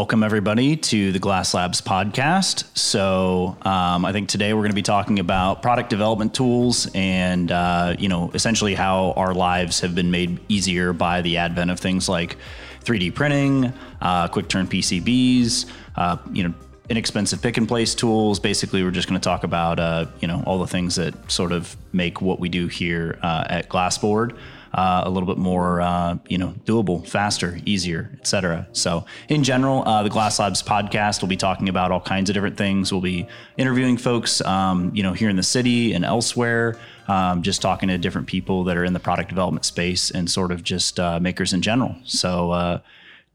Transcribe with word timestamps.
welcome 0.00 0.22
everybody 0.22 0.76
to 0.76 1.12
the 1.12 1.18
Glass 1.18 1.52
Labs 1.52 1.82
podcast. 1.82 2.74
So, 2.74 3.54
um, 3.60 4.06
I 4.06 4.12
think 4.12 4.30
today 4.30 4.54
we're 4.54 4.62
going 4.62 4.70
to 4.70 4.74
be 4.74 4.80
talking 4.80 5.18
about 5.18 5.60
product 5.60 5.90
development 5.90 6.32
tools 6.32 6.90
and, 6.94 7.52
uh, 7.52 7.96
you 7.98 8.08
know, 8.08 8.30
essentially 8.32 8.74
how 8.74 9.12
our 9.12 9.34
lives 9.34 9.80
have 9.80 9.94
been 9.94 10.10
made 10.10 10.40
easier 10.48 10.94
by 10.94 11.20
the 11.20 11.36
advent 11.36 11.70
of 11.70 11.78
things 11.78 12.08
like 12.08 12.38
3D 12.82 13.14
printing, 13.14 13.74
uh, 14.00 14.26
quick 14.28 14.48
turn 14.48 14.66
PCBs, 14.66 15.66
uh, 15.96 16.16
you 16.32 16.44
know, 16.44 16.54
inexpensive 16.88 17.42
pick 17.42 17.58
and 17.58 17.68
place 17.68 17.94
tools. 17.94 18.40
Basically, 18.40 18.82
we're 18.82 18.90
just 18.92 19.06
going 19.06 19.20
to 19.20 19.22
talk 19.24 19.44
about, 19.44 19.78
uh, 19.78 20.06
you 20.20 20.28
know, 20.28 20.42
all 20.46 20.58
the 20.58 20.66
things 20.66 20.96
that 20.96 21.30
sort 21.30 21.52
of 21.52 21.76
make 21.92 22.22
what 22.22 22.40
we 22.40 22.48
do 22.48 22.68
here 22.68 23.18
uh, 23.22 23.44
at 23.50 23.68
Glassboard 23.68 24.34
uh, 24.72 25.02
a 25.04 25.10
little 25.10 25.26
bit 25.26 25.38
more, 25.38 25.80
uh, 25.80 26.16
you 26.28 26.38
know, 26.38 26.54
doable, 26.64 27.06
faster, 27.06 27.58
easier, 27.64 28.10
etc. 28.20 28.68
So, 28.72 29.04
in 29.28 29.42
general, 29.42 29.86
uh, 29.86 30.02
the 30.02 30.10
Glass 30.10 30.38
Labs 30.38 30.62
podcast 30.62 31.20
will 31.20 31.28
be 31.28 31.36
talking 31.36 31.68
about 31.68 31.90
all 31.90 32.00
kinds 32.00 32.30
of 32.30 32.34
different 32.34 32.56
things. 32.56 32.92
We'll 32.92 33.00
be 33.00 33.26
interviewing 33.56 33.96
folks, 33.96 34.40
um, 34.42 34.92
you 34.94 35.02
know, 35.02 35.12
here 35.12 35.28
in 35.28 35.36
the 35.36 35.42
city 35.42 35.92
and 35.92 36.04
elsewhere. 36.04 36.78
Um, 37.08 37.42
just 37.42 37.60
talking 37.60 37.88
to 37.88 37.98
different 37.98 38.28
people 38.28 38.62
that 38.64 38.76
are 38.76 38.84
in 38.84 38.92
the 38.92 39.00
product 39.00 39.30
development 39.30 39.64
space 39.64 40.12
and 40.12 40.30
sort 40.30 40.52
of 40.52 40.62
just 40.62 41.00
uh, 41.00 41.18
makers 41.18 41.52
in 41.52 41.60
general. 41.60 41.96
So 42.04 42.52
uh, 42.52 42.80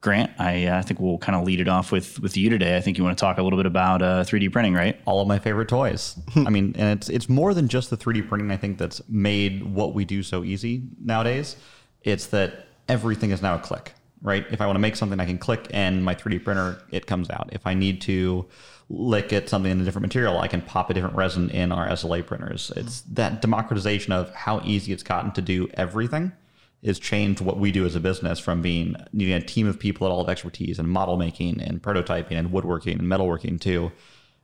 Grant, 0.02 0.32
I, 0.40 0.66
uh, 0.66 0.82
think 0.84 1.00
we'll 1.00 1.18
kind 1.18 1.36
of 1.36 1.46
lead 1.46 1.60
it 1.60 1.68
off 1.68 1.92
with 1.92 2.20
with 2.20 2.38
you 2.38 2.50
today. 2.50 2.78
I 2.78 2.82
think 2.82 2.98
you 2.98 3.04
want 3.04 3.18
to 3.18 3.22
talk 3.22 3.40
a 3.40 3.42
little 3.42 3.58
bit 3.58 3.66
about 3.66 4.04
uh, 4.04 4.24
3D 4.24 4.52
printing, 4.52 4.76
right? 4.76 5.00
All 5.06 5.20
of 5.20 5.28
my 5.28 5.40
favorite 5.40 5.68
toys. 5.68 6.16
I 6.36 6.50
mean, 6.52 6.76
and 6.78 7.00
it's 7.00 7.10
it's 7.10 7.28
more 7.28 7.54
than 7.54 7.68
just 7.68 7.90
the 7.90 7.98
3D 7.98 8.28
printing. 8.30 8.52
I 8.52 8.58
think 8.58 8.78
that's 8.78 9.02
made 9.10 9.64
what 9.64 9.96
we 9.96 10.06
do 10.06 10.22
so 10.22 10.44
easy 10.44 10.84
nowadays. 11.04 11.56
It's 12.04 12.28
that 12.28 12.68
everything 12.88 13.32
is 13.32 13.42
now 13.42 13.56
a 13.56 13.60
click, 13.60 13.94
right? 14.22 14.46
If 14.52 14.62
I 14.62 14.68
want 14.68 14.76
to 14.76 14.82
make 14.82 14.96
something, 14.96 15.20
I 15.20 15.26
can 15.26 15.40
click, 15.40 15.68
and 15.72 16.06
my 16.06 16.14
3D 16.14 16.44
printer 16.44 16.78
it 16.92 17.08
comes 17.08 17.32
out. 17.32 17.50
If 17.52 17.66
I 17.66 17.74
need 17.74 18.02
to 18.02 18.46
lick 18.90 19.34
at 19.34 19.50
something 19.50 19.72
in 19.72 19.82
a 19.82 19.84
different 19.84 20.04
material, 20.04 20.38
I 20.40 20.48
can 20.48 20.62
pop 20.62 20.92
a 20.92 20.94
different 20.94 21.16
resin 21.16 21.50
in 21.50 21.72
our 21.72 21.88
SLA 21.90 22.24
printers. 22.26 22.72
It's 22.76 23.02
that 23.14 23.42
democratization 23.42 24.14
of 24.14 24.32
how 24.36 24.62
easy 24.64 24.94
it's 24.94 25.02
gotten 25.02 25.32
to 25.32 25.42
do 25.42 25.68
everything 25.74 26.32
is 26.86 27.00
changed 27.00 27.42
what 27.42 27.58
we 27.58 27.72
do 27.72 27.84
as 27.84 27.96
a 27.96 28.00
business 28.00 28.40
from 28.40 28.62
being 28.62 28.96
needing 29.12 29.34
a 29.34 29.42
team 29.42 29.68
of 29.68 29.80
people 29.80 30.06
that 30.06 30.14
all 30.14 30.24
have 30.24 30.30
expertise 30.30 30.78
in 30.78 30.88
model 30.88 31.18
making 31.18 31.60
and 31.60 31.82
prototyping 31.82 32.34
and 32.34 32.52
woodworking 32.52 33.00
and 33.00 33.08
metalworking 33.08 33.60
to 33.60 33.92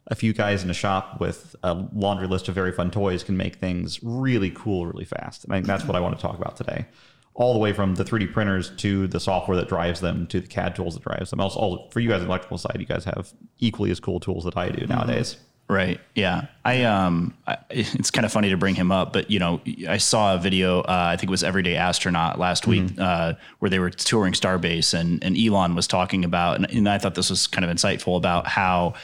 a 0.07 0.15
few 0.15 0.33
guys 0.33 0.63
in 0.63 0.69
a 0.69 0.73
shop 0.73 1.19
with 1.19 1.55
a 1.61 1.75
laundry 1.93 2.27
list 2.27 2.49
of 2.49 2.55
very 2.55 2.71
fun 2.71 2.89
toys 2.89 3.23
can 3.23 3.37
make 3.37 3.57
things 3.57 3.99
really 4.01 4.49
cool 4.49 4.87
really 4.87 5.05
fast. 5.05 5.43
And 5.43 5.53
I 5.53 5.57
think 5.57 5.67
that's 5.67 5.85
what 5.85 5.95
I 5.95 5.99
want 5.99 6.15
to 6.17 6.21
talk 6.21 6.35
about 6.35 6.57
today. 6.57 6.87
All 7.35 7.53
the 7.53 7.59
way 7.59 7.73
from 7.73 7.93
the 7.93 8.03
3D 8.03 8.33
printers 8.33 8.71
to 8.77 9.07
the 9.07 9.19
software 9.19 9.55
that 9.57 9.69
drives 9.69 10.01
them 10.01 10.25
to 10.27 10.41
the 10.41 10.47
CAD 10.47 10.75
tools 10.75 10.95
that 10.95 11.03
drives 11.03 11.29
them. 11.29 11.39
Also, 11.39 11.59
all, 11.59 11.89
for 11.91 11.99
you 11.99 12.09
guys 12.09 12.21
on 12.21 12.27
the 12.27 12.29
electrical 12.29 12.57
side, 12.57 12.77
you 12.79 12.87
guys 12.87 13.05
have 13.05 13.31
equally 13.59 13.91
as 13.91 13.99
cool 13.99 14.19
tools 14.19 14.43
that 14.45 14.57
I 14.57 14.69
do 14.69 14.87
nowadays. 14.87 15.37
Right. 15.71 16.01
Yeah. 16.15 16.47
I 16.65 16.83
um. 16.83 17.33
I, 17.47 17.57
it's 17.69 18.11
kind 18.11 18.25
of 18.25 18.31
funny 18.33 18.49
to 18.49 18.57
bring 18.57 18.75
him 18.75 18.91
up, 18.91 19.13
but 19.13 19.31
you 19.31 19.39
know, 19.39 19.61
I 19.87 19.97
saw 19.97 20.35
a 20.35 20.37
video. 20.37 20.81
Uh, 20.81 21.11
I 21.13 21.15
think 21.15 21.29
it 21.29 21.31
was 21.31 21.45
Everyday 21.45 21.77
Astronaut 21.77 22.37
last 22.37 22.63
mm-hmm. 22.63 22.87
week, 22.87 22.99
uh, 22.99 23.33
where 23.59 23.69
they 23.69 23.79
were 23.79 23.89
touring 23.89 24.33
Starbase, 24.33 24.93
and 24.93 25.23
and 25.23 25.37
Elon 25.37 25.73
was 25.73 25.87
talking 25.87 26.25
about, 26.25 26.57
and, 26.57 26.69
and 26.69 26.89
I 26.89 26.97
thought 26.97 27.15
this 27.15 27.29
was 27.29 27.47
kind 27.47 27.63
of 27.63 27.71
insightful 27.71 28.17
about 28.17 28.47
how 28.47 28.95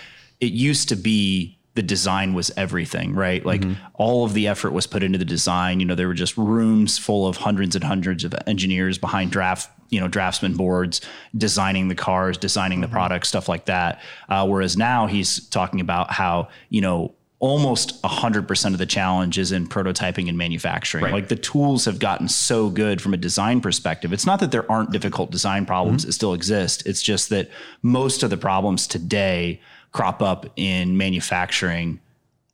it 0.42 0.52
used 0.52 0.90
to 0.90 0.98
be 0.98 1.58
the 1.76 1.82
design 1.84 2.34
was 2.34 2.52
everything, 2.58 3.14
right? 3.14 3.46
Like 3.46 3.62
mm-hmm. 3.62 3.82
all 3.94 4.26
of 4.26 4.34
the 4.34 4.48
effort 4.48 4.74
was 4.74 4.88
put 4.88 5.04
into 5.04 5.18
the 5.18 5.26
design. 5.26 5.80
You 5.80 5.86
know, 5.86 5.96
there 5.96 6.08
were 6.08 6.14
just 6.14 6.36
rooms 6.36 6.98
full 6.98 7.28
of 7.28 7.38
hundreds 7.38 7.76
and 7.76 7.84
hundreds 7.84 8.26
of 8.26 8.36
engineers 8.46 8.98
behind 8.98 9.32
draft 9.32 9.70
you 9.90 10.00
know 10.00 10.08
draftsman 10.08 10.56
boards 10.56 11.02
designing 11.38 11.88
the 11.88 11.96
cars 11.96 12.38
designing 12.38 12.82
the 12.82 12.88
mm-hmm. 12.88 12.96
products 12.96 13.30
stuff 13.30 13.48
like 13.48 13.66
that 13.66 14.02
uh, 14.30 14.46
whereas 14.46 14.78
now 14.78 15.08
he's 15.08 15.48
talking 15.50 15.80
about 15.80 16.12
how 16.12 16.48
you 16.70 16.82
know 16.82 17.14
almost 17.40 18.02
100% 18.02 18.74
of 18.74 18.80
the 18.80 18.86
challenge 18.88 19.38
is 19.38 19.52
in 19.52 19.68
prototyping 19.68 20.28
and 20.28 20.40
manufacturing 20.40 21.04
right. 21.04 21.14
like 21.14 21.28
the 21.28 21.36
tools 21.36 21.86
have 21.86 22.00
gotten 22.00 22.28
so 22.28 22.68
good 22.68 23.00
from 23.00 23.14
a 23.14 23.18
design 23.18 23.62
perspective 23.62 24.12
it's 24.12 24.26
not 24.26 24.40
that 24.40 24.52
there 24.52 24.70
aren't 24.72 24.92
difficult 24.92 25.30
design 25.30 25.66
problems 25.66 26.02
mm-hmm. 26.02 26.10
that 26.10 26.14
still 26.14 26.34
exist 26.34 26.86
it's 26.88 27.02
just 27.02 27.30
that 27.30 27.50
most 27.84 28.24
of 28.24 28.32
the 28.32 28.38
problems 28.38 28.88
today 28.88 29.62
crop 29.92 30.22
up 30.22 30.48
in 30.56 30.98
manufacturing 30.98 32.00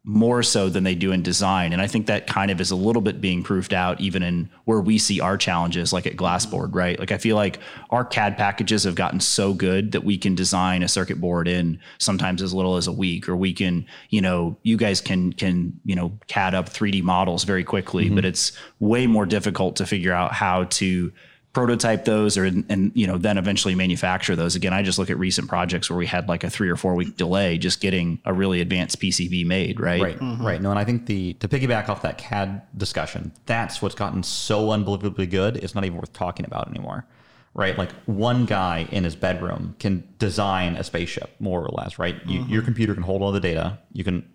more 0.05 0.43
so 0.43 0.67
than 0.67 0.83
they 0.83 0.95
do 0.95 1.13
in 1.13 1.21
design. 1.21 1.71
And 1.71 1.81
I 1.81 1.87
think 1.87 2.07
that 2.07 2.27
kind 2.27 2.51
of 2.51 2.59
is 2.59 2.71
a 2.71 2.75
little 2.75 3.01
bit 3.01 3.21
being 3.21 3.41
proved 3.41 3.73
out 3.73 4.01
even 4.01 4.21
in 4.21 4.49
where 4.65 4.81
we 4.81 4.97
see 4.97 5.21
our 5.21 5.37
challenges, 5.37 5.93
like 5.93 6.05
at 6.05 6.17
Glassboard, 6.17 6.75
right? 6.75 6.99
Like 6.99 7.13
I 7.13 7.17
feel 7.17 7.37
like 7.37 7.59
our 7.89 8.03
CAD 8.03 8.35
packages 8.35 8.83
have 8.83 8.95
gotten 8.95 9.21
so 9.21 9.53
good 9.53 9.93
that 9.93 10.03
we 10.03 10.17
can 10.17 10.35
design 10.35 10.83
a 10.83 10.89
circuit 10.89 11.21
board 11.21 11.47
in 11.47 11.79
sometimes 11.99 12.41
as 12.41 12.53
little 12.53 12.75
as 12.75 12.87
a 12.87 12.91
week, 12.91 13.29
or 13.29 13.37
we 13.37 13.53
can, 13.53 13.85
you 14.09 14.19
know, 14.19 14.57
you 14.63 14.75
guys 14.75 14.99
can 14.99 15.31
can, 15.31 15.79
you 15.85 15.95
know, 15.95 16.11
CAD 16.27 16.53
up 16.53 16.67
3D 16.67 17.01
models 17.01 17.45
very 17.45 17.63
quickly, 17.63 18.07
mm-hmm. 18.07 18.15
but 18.15 18.25
it's 18.25 18.51
way 18.81 19.07
more 19.07 19.25
difficult 19.25 19.77
to 19.77 19.85
figure 19.85 20.13
out 20.13 20.33
how 20.33 20.65
to 20.65 21.13
prototype 21.53 22.05
those 22.05 22.35
or 22.35 22.45
and 22.45 22.91
you 22.95 23.05
know 23.05 23.17
then 23.17 23.37
eventually 23.37 23.75
manufacture 23.75 24.35
those. 24.35 24.55
Again 24.55 24.73
i 24.73 24.81
just 24.81 24.97
look 24.97 25.09
at 25.09 25.17
recent 25.17 25.47
projects 25.47 25.89
where 25.89 25.97
we 25.97 26.07
had 26.07 26.27
like 26.27 26.43
a 26.43 26.49
three 26.49 26.69
or 26.69 26.75
four 26.75 26.95
week 26.95 27.15
delay 27.15 27.57
just 27.57 27.79
getting 27.79 28.19
a 28.25 28.33
really 28.33 28.59
advanced 28.59 28.99
pcb 28.99 29.45
made 29.45 29.79
right? 29.79 30.01
Right 30.01 30.19
mm-hmm. 30.19 30.45
right. 30.45 30.61
No 30.61 30.71
and 30.71 30.79
i 30.79 30.83
think 30.83 31.05
the 31.05 31.33
to 31.33 31.47
piggyback 31.47 31.89
off 31.89 32.01
that 32.01 32.17
cad 32.17 32.63
discussion 32.77 33.31
that's 33.45 33.81
what's 33.81 33.95
gotten 33.95 34.23
so 34.23 34.71
unbelievably 34.71 35.27
good 35.27 35.57
it's 35.57 35.75
not 35.75 35.85
even 35.85 35.97
worth 35.97 36.13
talking 36.13 36.45
about 36.45 36.67
anymore 36.67 37.05
right? 37.55 37.77
Like 37.77 37.91
one 38.05 38.45
guy 38.45 38.87
in 38.91 39.03
his 39.03 39.15
bedroom 39.15 39.75
can 39.77 40.03
design 40.17 40.75
a 40.75 40.83
spaceship 40.83 41.29
more 41.39 41.63
or 41.63 41.69
less 41.69 41.99
right? 41.99 42.15
You, 42.25 42.41
mm-hmm. 42.41 42.51
your 42.51 42.63
computer 42.63 42.93
can 42.93 43.03
hold 43.03 43.21
all 43.21 43.31
the 43.31 43.39
data. 43.39 43.77
You 43.91 44.03
can 44.03 44.27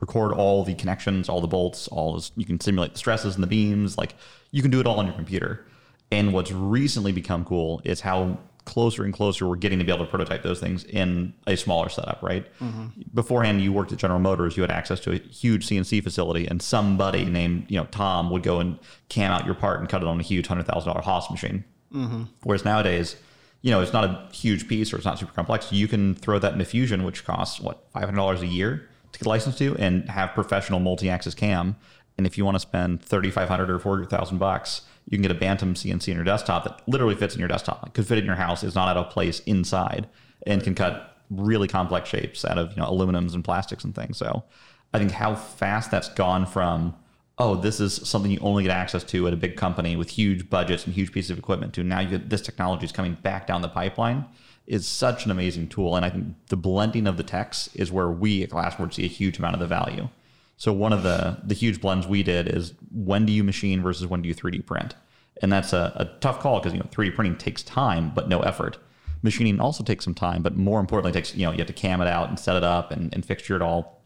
record 0.00 0.32
all 0.32 0.62
the 0.62 0.74
connections 0.74 1.26
all 1.26 1.40
the 1.40 1.46
bolts 1.46 1.88
all 1.88 2.12
this, 2.14 2.30
you 2.36 2.44
can 2.44 2.60
simulate 2.60 2.92
the 2.92 2.98
stresses 2.98 3.34
and 3.34 3.42
the 3.42 3.48
beams. 3.48 3.96
Like 3.96 4.14
you 4.50 4.60
can 4.60 4.70
do 4.70 4.78
it 4.78 4.86
all 4.86 4.98
on 4.98 5.06
your 5.06 5.14
computer 5.14 5.64
and 6.10 6.32
what's 6.32 6.52
recently 6.52 7.12
become 7.12 7.44
cool 7.44 7.80
is 7.84 8.00
how 8.00 8.38
closer 8.66 9.04
and 9.04 9.14
closer 9.14 9.46
we're 9.46 9.56
getting 9.56 9.78
to 9.78 9.84
be 9.84 9.92
able 9.92 10.04
to 10.04 10.10
prototype 10.10 10.42
those 10.42 10.60
things 10.60 10.84
in 10.84 11.32
a 11.46 11.56
smaller 11.56 11.88
setup, 11.88 12.18
right? 12.20 12.46
Mm-hmm. 12.60 12.86
Beforehand, 13.14 13.62
you 13.62 13.72
worked 13.72 13.92
at 13.92 13.98
General 13.98 14.20
Motors, 14.20 14.56
you 14.56 14.62
had 14.62 14.70
access 14.70 15.00
to 15.00 15.12
a 15.12 15.18
huge 15.18 15.66
CNC 15.66 16.02
facility, 16.02 16.46
and 16.46 16.60
somebody 16.60 17.24
named 17.24 17.66
you 17.68 17.78
know 17.78 17.86
Tom 17.90 18.28
would 18.30 18.42
go 18.42 18.60
and 18.60 18.78
cam 19.08 19.32
out 19.32 19.46
your 19.46 19.54
part 19.54 19.80
and 19.80 19.88
cut 19.88 20.02
it 20.02 20.08
on 20.08 20.20
a 20.20 20.22
huge 20.22 20.46
hundred 20.48 20.66
thousand 20.66 20.88
dollar 20.88 21.02
Haas 21.02 21.30
machine. 21.30 21.64
Mm-hmm. 21.94 22.24
Whereas 22.42 22.64
nowadays, 22.64 23.16
you 23.62 23.70
know, 23.70 23.80
it's 23.80 23.92
not 23.92 24.04
a 24.04 24.28
huge 24.32 24.68
piece 24.68 24.92
or 24.92 24.96
it's 24.96 25.06
not 25.06 25.18
super 25.18 25.32
complex. 25.32 25.72
You 25.72 25.88
can 25.88 26.14
throw 26.14 26.38
that 26.38 26.52
into 26.52 26.64
Fusion, 26.64 27.04
which 27.04 27.24
costs 27.24 27.60
what 27.60 27.86
five 27.90 28.04
hundred 28.04 28.16
dollars 28.16 28.42
a 28.42 28.46
year 28.46 28.88
to 29.12 29.18
get 29.18 29.26
licensed 29.26 29.58
to, 29.58 29.76
and 29.76 30.08
have 30.10 30.32
professional 30.34 30.80
multi-axis 30.80 31.34
cam. 31.34 31.76
And 32.18 32.26
if 32.26 32.36
you 32.36 32.44
want 32.44 32.56
to 32.56 32.60
spend 32.60 33.02
thirty 33.02 33.30
five 33.30 33.48
hundred 33.48 33.70
or 33.70 33.78
four 33.78 34.04
thousand 34.04 34.38
bucks 34.38 34.82
you 35.06 35.16
can 35.16 35.22
get 35.22 35.30
a 35.30 35.34
Bantam 35.34 35.74
CNC 35.74 36.08
in 36.08 36.16
your 36.16 36.24
desktop 36.24 36.64
that 36.64 36.82
literally 36.88 37.14
fits 37.14 37.34
in 37.34 37.38
your 37.38 37.48
desktop. 37.48 37.86
It 37.86 37.94
could 37.94 38.06
fit 38.06 38.18
in 38.18 38.24
your 38.24 38.34
house. 38.34 38.62
Is 38.62 38.74
not 38.74 38.88
out 38.88 38.96
of 38.96 39.10
place 39.10 39.40
inside 39.40 40.08
and 40.46 40.62
can 40.62 40.74
cut 40.74 41.16
really 41.30 41.68
complex 41.68 42.08
shapes 42.08 42.44
out 42.44 42.58
of 42.58 42.70
you 42.70 42.76
know 42.76 42.90
aluminums 42.90 43.34
and 43.34 43.44
plastics 43.44 43.84
and 43.84 43.94
things. 43.94 44.18
So 44.18 44.44
I 44.92 44.98
think 44.98 45.12
how 45.12 45.34
fast 45.34 45.90
that's 45.90 46.08
gone 46.10 46.46
from 46.46 46.94
oh 47.38 47.54
this 47.54 47.80
is 47.80 47.94
something 48.08 48.30
you 48.30 48.38
only 48.40 48.62
get 48.62 48.72
access 48.72 49.04
to 49.04 49.26
at 49.26 49.32
a 49.32 49.36
big 49.36 49.56
company 49.56 49.96
with 49.96 50.10
huge 50.10 50.48
budgets 50.48 50.86
and 50.86 50.94
huge 50.94 51.12
pieces 51.12 51.30
of 51.30 51.38
equipment 51.38 51.74
to 51.74 51.84
now 51.84 52.00
you 52.00 52.08
get 52.08 52.30
this 52.30 52.40
technology 52.40 52.84
is 52.84 52.92
coming 52.92 53.14
back 53.22 53.46
down 53.46 53.62
the 53.62 53.68
pipeline 53.68 54.24
is 54.66 54.86
such 54.86 55.24
an 55.24 55.30
amazing 55.30 55.68
tool. 55.68 55.96
And 55.96 56.04
I 56.04 56.10
think 56.10 56.34
the 56.48 56.56
blending 56.56 57.06
of 57.06 57.16
the 57.16 57.22
techs 57.22 57.68
is 57.74 57.92
where 57.92 58.08
we 58.08 58.42
at 58.42 58.50
Glassboard 58.50 58.92
see 58.92 59.04
a 59.04 59.08
huge 59.08 59.38
amount 59.38 59.54
of 59.54 59.60
the 59.60 59.66
value. 59.66 60.08
So 60.56 60.72
one 60.72 60.92
of 60.92 61.02
the 61.02 61.38
the 61.44 61.54
huge 61.54 61.80
blends 61.80 62.06
we 62.06 62.22
did 62.22 62.48
is 62.48 62.74
when 62.90 63.26
do 63.26 63.32
you 63.32 63.44
machine 63.44 63.82
versus 63.82 64.06
when 64.06 64.22
do 64.22 64.28
you 64.28 64.34
3D 64.34 64.64
print? 64.66 64.94
And 65.42 65.52
that's 65.52 65.72
a, 65.72 65.92
a 65.96 66.06
tough 66.20 66.40
call 66.40 66.60
because 66.60 66.72
you 66.72 66.78
know 66.78 66.88
3D 66.90 67.14
printing 67.14 67.36
takes 67.36 67.62
time 67.62 68.12
but 68.14 68.28
no 68.28 68.40
effort. 68.40 68.78
Machining 69.22 69.60
also 69.60 69.82
takes 69.82 70.04
some 70.04 70.14
time, 70.14 70.42
but 70.42 70.56
more 70.56 70.80
importantly, 70.80 71.12
takes 71.12 71.34
you 71.34 71.44
know 71.44 71.52
you 71.52 71.58
have 71.58 71.66
to 71.66 71.72
cam 71.72 72.00
it 72.00 72.08
out 72.08 72.28
and 72.28 72.38
set 72.38 72.56
it 72.56 72.64
up 72.64 72.90
and, 72.90 73.12
and 73.14 73.24
fixture 73.24 73.56
it 73.56 73.62
all. 73.62 74.02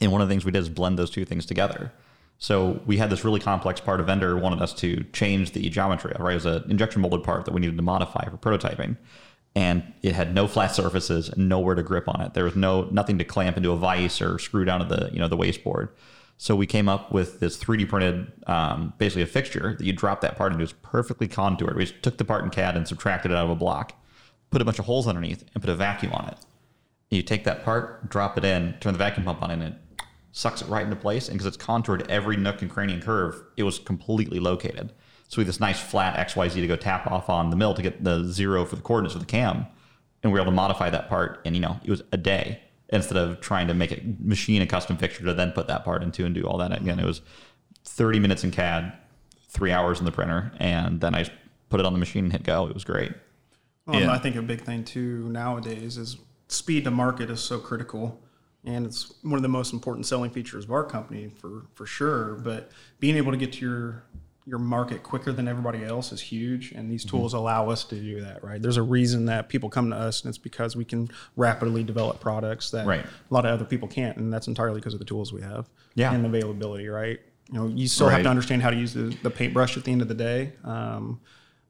And 0.00 0.10
one 0.10 0.20
of 0.20 0.28
the 0.28 0.32
things 0.32 0.44
we 0.44 0.52
did 0.52 0.60
is 0.60 0.68
blend 0.68 0.98
those 0.98 1.10
two 1.10 1.24
things 1.24 1.46
together. 1.46 1.92
So 2.38 2.80
we 2.86 2.96
had 2.96 3.08
this 3.08 3.24
really 3.24 3.38
complex 3.38 3.80
part. 3.80 4.00
A 4.00 4.02
vendor 4.02 4.36
wanted 4.36 4.60
us 4.60 4.72
to 4.74 5.04
change 5.12 5.52
the 5.52 5.68
geometry. 5.68 6.14
Right, 6.18 6.32
it 6.32 6.34
was 6.34 6.46
an 6.46 6.64
injection 6.70 7.02
molded 7.02 7.22
part 7.22 7.44
that 7.44 7.52
we 7.54 7.60
needed 7.60 7.76
to 7.76 7.82
modify 7.82 8.28
for 8.28 8.36
prototyping 8.36 8.96
and 9.54 9.92
it 10.02 10.14
had 10.14 10.34
no 10.34 10.46
flat 10.46 10.74
surfaces 10.74 11.28
and 11.28 11.48
nowhere 11.48 11.74
to 11.74 11.82
grip 11.82 12.08
on 12.08 12.20
it. 12.20 12.34
There 12.34 12.44
was 12.44 12.56
no 12.56 12.88
nothing 12.90 13.18
to 13.18 13.24
clamp 13.24 13.56
into 13.56 13.72
a 13.72 13.76
vise 13.76 14.20
or 14.20 14.38
screw 14.38 14.64
down 14.64 14.80
to 14.80 14.86
the 14.86 15.10
you 15.12 15.18
know 15.18 15.28
the 15.28 15.36
wasteboard. 15.36 15.90
So 16.38 16.56
we 16.56 16.66
came 16.66 16.88
up 16.88 17.12
with 17.12 17.38
this 17.38 17.56
3D 17.56 17.88
printed, 17.88 18.32
um, 18.48 18.94
basically 18.98 19.22
a 19.22 19.26
fixture 19.26 19.76
that 19.78 19.84
you 19.84 19.92
drop 19.92 20.22
that 20.22 20.36
part 20.36 20.50
into. 20.50 20.64
It's 20.64 20.74
perfectly 20.82 21.28
contoured. 21.28 21.76
We 21.76 21.84
just 21.84 22.02
took 22.02 22.16
the 22.16 22.24
part 22.24 22.42
in 22.42 22.50
CAD 22.50 22.76
and 22.76 22.88
subtracted 22.88 23.30
it 23.30 23.36
out 23.36 23.44
of 23.44 23.50
a 23.50 23.54
block, 23.54 23.92
put 24.50 24.60
a 24.60 24.64
bunch 24.64 24.80
of 24.80 24.86
holes 24.86 25.06
underneath, 25.06 25.44
and 25.54 25.62
put 25.62 25.70
a 25.70 25.76
vacuum 25.76 26.12
on 26.12 26.26
it. 26.26 26.38
And 27.10 27.16
you 27.16 27.22
take 27.22 27.44
that 27.44 27.64
part, 27.64 28.10
drop 28.10 28.36
it 28.36 28.44
in, 28.44 28.74
turn 28.80 28.92
the 28.92 28.98
vacuum 28.98 29.24
pump 29.24 29.40
on, 29.40 29.52
and 29.52 29.62
it 29.62 29.74
sucks 30.32 30.62
it 30.62 30.68
right 30.68 30.82
into 30.82 30.96
place. 30.96 31.28
And 31.28 31.38
because 31.38 31.46
it's 31.46 31.56
contoured 31.56 32.10
every 32.10 32.36
nook 32.36 32.60
and 32.60 32.68
cranny 32.68 32.94
and 32.94 33.02
curve, 33.02 33.40
it 33.56 33.62
was 33.62 33.78
completely 33.78 34.40
located. 34.40 34.92
So 35.32 35.38
we 35.38 35.44
have 35.44 35.46
this 35.46 35.60
nice 35.60 35.80
flat 35.80 36.28
XYZ 36.28 36.52
to 36.56 36.66
go 36.66 36.76
tap 36.76 37.10
off 37.10 37.30
on 37.30 37.48
the 37.48 37.56
mill 37.56 37.72
to 37.72 37.80
get 37.80 38.04
the 38.04 38.22
zero 38.24 38.66
for 38.66 38.76
the 38.76 38.82
coordinates 38.82 39.14
of 39.14 39.22
the 39.22 39.26
cam. 39.26 39.64
and 40.22 40.30
we 40.30 40.38
were 40.38 40.42
able 40.42 40.52
to 40.52 40.54
modify 40.54 40.90
that 40.90 41.08
part 41.08 41.40
in 41.46 41.54
you 41.54 41.60
know 41.60 41.80
it 41.82 41.88
was 41.90 42.02
a 42.12 42.18
day 42.18 42.60
instead 42.90 43.16
of 43.16 43.40
trying 43.40 43.66
to 43.66 43.72
make 43.72 43.90
a 43.92 44.02
machine 44.20 44.60
a 44.60 44.66
custom 44.66 44.98
fixture 44.98 45.24
to 45.24 45.32
then 45.32 45.50
put 45.52 45.68
that 45.68 45.84
part 45.84 46.02
into 46.02 46.26
and 46.26 46.34
do 46.34 46.42
all 46.42 46.58
that 46.58 46.78
again. 46.78 46.98
It 46.98 47.06
was 47.06 47.22
30 47.84 48.20
minutes 48.20 48.44
in 48.44 48.50
CAD, 48.50 48.92
three 49.48 49.72
hours 49.72 50.00
in 50.00 50.04
the 50.04 50.12
printer, 50.12 50.52
and 50.58 51.00
then 51.00 51.14
I 51.14 51.24
put 51.70 51.80
it 51.80 51.86
on 51.86 51.94
the 51.94 51.98
machine 51.98 52.24
and 52.24 52.32
hit 52.32 52.42
go. 52.42 52.66
It 52.66 52.74
was 52.74 52.84
great. 52.84 53.12
Well, 53.86 53.98
Yeah. 53.98 54.12
I 54.12 54.18
think 54.18 54.36
a 54.36 54.42
big 54.42 54.60
thing 54.60 54.84
too 54.84 55.30
nowadays 55.30 55.96
is 55.96 56.18
speed 56.48 56.84
to 56.84 56.90
market 56.90 57.30
is 57.30 57.40
so 57.40 57.58
critical, 57.58 58.20
and 58.66 58.84
it's 58.84 59.14
one 59.22 59.36
of 59.36 59.42
the 59.42 59.48
most 59.48 59.72
important 59.72 60.04
selling 60.04 60.30
features 60.30 60.64
of 60.64 60.72
our 60.72 60.84
company 60.84 61.30
for 61.40 61.64
for 61.74 61.86
sure. 61.86 62.34
But 62.34 62.70
being 63.00 63.16
able 63.16 63.32
to 63.32 63.38
get 63.38 63.54
to 63.54 63.60
your 63.66 64.04
your 64.44 64.58
market 64.58 65.02
quicker 65.02 65.32
than 65.32 65.46
everybody 65.46 65.84
else 65.84 66.10
is 66.12 66.20
huge, 66.20 66.72
and 66.72 66.90
these 66.90 67.04
tools 67.04 67.32
allow 67.32 67.68
us 67.70 67.84
to 67.84 67.94
do 67.94 68.20
that. 68.22 68.42
Right? 68.42 68.60
There's 68.60 68.76
a 68.76 68.82
reason 68.82 69.26
that 69.26 69.48
people 69.48 69.70
come 69.70 69.90
to 69.90 69.96
us, 69.96 70.22
and 70.22 70.28
it's 70.28 70.38
because 70.38 70.74
we 70.76 70.84
can 70.84 71.08
rapidly 71.36 71.84
develop 71.84 72.20
products 72.20 72.70
that 72.72 72.86
Right. 72.86 73.04
a 73.04 73.34
lot 73.34 73.44
of 73.46 73.52
other 73.52 73.64
people 73.64 73.86
can't, 73.88 74.16
and 74.16 74.32
that's 74.32 74.48
entirely 74.48 74.80
because 74.80 74.94
of 74.94 74.98
the 74.98 75.04
tools 75.06 75.32
we 75.32 75.42
have 75.42 75.68
Yeah. 75.94 76.12
and 76.12 76.26
availability. 76.26 76.88
Right? 76.88 77.20
You 77.52 77.58
know, 77.58 77.66
you 77.68 77.86
still 77.86 78.08
have 78.08 78.22
to 78.22 78.28
understand 78.30 78.62
how 78.62 78.70
to 78.70 78.76
use 78.76 78.94
the, 78.94 79.16
the 79.22 79.30
paintbrush 79.30 79.76
at 79.76 79.84
the 79.84 79.92
end 79.92 80.02
of 80.02 80.08
the 80.08 80.14
day. 80.14 80.52
Um, 80.64 81.20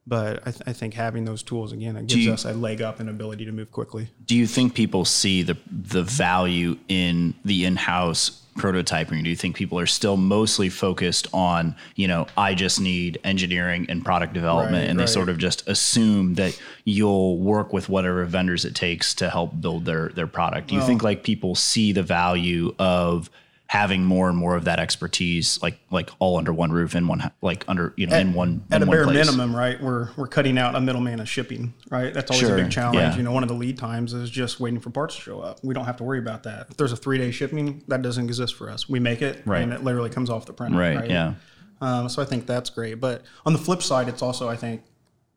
but 0.07 0.41
I, 0.47 0.51
th- 0.51 0.63
I 0.67 0.73
think 0.73 0.95
having 0.95 1.25
those 1.25 1.43
tools 1.43 1.73
again, 1.73 1.97
it 1.97 2.07
gives 2.07 2.25
you- 2.25 2.33
us 2.33 2.45
a 2.45 2.53
leg 2.53 2.83
up 2.83 3.01
and 3.01 3.09
ability 3.09 3.45
to 3.45 3.53
move 3.53 3.71
quickly. 3.71 4.09
do 4.27 4.37
you 4.37 4.47
think 4.47 4.75
people 4.75 5.05
see 5.05 5.43
the 5.43 5.57
the 5.71 6.03
value 6.03 6.77
in 6.89 7.35
the 7.45 7.65
in-house 7.65 8.39
prototyping? 8.59 9.23
Do 9.25 9.31
you 9.31 9.37
think 9.37 9.57
people 9.57 9.79
are 9.79 9.87
still 9.87 10.17
mostly 10.19 10.69
focused 10.69 11.27
on 11.33 11.75
you 11.97 12.07
know 12.07 12.27
i 12.37 12.55
just 12.55 12.81
need 12.81 13.19
engineering 13.25 13.87
and 13.89 14.05
product 14.05 14.35
development 14.35 14.83
Right, 14.83 14.91
and 14.91 15.01
they 15.01 15.07
sort 15.07 15.31
of 15.31 15.39
just 15.39 15.67
assume 15.69 16.35
that 16.35 16.61
you'll 16.85 17.39
work 17.39 17.73
with 17.73 17.89
whatever 17.89 18.25
vendors 18.27 18.65
it 18.67 18.75
takes 18.75 19.15
to 19.15 19.31
help 19.31 19.59
build 19.61 19.85
their 19.87 20.09
their 20.11 20.27
product? 20.27 20.69
Do 20.69 20.75
you 20.75 20.83
think 20.83 21.03
like 21.03 21.23
people 21.25 21.55
see 21.55 21.93
the 21.93 22.03
value 22.03 22.75
of 22.79 23.31
having 23.73 24.05
more 24.05 24.29
and 24.29 24.37
more 24.37 24.55
of 24.55 24.65
that 24.65 24.79
expertise 24.79 25.59
like 25.63 25.79
like 25.91 26.11
all 26.19 26.37
under 26.37 26.53
one 26.53 26.71
roof 26.71 26.95
in 26.95 27.09
one 27.09 27.33
like 27.41 27.65
under 27.69 27.95
you 27.97 28.07
know 28.07 28.15
in 28.19 28.35
one 28.35 28.63
At 28.71 28.83
in 28.83 28.83
a 28.83 28.87
one 28.87 28.95
bare 28.99 29.05
place? 29.05 29.15
minimum, 29.27 29.57
right? 29.57 29.83
We're 29.83 30.11
we're 30.19 30.27
cutting 30.27 30.59
out 30.59 30.75
a 30.75 30.81
middleman 30.83 31.21
of 31.21 31.29
shipping, 31.29 31.73
right? 31.91 32.13
That's 32.13 32.31
always 32.31 32.47
Sure, 32.47 32.59
a 32.59 32.63
big 32.63 32.71
challenge. 32.71 32.99
yeah. 32.99 33.17
You 33.17 33.23
know, 33.23 33.33
one 33.33 33.43
of 33.43 33.49
the 33.49 33.55
lead 33.55 33.79
times 33.79 34.13
is 34.13 34.29
just 34.29 34.61
waiting 34.61 34.79
for 34.79 34.91
parts 34.91 35.15
to 35.15 35.23
show 35.23 35.41
up. 35.41 35.59
We 35.65 35.73
don't 35.73 35.87
have 35.87 35.97
to 35.97 36.05
worry 36.05 36.19
about 36.19 36.43
that. 36.43 36.67
If 36.71 36.77
there's 36.77 36.93
a 36.93 36.97
three 36.99 37.17
day 37.17 37.31
shipping, 37.31 37.83
that 37.89 38.03
doesn't 38.03 38.25
exist 38.25 38.57
for 38.57 38.69
us. 38.69 38.91
We 38.91 39.01
make 39.01 39.23
it, 39.23 39.41
Right. 39.47 39.63
and 39.63 39.73
it 39.73 39.83
literally 39.83 40.11
comes 40.11 40.29
off 40.29 40.45
the 40.45 40.53
printer, 40.53 40.77
right 40.77 41.09
yeah 41.09 41.33
Um, 41.81 42.11
so 42.11 42.21
I 42.21 42.27
think 42.27 42.47
that's 42.47 42.69
great. 42.69 43.01
But 43.01 43.23
on 43.47 43.55
the 43.55 43.59
flip 43.59 43.83
side, 43.83 44.07
it's 44.07 44.21
also 44.21 44.51
I 44.51 44.57
think 44.57 44.83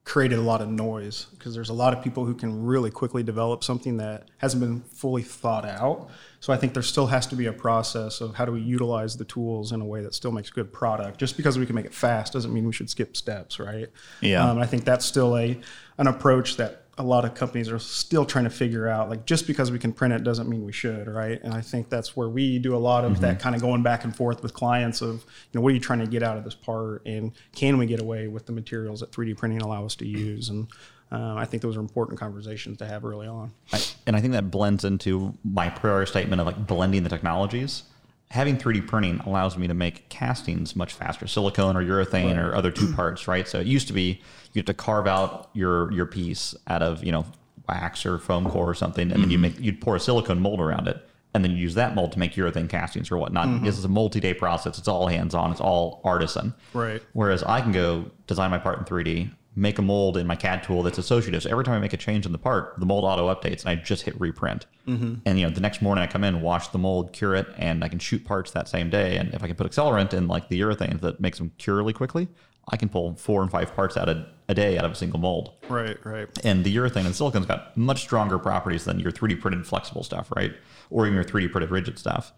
created 0.06 0.38
a 0.38 0.42
lot 0.42 0.62
of 0.62 0.70
noise 0.70 1.26
because 1.32 1.56
there's 1.56 1.70
a 1.70 1.74
lot 1.74 1.92
of 1.92 2.04
people 2.04 2.26
who 2.26 2.36
can 2.36 2.64
really 2.64 2.92
quickly 2.92 3.24
develop 3.24 3.64
something 3.64 3.98
that 3.98 4.30
hasn't 4.38 4.62
been 4.62 4.82
fully 4.82 5.24
thought 5.24 5.66
out. 5.66 6.10
So 6.40 6.54
I 6.54 6.58
think 6.58 6.74
there 6.74 6.84
still 6.84 7.08
has 7.08 7.26
to 7.28 7.36
be 7.36 7.48
a 7.48 7.54
process 7.54 8.22
of 8.22 8.36
how 8.36 8.46
do 8.46 8.52
we 8.52 8.62
utilize 8.62 9.18
the 9.18 9.26
tools 9.26 9.72
in 9.72 9.82
a 9.82 9.86
way 9.86 10.02
that 10.02 10.14
still 10.14 10.32
makes 10.32 10.52
good 10.52 10.72
product. 10.72 11.20
Just 11.20 11.36
because 11.36 11.58
we 11.58 11.66
can 11.66 11.74
make 11.74 11.88
it 11.88 11.94
fast 11.94 12.34
doesn't 12.34 12.54
mean 12.54 12.68
we 12.68 12.72
should 12.72 12.90
skip 12.90 13.18
steps, 13.18 13.60
right? 13.60 13.90
Yeah. 14.22 14.48
Um, 14.48 14.60
I 14.60 14.68
think 14.68 14.86
that's 14.86 15.06
still 15.06 15.36
a 15.38 15.60
an 15.98 16.08
approach 16.08 16.58
that 16.58 16.85
a 16.98 17.04
lot 17.04 17.26
of 17.26 17.34
companies 17.34 17.70
are 17.70 17.80
still 17.80 18.26
trying 18.26 18.46
to 18.46 18.50
figure 18.50 18.88
out. 18.88 19.10
Like 19.10 19.26
just 19.26 19.48
because 19.48 19.70
we 19.70 19.80
can 19.80 19.92
print 19.92 20.14
it 20.14 20.24
doesn't 20.24 20.48
mean 20.48 20.66
we 20.66 20.72
should, 20.72 21.08
right? 21.08 21.42
And 21.44 21.54
I 21.54 21.62
think 21.62 21.90
that's 21.90 22.16
where 22.16 22.30
we 22.30 22.58
do 22.58 22.76
a 22.76 22.78
lot 22.78 23.04
of 23.04 23.20
that 23.22 23.40
kind 23.40 23.56
of 23.56 23.62
going 23.62 23.84
back 23.84 24.06
and 24.06 24.16
forth 24.16 24.42
with 24.42 24.54
clients 24.54 25.02
of, 25.02 25.16
you 25.16 25.22
know, 25.54 25.62
what 25.62 25.70
are 25.70 25.76
you 25.76 25.82
trying 25.82 26.00
to 26.00 26.08
get 26.08 26.24
out 26.24 26.38
of 26.38 26.44
this 26.44 26.56
part, 26.56 27.06
and 27.06 27.34
can 27.54 27.78
we 27.78 27.86
get 27.86 28.00
away 28.00 28.28
with 28.28 28.46
the 28.46 28.54
materials 28.54 29.02
that 29.02 29.12
3D 29.12 29.38
printing 29.38 29.62
allow 29.62 29.86
us 29.86 29.96
to 29.96 30.08
use? 30.08 30.50
And 30.50 30.68
um, 31.12 31.38
I 31.38 31.46
think 31.46 31.62
those 31.62 31.78
are 31.78 31.82
important 31.82 32.20
conversations 32.20 32.78
to 32.80 32.86
have 32.86 33.06
early 33.06 33.28
on. 33.28 33.52
I, 33.74 33.82
and 34.08 34.16
I 34.16 34.22
think 34.22 34.34
that 34.34 34.50
blends 34.50 34.86
into 34.86 35.34
my 35.44 35.70
prior 35.70 36.06
statement 36.06 36.40
of 36.40 36.48
like 36.48 36.66
blending 36.66 37.04
the 37.04 37.10
technologies. 37.10 37.84
Having 38.32 38.58
3D 38.58 38.88
printing 38.88 39.20
allows 39.20 39.58
me 39.58 39.68
to 39.68 39.74
make 39.74 40.10
castings 40.10 40.76
much 40.76 40.94
faster, 40.94 41.28
silicone 41.28 41.78
or 41.78 41.84
urethane 41.84 42.38
or 42.44 42.56
other 42.56 42.72
two 42.72 42.92
parts, 42.96 43.28
right? 43.28 43.48
So 43.48 43.60
it 43.60 43.68
used 43.68 43.88
to 43.88 43.94
be 43.94 44.22
you 44.54 44.60
have 44.60 44.66
to 44.66 44.74
carve 44.74 45.08
out 45.08 45.50
your 45.54 45.92
your 45.92 46.06
piece 46.06 46.56
out 46.68 46.82
of 46.82 47.04
you 47.04 47.12
know 47.12 47.26
wax 47.68 48.06
or 48.06 48.18
foam 48.18 48.50
core 48.50 48.70
or 48.70 48.74
something, 48.74 49.12
and 49.12 49.22
then 49.22 49.30
you 49.30 49.38
mm-hmm. 49.38 49.56
make 49.56 49.60
you'd 49.60 49.82
pour 49.82 49.96
a 49.96 50.00
silicone 50.00 50.40
mold 50.40 50.60
around 50.60 50.88
it, 50.88 51.08
and 51.34 51.44
then 51.44 51.52
you 51.52 51.58
use 51.58 51.76
that 51.76 51.96
mold 51.96 52.12
to 52.14 52.20
make 52.20 52.34
urethane 52.34 52.70
castings 52.70 53.12
or 53.12 53.18
whatnot. 53.18 53.48
Mm-hmm. 53.48 53.66
This 53.66 53.78
is 53.78 53.86
a 53.86 53.90
multi-day 53.90 54.34
process. 54.34 54.78
It's 54.78 54.88
all 54.88 55.08
hands-on. 55.08 55.52
It's 55.52 55.62
all 55.62 56.02
artisan. 56.04 56.54
Right. 56.74 57.02
Whereas 57.14 57.44
I 57.44 57.62
can 57.62 57.72
go 57.72 58.10
design 58.28 58.52
my 58.52 58.58
part 58.58 58.80
in 58.80 58.86
3D, 58.86 59.32
make 59.56 59.80
a 59.80 59.82
mold 59.82 60.18
in 60.18 60.28
my 60.28 60.36
CAD 60.36 60.64
tool 60.64 60.84
that's 60.84 60.98
associative. 60.98 61.44
So 61.44 61.50
every 61.50 61.64
time 61.64 61.76
I 61.76 61.80
make 61.80 61.94
a 61.94 61.98
change 61.98 62.26
in 62.26 62.32
the 62.34 62.38
part, 62.38 62.78
the 62.78 62.86
mold 62.86 63.06
auto 63.06 63.34
updates, 63.34 63.62
and 63.62 63.70
I 63.70 63.76
just 63.76 64.04
hit 64.04 64.20
reprint. 64.20 64.66
Mm-hmm. 64.88 65.16
And 65.26 65.40
you 65.40 65.48
know, 65.48 65.54
the 65.54 65.62
next 65.62 65.82
morning 65.82 66.04
I 66.04 66.08
come 66.08 66.24
in, 66.24 66.42
wash 66.42 66.68
the 66.68 66.78
mold, 66.78 67.14
cure 67.14 67.36
it, 67.36 67.48
and 67.58 67.84
I 67.84 67.88
can 67.88 68.00
shoot 68.00 68.26
parts 68.26 68.52
that 68.52 68.68
same 68.68 68.90
day. 68.90 69.18
And 69.18 69.34
if 69.34 69.44
I 69.44 69.48
can 69.48 69.56
put 69.56 69.70
accelerant 69.70 70.14
in 70.14 70.28
like 70.28 70.50
the 70.50 70.60
urethane 70.60 71.00
that 71.02 71.20
makes 71.20 71.38
them 71.38 71.52
cure 71.58 71.78
really 71.78 71.94
quickly, 71.94 72.28
I 72.68 72.78
can 72.78 72.90
pull 72.90 73.16
four 73.16 73.42
and 73.44 73.52
five 73.52 73.74
parts 73.76 73.96
out 73.96 74.10
a, 74.10 74.26
a 74.50 74.56
day 74.56 74.78
out 74.78 74.86
of 74.86 74.92
a 74.92 74.96
single 74.96 75.20
mold. 75.20 75.54
Right, 75.70 76.04
right. 76.04 76.28
And 76.44 76.64
the 76.64 76.76
urethane 76.76 77.06
and 77.06 77.14
silicon's 77.14 77.46
got 77.46 77.78
much 77.78 78.02
stronger 78.02 78.40
properties 78.40 78.86
than 78.86 79.00
your 79.00 79.12
3D 79.12 79.40
printed 79.40 79.66
flexible 79.68 80.04
stuff, 80.04 80.32
right? 80.36 80.54
Or 80.90 81.06
even 81.06 81.16
your 81.16 81.24
3D 81.24 81.52
printed 81.52 81.72
rigid 81.72 82.00
stuff. 82.00 82.34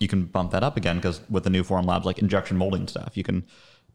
You 0.00 0.08
can 0.08 0.24
bump 0.24 0.50
that 0.50 0.62
up 0.62 0.76
again 0.76 0.96
because 0.96 1.20
with 1.30 1.44
the 1.44 1.50
new 1.50 1.62
Formlabs 1.62 2.04
like 2.04 2.18
injection 2.18 2.56
molding 2.56 2.88
stuff, 2.88 3.16
you 3.16 3.22
can 3.22 3.46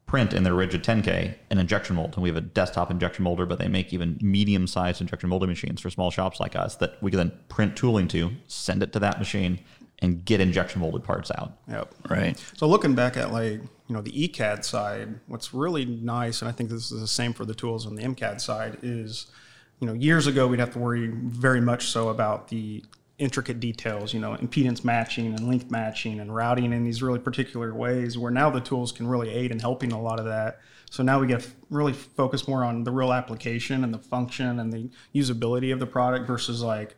print 0.05 0.33
in 0.33 0.43
their 0.43 0.53
rigid 0.53 0.83
10K 0.83 1.35
an 1.49 1.57
injection 1.57 1.95
mold. 1.95 2.13
And 2.13 2.23
we 2.23 2.29
have 2.29 2.35
a 2.35 2.41
desktop 2.41 2.91
injection 2.91 3.23
molder, 3.23 3.45
but 3.45 3.59
they 3.59 3.67
make 3.67 3.93
even 3.93 4.17
medium 4.21 4.67
sized 4.67 5.01
injection 5.01 5.29
molding 5.29 5.49
machines 5.49 5.81
for 5.81 5.89
small 5.89 6.11
shops 6.11 6.39
like 6.39 6.55
us 6.55 6.75
that 6.75 7.01
we 7.01 7.11
can 7.11 7.17
then 7.17 7.31
print 7.49 7.75
tooling 7.75 8.07
to, 8.09 8.31
send 8.47 8.83
it 8.83 8.93
to 8.93 8.99
that 8.99 9.19
machine, 9.19 9.59
and 9.99 10.25
get 10.25 10.41
injection 10.41 10.81
molded 10.81 11.03
parts 11.03 11.31
out. 11.31 11.57
Yep. 11.69 11.93
right 12.09 12.43
So 12.57 12.67
looking 12.67 12.93
back 12.93 13.17
at 13.17 13.31
like 13.31 13.61
you 13.87 13.95
know 13.95 14.01
the 14.01 14.11
ECAD 14.11 14.63
side, 14.63 15.19
what's 15.27 15.53
really 15.53 15.85
nice, 15.85 16.41
and 16.41 16.49
I 16.49 16.51
think 16.51 16.69
this 16.69 16.91
is 16.91 16.99
the 17.01 17.07
same 17.07 17.33
for 17.33 17.45
the 17.45 17.55
tools 17.55 17.87
on 17.87 17.95
the 17.95 18.03
MCAD 18.03 18.41
side, 18.41 18.77
is 18.83 19.27
you 19.79 19.87
know 19.87 19.93
years 19.93 20.27
ago 20.27 20.47
we'd 20.47 20.59
have 20.59 20.73
to 20.73 20.79
worry 20.79 21.07
very 21.07 21.61
much 21.61 21.87
so 21.87 22.09
about 22.09 22.49
the 22.49 22.83
intricate 23.23 23.59
details, 23.59 24.13
you 24.13 24.19
know, 24.19 24.35
impedance 24.35 24.83
matching 24.83 25.27
and 25.27 25.47
length 25.47 25.71
matching 25.71 26.19
and 26.19 26.33
routing 26.33 26.73
in 26.73 26.83
these 26.83 27.01
really 27.01 27.19
particular 27.19 27.73
ways. 27.73 28.17
Where 28.17 28.31
now 28.31 28.49
the 28.49 28.61
tools 28.61 28.91
can 28.91 29.07
really 29.07 29.29
aid 29.29 29.51
in 29.51 29.59
helping 29.59 29.91
a 29.91 30.01
lot 30.01 30.19
of 30.19 30.25
that. 30.25 30.59
So 30.91 31.01
now 31.01 31.19
we 31.19 31.27
get 31.27 31.47
really 31.69 31.93
focus 31.93 32.47
more 32.47 32.63
on 32.63 32.83
the 32.83 32.91
real 32.91 33.13
application 33.13 33.83
and 33.83 33.93
the 33.93 33.99
function 33.99 34.59
and 34.59 34.71
the 34.71 34.89
usability 35.15 35.73
of 35.73 35.79
the 35.79 35.87
product 35.87 36.27
versus 36.27 36.61
like 36.61 36.95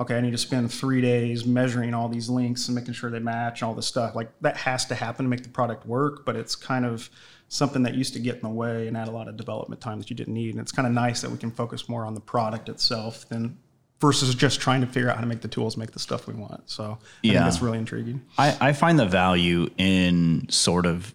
okay, 0.00 0.16
I 0.16 0.20
need 0.20 0.30
to 0.30 0.38
spend 0.38 0.72
three 0.72 1.00
days 1.00 1.44
measuring 1.44 1.92
all 1.92 2.08
these 2.08 2.28
links 2.28 2.68
and 2.68 2.74
making 2.74 2.94
sure 2.94 3.10
they 3.10 3.18
match 3.18 3.62
all 3.62 3.74
this 3.74 3.86
stuff. 3.86 4.14
Like 4.14 4.30
that 4.42 4.56
has 4.56 4.84
to 4.86 4.94
happen 4.94 5.24
to 5.24 5.28
make 5.28 5.42
the 5.42 5.48
product 5.48 5.86
work, 5.86 6.24
but 6.24 6.36
it's 6.36 6.54
kind 6.54 6.86
of 6.86 7.10
something 7.48 7.82
that 7.82 7.94
used 7.94 8.12
to 8.12 8.20
get 8.20 8.36
in 8.36 8.42
the 8.42 8.48
way 8.48 8.86
and 8.86 8.96
add 8.96 9.08
a 9.08 9.10
lot 9.10 9.26
of 9.26 9.36
development 9.36 9.80
time 9.80 9.98
that 9.98 10.10
you 10.10 10.14
didn't 10.14 10.34
need. 10.34 10.50
And 10.50 10.60
it's 10.60 10.72
kind 10.72 10.86
of 10.86 10.92
nice 10.92 11.20
that 11.22 11.30
we 11.30 11.38
can 11.38 11.50
focus 11.50 11.88
more 11.88 12.04
on 12.04 12.14
the 12.14 12.20
product 12.20 12.68
itself 12.68 13.28
than 13.28 13.58
versus 14.00 14.34
just 14.34 14.60
trying 14.60 14.80
to 14.80 14.86
figure 14.86 15.10
out 15.10 15.16
how 15.16 15.20
to 15.20 15.26
make 15.26 15.40
the 15.40 15.48
tools 15.48 15.76
make 15.76 15.90
the 15.90 15.98
stuff 15.98 16.26
we 16.26 16.34
want. 16.34 16.70
So 16.70 16.84
I 16.84 16.96
Yeah. 17.22 17.32
think 17.32 17.44
that's 17.44 17.62
really 17.62 17.78
intriguing. 17.78 18.22
I, 18.36 18.56
I 18.60 18.72
find 18.72 18.98
the 18.98 19.06
value 19.06 19.68
in 19.76 20.46
sort 20.50 20.86
of 20.86 21.14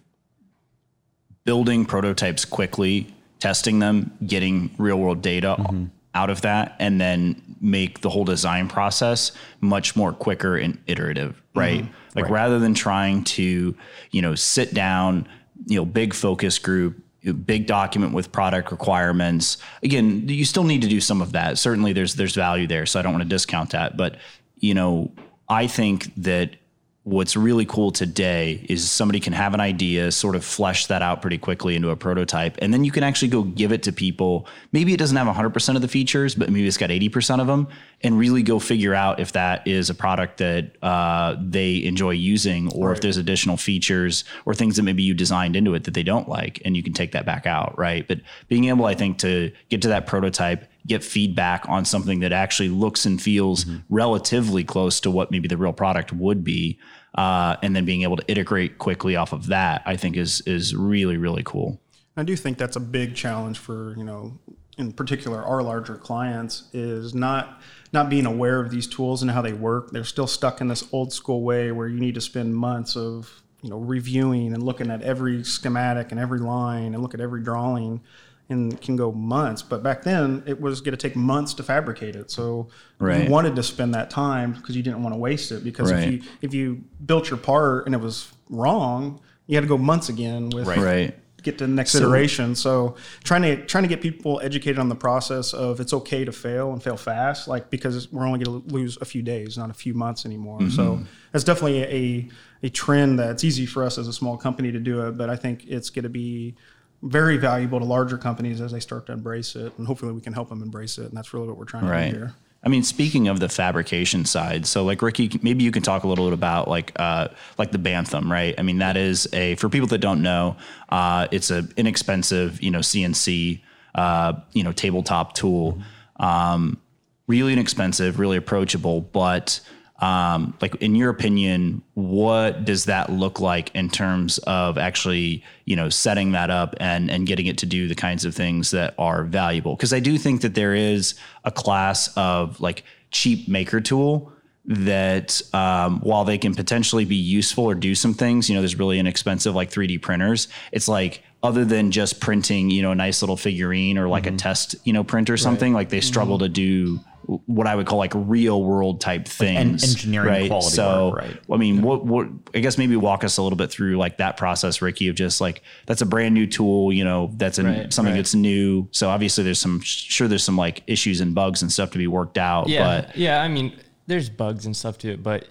building 1.44 1.84
prototypes 1.86 2.44
quickly, 2.44 3.14
testing 3.38 3.78
them, 3.78 4.12
getting 4.26 4.70
real 4.78 4.98
world 4.98 5.22
data 5.22 5.56
mm-hmm. 5.58 5.86
out 6.14 6.30
of 6.30 6.42
that, 6.42 6.76
and 6.78 7.00
then 7.00 7.40
make 7.60 8.00
the 8.00 8.10
whole 8.10 8.24
design 8.24 8.68
process 8.68 9.32
much 9.60 9.96
more 9.96 10.12
quicker 10.12 10.56
and 10.56 10.78
iterative, 10.86 11.32
mm-hmm. 11.32 11.58
right? 11.58 11.86
Like 12.14 12.30
rather 12.30 12.58
than 12.58 12.74
trying 12.74 13.24
to, 13.24 13.74
you 14.10 14.22
know, 14.22 14.34
sit 14.34 14.72
down, 14.72 15.26
you 15.66 15.76
know, 15.76 15.84
big 15.84 16.14
focus 16.14 16.58
group, 16.58 17.03
big 17.32 17.66
document 17.66 18.12
with 18.12 18.32
product 18.32 18.70
requirements. 18.70 19.58
Again, 19.82 20.28
you 20.28 20.44
still 20.44 20.64
need 20.64 20.82
to 20.82 20.88
do 20.88 21.00
some 21.00 21.22
of 21.22 21.32
that. 21.32 21.58
Certainly 21.58 21.94
there's 21.94 22.14
there's 22.14 22.34
value 22.34 22.66
there, 22.66 22.86
so 22.86 22.98
I 22.98 23.02
don't 23.02 23.12
want 23.12 23.22
to 23.22 23.28
discount 23.28 23.70
that, 23.70 23.96
but 23.96 24.16
you 24.56 24.74
know, 24.74 25.12
I 25.48 25.66
think 25.66 26.14
that 26.16 26.56
what's 27.04 27.36
really 27.36 27.66
cool 27.66 27.90
today 27.90 28.64
is 28.70 28.90
somebody 28.90 29.20
can 29.20 29.34
have 29.34 29.52
an 29.52 29.60
idea, 29.60 30.10
sort 30.10 30.34
of 30.34 30.42
flesh 30.42 30.86
that 30.86 31.02
out 31.02 31.20
pretty 31.20 31.36
quickly 31.36 31.76
into 31.76 31.90
a 31.90 31.96
prototype, 31.96 32.56
and 32.62 32.72
then 32.72 32.82
you 32.82 32.90
can 32.90 33.02
actually 33.02 33.28
go 33.28 33.42
give 33.42 33.72
it 33.72 33.82
to 33.82 33.92
people. 33.92 34.46
Maybe 34.72 34.94
it 34.94 34.96
doesn't 34.96 35.16
have 35.16 35.26
100% 35.26 35.76
of 35.76 35.82
the 35.82 35.88
features, 35.88 36.34
but 36.34 36.48
maybe 36.48 36.66
it's 36.66 36.78
got 36.78 36.88
80% 36.88 37.42
of 37.42 37.46
them, 37.46 37.68
and 38.02 38.18
really 38.18 38.42
go 38.42 38.58
figure 38.58 38.94
out 38.94 39.20
if 39.20 39.32
that 39.32 39.66
is 39.68 39.90
a 39.90 39.94
product 39.94 40.38
that 40.38 40.82
uh, 40.82 41.36
they 41.38 41.84
enjoy 41.84 42.12
using, 42.12 42.72
or 42.72 42.90
if 42.92 43.02
there's 43.02 43.18
additional 43.18 43.58
features 43.58 44.24
or 44.46 44.54
things 44.54 44.76
that 44.76 44.82
maybe 44.82 45.02
you 45.02 45.12
designed 45.12 45.56
into 45.56 45.74
it 45.74 45.84
that 45.84 45.92
they 45.92 46.02
don't 46.02 46.28
like, 46.28 46.62
and 46.64 46.74
you 46.74 46.82
can 46.82 46.94
take 46.94 47.12
that 47.12 47.26
back 47.26 47.44
out, 47.46 47.76
right? 47.76 48.08
But 48.08 48.20
being 48.48 48.64
able, 48.64 48.86
I 48.86 48.94
think, 48.94 49.18
to 49.18 49.52
get 49.68 49.82
to 49.82 49.88
that 49.88 50.06
prototype 50.06 50.70
get 50.86 51.02
feedback 51.02 51.64
on 51.68 51.84
something 51.84 52.20
that 52.20 52.32
actually 52.32 52.68
looks 52.68 53.06
and 53.06 53.20
feels 53.20 53.66
relatively 53.88 54.64
close 54.64 55.00
to 55.00 55.10
what 55.10 55.30
maybe 55.30 55.48
the 55.48 55.56
real 55.56 55.72
product 55.72 56.12
would 56.12 56.44
be, 56.44 56.78
uh, 57.14 57.56
and 57.62 57.74
then 57.74 57.84
being 57.84 58.02
able 58.02 58.16
to 58.16 58.24
iterate 58.30 58.78
quickly 58.78 59.16
off 59.16 59.32
of 59.32 59.46
that, 59.46 59.82
I 59.86 59.96
think 59.96 60.16
is 60.16 60.40
is 60.42 60.74
really 60.74 61.16
really 61.16 61.42
cool. 61.42 61.80
I 62.16 62.22
do 62.22 62.36
think 62.36 62.58
that's 62.58 62.76
a 62.76 62.80
big 62.80 63.14
challenge 63.14 63.58
for 63.58 63.94
you 63.96 64.04
know 64.04 64.38
in 64.76 64.92
particular 64.92 65.42
our 65.42 65.62
larger 65.62 65.96
clients 65.96 66.64
is 66.72 67.14
not 67.14 67.60
not 67.92 68.10
being 68.10 68.26
aware 68.26 68.60
of 68.60 68.70
these 68.70 68.86
tools 68.86 69.22
and 69.22 69.30
how 69.30 69.40
they 69.40 69.52
work. 69.52 69.90
They're 69.90 70.04
still 70.04 70.26
stuck 70.26 70.60
in 70.60 70.68
this 70.68 70.84
old 70.92 71.12
school 71.12 71.42
way 71.42 71.70
where 71.70 71.86
you 71.86 72.00
need 72.00 72.14
to 72.16 72.20
spend 72.20 72.54
months 72.54 72.96
of 72.96 73.42
you 73.62 73.70
know 73.70 73.78
reviewing 73.78 74.52
and 74.52 74.62
looking 74.62 74.90
at 74.90 75.02
every 75.02 75.44
schematic 75.44 76.10
and 76.10 76.20
every 76.20 76.40
line 76.40 76.92
and 76.92 77.02
look 77.02 77.14
at 77.14 77.20
every 77.20 77.42
drawing 77.42 78.02
and 78.48 78.80
can 78.80 78.96
go 78.96 79.10
months. 79.12 79.62
But 79.62 79.82
back 79.82 80.02
then, 80.02 80.42
it 80.46 80.60
was 80.60 80.80
going 80.80 80.92
to 80.96 80.98
take 80.98 81.16
months 81.16 81.54
to 81.54 81.62
fabricate 81.62 82.14
it. 82.16 82.30
So 82.30 82.68
Right. 82.98 83.24
you 83.24 83.30
wanted 83.30 83.56
to 83.56 83.62
spend 83.62 83.94
that 83.94 84.10
time 84.10 84.52
because 84.52 84.76
you 84.76 84.82
didn't 84.82 85.02
want 85.02 85.14
to 85.14 85.18
waste 85.18 85.50
it. 85.50 85.64
Because 85.64 85.90
Right. 85.90 86.04
if 86.04 86.12
you 86.12 86.20
if 86.42 86.54
you 86.54 86.82
built 87.04 87.30
your 87.30 87.38
part 87.38 87.86
and 87.86 87.94
it 87.94 88.00
was 88.00 88.32
wrong, 88.50 89.20
you 89.46 89.56
had 89.56 89.62
to 89.62 89.68
go 89.68 89.78
months 89.78 90.08
again 90.08 90.50
with 90.50 90.66
Right. 90.66 91.14
get 91.42 91.58
to 91.58 91.66
the 91.66 91.72
next 91.72 91.94
iteration. 91.94 92.54
So 92.54 92.96
trying 93.22 93.42
to 93.42 93.64
trying 93.66 93.84
to 93.84 93.88
get 93.88 94.00
people 94.00 94.40
educated 94.42 94.78
on 94.78 94.88
the 94.88 94.94
process 94.94 95.52
of 95.52 95.78
it's 95.78 95.92
okay 95.92 96.24
to 96.24 96.32
fail 96.32 96.72
and 96.72 96.82
fail 96.82 96.96
fast, 96.96 97.48
like 97.48 97.68
because 97.70 98.10
we're 98.10 98.26
only 98.26 98.42
going 98.42 98.62
to 98.62 98.74
lose 98.74 98.96
a 99.00 99.04
few 99.04 99.22
days, 99.22 99.58
not 99.58 99.68
a 99.70 99.74
few 99.74 99.92
months 99.94 100.24
anymore. 100.24 100.58
Mm-hmm. 100.60 100.70
So 100.70 101.00
that's 101.32 101.44
definitely 101.44 101.82
a 101.82 102.28
a 102.62 102.70
trend 102.70 103.18
that's 103.18 103.44
easy 103.44 103.66
for 103.66 103.82
us 103.84 103.98
as 103.98 104.08
a 104.08 104.12
small 104.12 104.38
company 104.38 104.72
to 104.72 104.78
do 104.78 105.06
it, 105.06 105.18
but 105.18 105.28
I 105.28 105.36
think 105.36 105.66
it's 105.66 105.90
going 105.90 106.04
to 106.04 106.08
be 106.08 106.54
very 107.04 107.36
valuable 107.36 107.78
to 107.78 107.84
larger 107.84 108.16
companies 108.16 108.60
as 108.60 108.72
they 108.72 108.80
start 108.80 109.06
to 109.06 109.12
embrace 109.12 109.54
it, 109.54 109.72
and 109.78 109.86
hopefully 109.86 110.12
we 110.12 110.20
can 110.20 110.32
help 110.32 110.48
them 110.48 110.62
embrace 110.62 110.98
it. 110.98 111.06
And 111.06 111.16
that's 111.16 111.32
really 111.34 111.46
what 111.46 111.58
we're 111.58 111.66
trying 111.66 111.86
to 111.86 112.10
do 112.10 112.18
here. 112.18 112.34
I 112.64 112.70
mean, 112.70 112.82
speaking 112.82 113.28
of 113.28 113.40
the 113.40 113.48
fabrication 113.50 114.24
side, 114.24 114.64
so 114.64 114.84
like 114.84 115.02
Ricky, 115.02 115.38
maybe 115.42 115.64
you 115.64 115.70
can 115.70 115.82
talk 115.82 116.04
a 116.04 116.08
little 116.08 116.24
bit 116.24 116.32
about 116.32 116.66
like 116.66 116.92
uh, 116.96 117.28
like 117.58 117.72
the 117.72 117.78
Bantam, 117.78 118.32
right? 118.32 118.54
I 118.56 118.62
mean, 118.62 118.78
that 118.78 118.96
is 118.96 119.28
a 119.34 119.54
for 119.56 119.68
people 119.68 119.86
that 119.88 119.98
don't 119.98 120.22
know, 120.22 120.56
uh, 120.88 121.28
it's 121.30 121.50
a 121.50 121.68
inexpensive, 121.76 122.62
you 122.62 122.70
know, 122.70 122.78
CNC, 122.78 123.60
uh, 123.94 124.32
you 124.54 124.64
know, 124.64 124.72
tabletop 124.72 125.34
tool, 125.34 125.78
um, 126.16 126.80
really 127.26 127.52
inexpensive, 127.52 128.18
really 128.18 128.38
approachable, 128.38 129.02
but 129.02 129.60
um, 130.00 130.54
like 130.60 130.74
in 130.76 130.96
your 130.96 131.10
opinion, 131.10 131.82
what 131.94 132.64
does 132.64 132.86
that 132.86 133.10
look 133.10 133.40
like 133.40 133.74
in 133.74 133.88
terms 133.88 134.38
of 134.38 134.76
actually, 134.76 135.44
you 135.66 135.76
know, 135.76 135.88
setting 135.88 136.32
that 136.32 136.50
up 136.50 136.74
and 136.80 137.10
and 137.10 137.26
getting 137.26 137.46
it 137.46 137.58
to 137.58 137.66
do 137.66 137.86
the 137.86 137.94
kinds 137.94 138.24
of 138.24 138.34
things 138.34 138.72
that 138.72 138.94
are 138.98 139.22
valuable? 139.22 139.76
Because 139.76 139.92
I 139.92 140.00
do 140.00 140.18
think 140.18 140.40
that 140.40 140.54
there 140.54 140.74
is 140.74 141.14
a 141.44 141.52
class 141.52 142.12
of 142.16 142.60
like 142.60 142.82
cheap 143.12 143.46
maker 143.46 143.80
tool 143.80 144.32
that 144.66 145.40
um, 145.52 146.00
while 146.00 146.24
they 146.24 146.38
can 146.38 146.54
potentially 146.54 147.04
be 147.04 147.16
useful 147.16 147.64
or 147.64 147.74
do 147.74 147.94
some 147.94 148.14
things, 148.14 148.48
you 148.48 148.54
know, 148.54 148.62
there's 148.62 148.78
really 148.78 148.98
inexpensive 148.98 149.54
like 149.54 149.70
3D 149.70 150.00
printers. 150.00 150.48
It's 150.72 150.88
like 150.88 151.22
other 151.42 151.64
than 151.64 151.90
just 151.90 152.20
printing, 152.20 152.70
you 152.70 152.82
know, 152.82 152.90
a 152.90 152.94
nice 152.94 153.20
little 153.20 153.36
figurine 153.36 153.98
or 153.98 154.08
like 154.08 154.26
a 154.26 154.32
test, 154.32 154.74
you 154.84 154.92
know, 154.92 155.04
print 155.04 155.28
or 155.28 155.36
something, 155.36 155.74
like 155.74 155.90
they 155.90 156.00
struggle 156.00 156.38
to 156.38 156.48
do 156.48 156.98
what 157.26 157.66
I 157.66 157.74
would 157.74 157.86
call 157.86 157.98
like 157.98 158.12
real 158.14 158.62
world 158.62 159.00
type 159.00 159.26
things, 159.26 159.82
engineering 159.82 160.28
right? 160.28 160.48
quality 160.48 160.70
So, 160.70 161.10
work, 161.10 161.18
right. 161.18 161.40
I 161.52 161.56
mean, 161.56 161.82
what, 161.82 162.04
what, 162.04 162.28
I 162.54 162.60
guess 162.60 162.78
maybe 162.78 162.96
walk 162.96 163.24
us 163.24 163.36
a 163.36 163.42
little 163.42 163.56
bit 163.56 163.70
through 163.70 163.96
like 163.96 164.18
that 164.18 164.36
process, 164.36 164.82
Ricky, 164.82 165.08
of 165.08 165.16
just 165.16 165.40
like, 165.40 165.62
that's 165.86 166.02
a 166.02 166.06
brand 166.06 166.34
new 166.34 166.46
tool, 166.46 166.92
you 166.92 167.04
know, 167.04 167.30
that's 167.34 167.58
Right, 167.58 167.92
something 167.92 168.12
right. 168.12 168.18
that's 168.18 168.34
new. 168.34 168.88
So 168.90 169.08
obviously 169.08 169.44
there's 169.44 169.60
some, 169.60 169.80
sure, 169.80 170.28
there's 170.28 170.44
some 170.44 170.56
like 170.56 170.82
issues 170.86 171.20
and 171.20 171.34
bugs 171.34 171.62
and 171.62 171.72
stuff 171.72 171.90
to 171.92 171.98
be 171.98 172.06
worked 172.06 172.38
out, 172.38 172.68
Yeah, 172.68 173.02
but 173.02 173.16
yeah. 173.16 173.42
I 173.42 173.48
mean, 173.48 173.78
there's 174.06 174.28
bugs 174.28 174.66
and 174.66 174.76
stuff 174.76 174.98
to 174.98 175.12
it, 175.12 175.22
but 175.22 175.46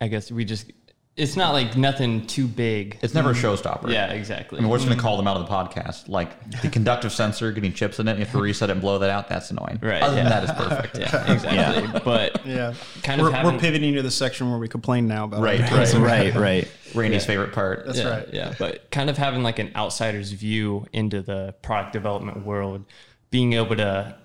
I 0.00 0.08
guess 0.08 0.30
we 0.30 0.44
just 0.44 0.70
it's 1.16 1.36
not 1.36 1.52
like 1.52 1.76
nothing 1.76 2.26
too 2.26 2.48
big. 2.48 2.98
It's 3.00 3.14
never 3.14 3.30
a 3.30 3.34
showstopper. 3.34 3.88
yeah, 3.88 4.08
exactly. 4.10 4.58
I 4.58 4.62
mean, 4.62 4.68
we're 4.70 4.78
just 4.78 4.88
going 4.88 4.98
to 4.98 5.02
call 5.02 5.16
them 5.16 5.28
out 5.28 5.36
of 5.36 5.46
the 5.46 5.52
podcast. 5.52 6.08
Like 6.08 6.60
the 6.62 6.68
conductive 6.68 7.12
sensor 7.12 7.52
getting 7.52 7.72
chips 7.72 8.00
in 8.00 8.08
it, 8.08 8.18
you 8.18 8.24
have 8.24 8.32
to 8.32 8.40
reset 8.40 8.68
it 8.68 8.72
and 8.72 8.80
blow 8.80 8.98
that 8.98 9.10
out. 9.10 9.28
That's 9.28 9.50
annoying. 9.52 9.78
Right, 9.80 10.02
Other 10.02 10.16
than 10.16 10.24
yeah. 10.26 10.40
that, 10.40 10.42
it's 10.42 10.52
perfect. 10.52 10.98
yeah, 10.98 11.32
exactly. 11.32 12.00
But 12.04 12.44
Yeah, 12.44 12.74
kind 13.04 13.22
we're, 13.22 13.32
of 13.32 13.44
we're 13.44 13.58
pivoting 13.60 13.94
to 13.94 14.02
the 14.02 14.10
section 14.10 14.50
where 14.50 14.58
we 14.58 14.66
complain 14.66 15.06
now 15.06 15.24
about 15.26 15.40
Right, 15.40 15.60
right. 15.70 15.92
right, 15.94 16.34
right. 16.34 16.68
Randy's 16.96 17.22
Yeah. 17.22 17.26
favorite 17.28 17.52
part. 17.52 17.86
That's 17.86 17.98
yeah, 17.98 18.08
right. 18.08 18.28
Yeah, 18.32 18.54
but 18.58 18.90
kind 18.90 19.08
of 19.08 19.16
having 19.16 19.44
like 19.44 19.60
an 19.60 19.70
outsider's 19.76 20.32
view 20.32 20.86
into 20.92 21.22
the 21.22 21.54
product 21.62 21.92
development 21.92 22.44
world, 22.44 22.84
being 23.30 23.52
able 23.52 23.76
to 23.76 24.16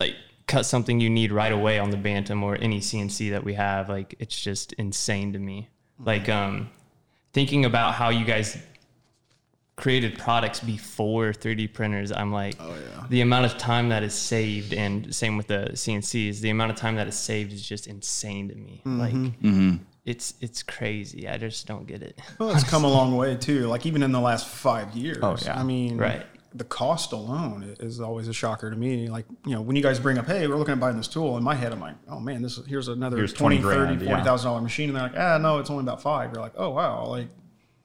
like 0.00 0.14
cut 0.46 0.64
something 0.64 0.98
you 0.98 1.10
need 1.10 1.30
right 1.30 1.52
away 1.52 1.78
on 1.78 1.90
the 1.90 1.96
Bantam 1.98 2.42
or 2.42 2.56
any 2.56 2.80
CNC 2.80 3.32
that 3.32 3.44
we 3.44 3.52
have, 3.52 3.90
like 3.90 4.14
it's 4.18 4.40
just 4.40 4.72
insane 4.74 5.34
to 5.34 5.38
me. 5.38 5.68
Like 5.98 6.28
um 6.28 6.70
thinking 7.32 7.64
about 7.64 7.94
how 7.94 8.08
you 8.10 8.24
guys 8.24 8.56
created 9.76 10.18
products 10.18 10.58
before 10.60 11.30
3D 11.32 11.72
printers, 11.72 12.10
I'm 12.10 12.32
like, 12.32 12.56
Oh, 12.58 12.68
yeah. 12.74 13.04
the 13.10 13.20
amount 13.20 13.46
of 13.46 13.58
time 13.58 13.90
that 13.90 14.02
is 14.02 14.12
saved, 14.12 14.72
and 14.74 15.14
same 15.14 15.36
with 15.36 15.46
the 15.46 15.70
CNCs, 15.72 16.40
the 16.40 16.50
amount 16.50 16.72
of 16.72 16.76
time 16.76 16.96
that 16.96 17.06
is 17.06 17.16
saved 17.16 17.52
is 17.52 17.62
just 17.66 17.86
insane 17.86 18.48
to 18.48 18.56
me. 18.56 18.82
Mm-hmm. 18.84 19.70
Like, 19.70 19.80
it's 20.04 20.34
it's 20.40 20.62
crazy. 20.62 21.28
I 21.28 21.36
just 21.36 21.66
don't 21.66 21.86
get 21.86 22.02
it. 22.02 22.18
Well, 22.38 22.50
it's 22.50 22.64
come 22.64 22.84
a 22.84 22.88
long 22.98 23.16
way 23.16 23.36
too. 23.36 23.66
Like 23.68 23.86
even 23.86 24.02
in 24.02 24.10
the 24.10 24.20
last 24.20 24.48
five 24.48 24.96
years. 24.96 25.18
Oh, 25.22 25.36
yeah. 25.44 25.58
I 25.58 25.62
mean, 25.62 25.96
Right. 25.98 26.24
The 26.54 26.64
cost 26.64 27.12
alone 27.12 27.76
is 27.80 28.00
always 28.00 28.26
a 28.28 28.32
shocker 28.32 28.70
to 28.70 28.76
me. 28.76 29.08
Like 29.08 29.26
you 29.44 29.52
know, 29.52 29.60
when 29.60 29.76
you 29.76 29.82
guys 29.82 30.00
bring 30.00 30.16
up, 30.18 30.26
"Hey, 30.26 30.46
we're 30.46 30.56
looking 30.56 30.72
at 30.72 30.80
buying 30.80 30.96
this 30.96 31.08
tool," 31.08 31.36
in 31.36 31.42
my 31.44 31.54
head, 31.54 31.72
I'm 31.72 31.80
like, 31.80 31.94
"Oh 32.08 32.20
man, 32.20 32.40
this 32.42 32.56
is 32.58 32.66
here's 32.66 32.88
another 32.88 33.16
Here's 33.18 33.32
20, 33.34 33.58
20 33.60 33.62
30, 33.76 33.86
grand, 33.86 34.00
yeah. 34.02 34.08
40,000 34.08 34.48
dollar 34.48 34.60
machine," 34.62 34.88
and 34.88 34.96
they're 34.96 35.02
like, 35.04 35.18
"Ah, 35.18 35.36
no, 35.38 35.58
it's 35.58 35.68
only 35.70 35.82
about 35.82 36.00
five. 36.00 36.32
You're 36.32 36.40
like, 36.42 36.54
"Oh 36.56 36.70
wow, 36.70 37.06
like 37.06 37.28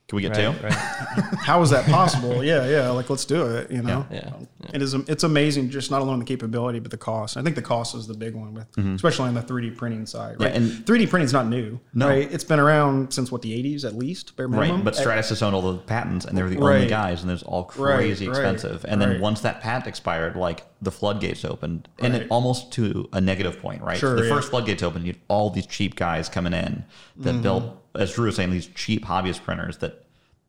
Can 0.07 0.15
we 0.15 0.21
get 0.21 0.35
Right, 0.37 0.57
two? 0.57 0.63
right. 0.65 0.73
how 1.39 1.61
is 1.61 1.69
that 1.71 1.85
possible? 1.85 2.43
yeah, 2.43 2.67
yeah, 2.67 2.89
like 2.91 3.09
let's 3.09 3.25
do 3.25 3.45
it. 3.47 3.69
You 3.71 3.81
know, 3.81 4.05
Yeah, 4.11 4.31
it 4.73 4.81
is. 4.81 4.93
It's 4.93 5.23
amazing, 5.23 5.69
just 5.69 5.89
not 5.91 6.01
alone 6.01 6.19
the 6.19 6.25
capability, 6.25 6.79
but 6.79 6.91
the 6.91 6.97
cost. 6.97 7.37
I 7.37 7.41
think 7.41 7.55
the 7.55 7.61
cost 7.61 7.95
is 7.95 8.07
the 8.07 8.13
big 8.13 8.35
one 8.35 8.53
with, 8.53 8.77
especially 8.77 9.27
on 9.29 9.33
the 9.33 9.41
3D 9.41 9.75
printing 9.75 10.05
side. 10.05 10.39
Right, 10.39 10.53
and- 10.55 10.69
3D 10.85 11.09
printing 11.09 11.25
is 11.25 11.33
not 11.33 11.47
new. 11.47 11.79
No. 11.93 12.07
right? 12.09 12.31
It's 12.31 12.43
been 12.43 12.59
around 12.59 13.13
since 13.13 13.31
what 13.31 13.41
the 13.41 13.51
80s 13.51 13.83
at 13.85 13.95
least, 13.95 14.35
bare 14.35 14.47
minimum. 14.47 14.77
Right, 14.77 14.85
but 14.85 14.93
Stratasys 14.95 15.41
owned 15.41 15.55
all 15.55 15.61
the 15.73 15.77
patents, 15.79 16.25
and 16.25 16.37
they 16.37 16.43
were 16.43 16.49
the 16.49 16.57
Right. 16.57 16.75
only 16.75 16.87
guys, 16.87 17.21
and 17.21 17.29
there's 17.29 17.43
all 17.43 17.63
crazy 17.63 18.27
Right, 18.27 18.35
expensive. 18.37 18.85
And 18.87 19.01
then 19.01 19.19
once 19.19 19.41
that 19.41 19.61
patent 19.61 19.87
expired, 19.87 20.35
like 20.35 20.65
the 20.81 20.91
floodgates 20.91 21.45
opened, 21.45 21.87
and 21.99 22.15
it 22.15 22.27
almost 22.29 22.71
to 22.73 23.07
a 23.13 23.21
negative 23.21 23.59
point, 23.59 23.81
right? 23.81 23.97
Sure, 23.97 24.15
the 24.15 24.23
yeah. 24.27 24.33
first 24.35 24.49
floodgates 24.49 24.83
opened, 24.83 25.05
you 25.05 25.13
had 25.13 25.21
all 25.27 25.49
these 25.49 25.65
cheap 25.65 25.95
guys 25.95 26.29
coming 26.29 26.53
in 26.53 26.83
that 27.17 27.33
Mm-hmm. 27.33 27.41
built, 27.41 27.77
as 27.95 28.13
Drew 28.13 28.25
was 28.25 28.35
saying, 28.35 28.51
these 28.51 28.67
cheap 28.67 29.05
hobbyist 29.05 29.43
printers 29.43 29.77
that 29.77 30.02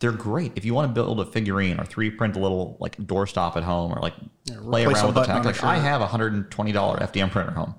they're 0.04 0.12
great. 0.12 0.52
If 0.54 0.66
you 0.66 0.74
want 0.74 0.90
to 0.90 0.92
build 0.92 1.18
a 1.18 1.24
figurine 1.24 1.80
or 1.80 1.84
3D 1.84 2.18
print 2.18 2.36
a 2.36 2.38
little 2.38 2.76
like 2.78 2.98
doorstop 2.98 3.56
at 3.56 3.62
home 3.62 3.90
or 3.90 4.02
like 4.02 4.12
play 4.46 4.84
around 4.84 5.06
with 5.06 5.14
the 5.14 5.20
button 5.20 5.36
tech, 5.36 5.36
on 5.36 5.42
a 5.46 5.46
like 5.46 5.64
I 5.64 5.78
have 5.78 6.02
a 6.02 6.06
$120 6.06 6.50
FDM 6.50 7.30
printer 7.30 7.50
at 7.52 7.56
home. 7.56 7.74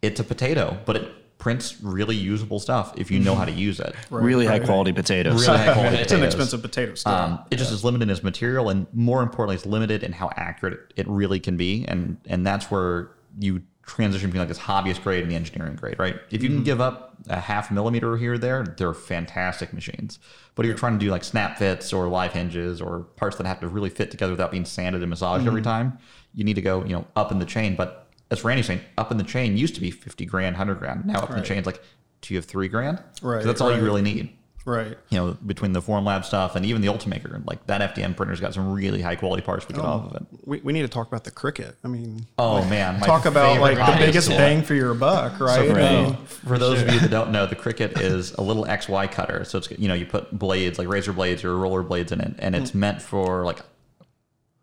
It's 0.00 0.20
a 0.20 0.24
potato, 0.24 0.78
but 0.86 0.94
it 0.94 1.38
prints 1.38 1.80
really 1.82 2.14
usable 2.14 2.60
stuff 2.60 2.94
if 2.96 3.10
you 3.10 3.18
know 3.18 3.34
how 3.34 3.44
to 3.44 3.50
use 3.50 3.80
it. 3.80 3.96
really 4.10 4.46
right, 4.46 4.60
high 4.60 4.64
quality 4.64 4.92
potatoes. 4.92 5.44
Really 5.44 5.58
high 5.58 5.72
quality 5.72 5.96
it's 6.02 6.12
an 6.12 6.22
expensive 6.22 6.62
potato 6.62 6.94
still. 6.94 7.12
Um, 7.12 7.40
it 7.50 7.56
just 7.56 7.72
is 7.72 7.82
limited 7.82 8.04
in 8.04 8.10
its 8.10 8.22
material, 8.22 8.68
and 8.68 8.86
more 8.92 9.24
importantly, 9.24 9.56
it's 9.56 9.66
limited 9.66 10.04
in 10.04 10.12
how 10.12 10.30
accurate 10.36 10.92
it 10.94 11.08
really 11.08 11.40
can 11.40 11.56
be, 11.56 11.84
and 11.88 12.16
and 12.26 12.46
that's 12.46 12.70
where 12.70 13.10
you 13.40 13.62
transition 13.86 14.28
between 14.28 14.40
like 14.40 14.48
this 14.48 14.58
hobbyist 14.58 15.02
grade 15.02 15.22
and 15.22 15.30
the 15.30 15.36
engineering 15.36 15.76
grade, 15.76 15.98
right? 15.98 16.16
If 16.30 16.42
you 16.42 16.48
can 16.48 16.58
mm-hmm. 16.58 16.64
give 16.64 16.80
up 16.80 17.14
a 17.28 17.40
half 17.40 17.70
millimeter 17.70 18.16
here 18.16 18.34
or 18.34 18.38
there, 18.38 18.64
they're 18.76 18.92
fantastic 18.92 19.72
machines. 19.72 20.18
But 20.54 20.64
if 20.64 20.68
you're 20.68 20.76
trying 20.76 20.98
to 20.98 21.04
do 21.04 21.10
like 21.10 21.22
snap 21.22 21.56
fits 21.56 21.92
or 21.92 22.08
live 22.08 22.32
hinges 22.32 22.80
or 22.80 23.00
parts 23.16 23.36
that 23.36 23.46
have 23.46 23.60
to 23.60 23.68
really 23.68 23.90
fit 23.90 24.10
together 24.10 24.32
without 24.32 24.50
being 24.50 24.64
sanded 24.64 25.02
and 25.02 25.10
massaged 25.10 25.46
every 25.46 25.60
mm-hmm. 25.60 25.70
time, 25.70 25.98
you 26.34 26.44
need 26.44 26.54
to 26.54 26.62
go 26.62 26.84
you 26.84 26.92
know 26.92 27.06
up 27.14 27.30
in 27.30 27.38
the 27.38 27.46
chain. 27.46 27.76
But 27.76 28.08
as 28.30 28.42
Randy's 28.42 28.66
saying, 28.66 28.80
up 28.98 29.12
in 29.12 29.18
the 29.18 29.24
chain 29.24 29.56
used 29.56 29.76
to 29.76 29.80
be 29.80 29.92
fifty 29.92 30.26
grand, 30.26 30.56
hundred 30.56 30.80
grand. 30.80 31.06
Now 31.06 31.20
up 31.20 31.30
in 31.30 31.36
the 31.36 31.42
chain 31.42 31.56
chain's 31.56 31.66
like, 31.66 31.80
do 32.22 32.34
you 32.34 32.38
have 32.38 32.44
three 32.44 32.68
grand? 32.68 33.02
Right, 33.22 33.44
that's 33.44 33.60
all 33.60 33.70
right. 33.70 33.78
you 33.78 33.84
really 33.84 34.02
need 34.02 34.36
right. 34.66 34.98
you 35.08 35.18
know, 35.18 35.36
between 35.46 35.72
the 35.72 35.80
Formlab 35.80 36.24
stuff 36.24 36.56
and 36.56 36.66
even 36.66 36.82
the 36.82 36.88
Ultimaker, 36.88 37.44
like 37.46 37.66
that 37.66 37.94
FDM 37.94 38.16
printer's 38.16 38.40
got 38.40 38.52
some 38.52 38.72
really 38.72 39.00
high 39.00 39.16
quality 39.16 39.42
parts 39.42 39.66
we 39.66 39.74
get 39.74 39.84
oh, 39.84 39.88
off 39.88 40.06
of 40.10 40.16
it. 40.16 40.26
We, 40.44 40.60
we 40.60 40.72
need 40.72 40.82
to 40.82 40.88
talk 40.88 41.08
about 41.08 41.24
the 41.24 41.30
Cricut. 41.30 41.74
I 41.82 41.88
mean, 41.88 42.26
Oh 42.38 42.64
man, 42.66 43.00
talk 43.00 43.24
about 43.24 43.60
like 43.60 43.78
the 43.78 44.04
biggest 44.04 44.28
tool. 44.28 44.36
bang 44.36 44.62
for 44.62 44.74
your 44.74 44.92
buck, 44.92 45.40
right? 45.40 45.66
So 45.66 45.74
for, 45.74 45.80
I 45.80 46.02
mean, 46.02 46.16
for 46.26 46.58
those 46.58 46.82
of 46.82 46.92
you 46.92 47.00
that 47.00 47.10
don't 47.10 47.32
know, 47.32 47.46
the 47.46 47.56
Cricut 47.56 48.00
is 48.00 48.32
a 48.34 48.42
little 48.42 48.64
XY 48.64 49.10
cutter. 49.10 49.44
So 49.44 49.58
it's 49.58 49.70
you 49.70 49.88
know 49.88 49.94
you 49.94 50.04
put 50.06 50.36
blades 50.36 50.78
like 50.78 50.88
razor 50.88 51.12
blades 51.12 51.44
or 51.44 51.56
roller 51.56 51.82
blades 51.82 52.12
in 52.12 52.20
it, 52.20 52.34
and 52.38 52.54
it's 52.54 52.72
hmm. 52.72 52.80
meant 52.80 53.00
for 53.00 53.44
like 53.44 53.60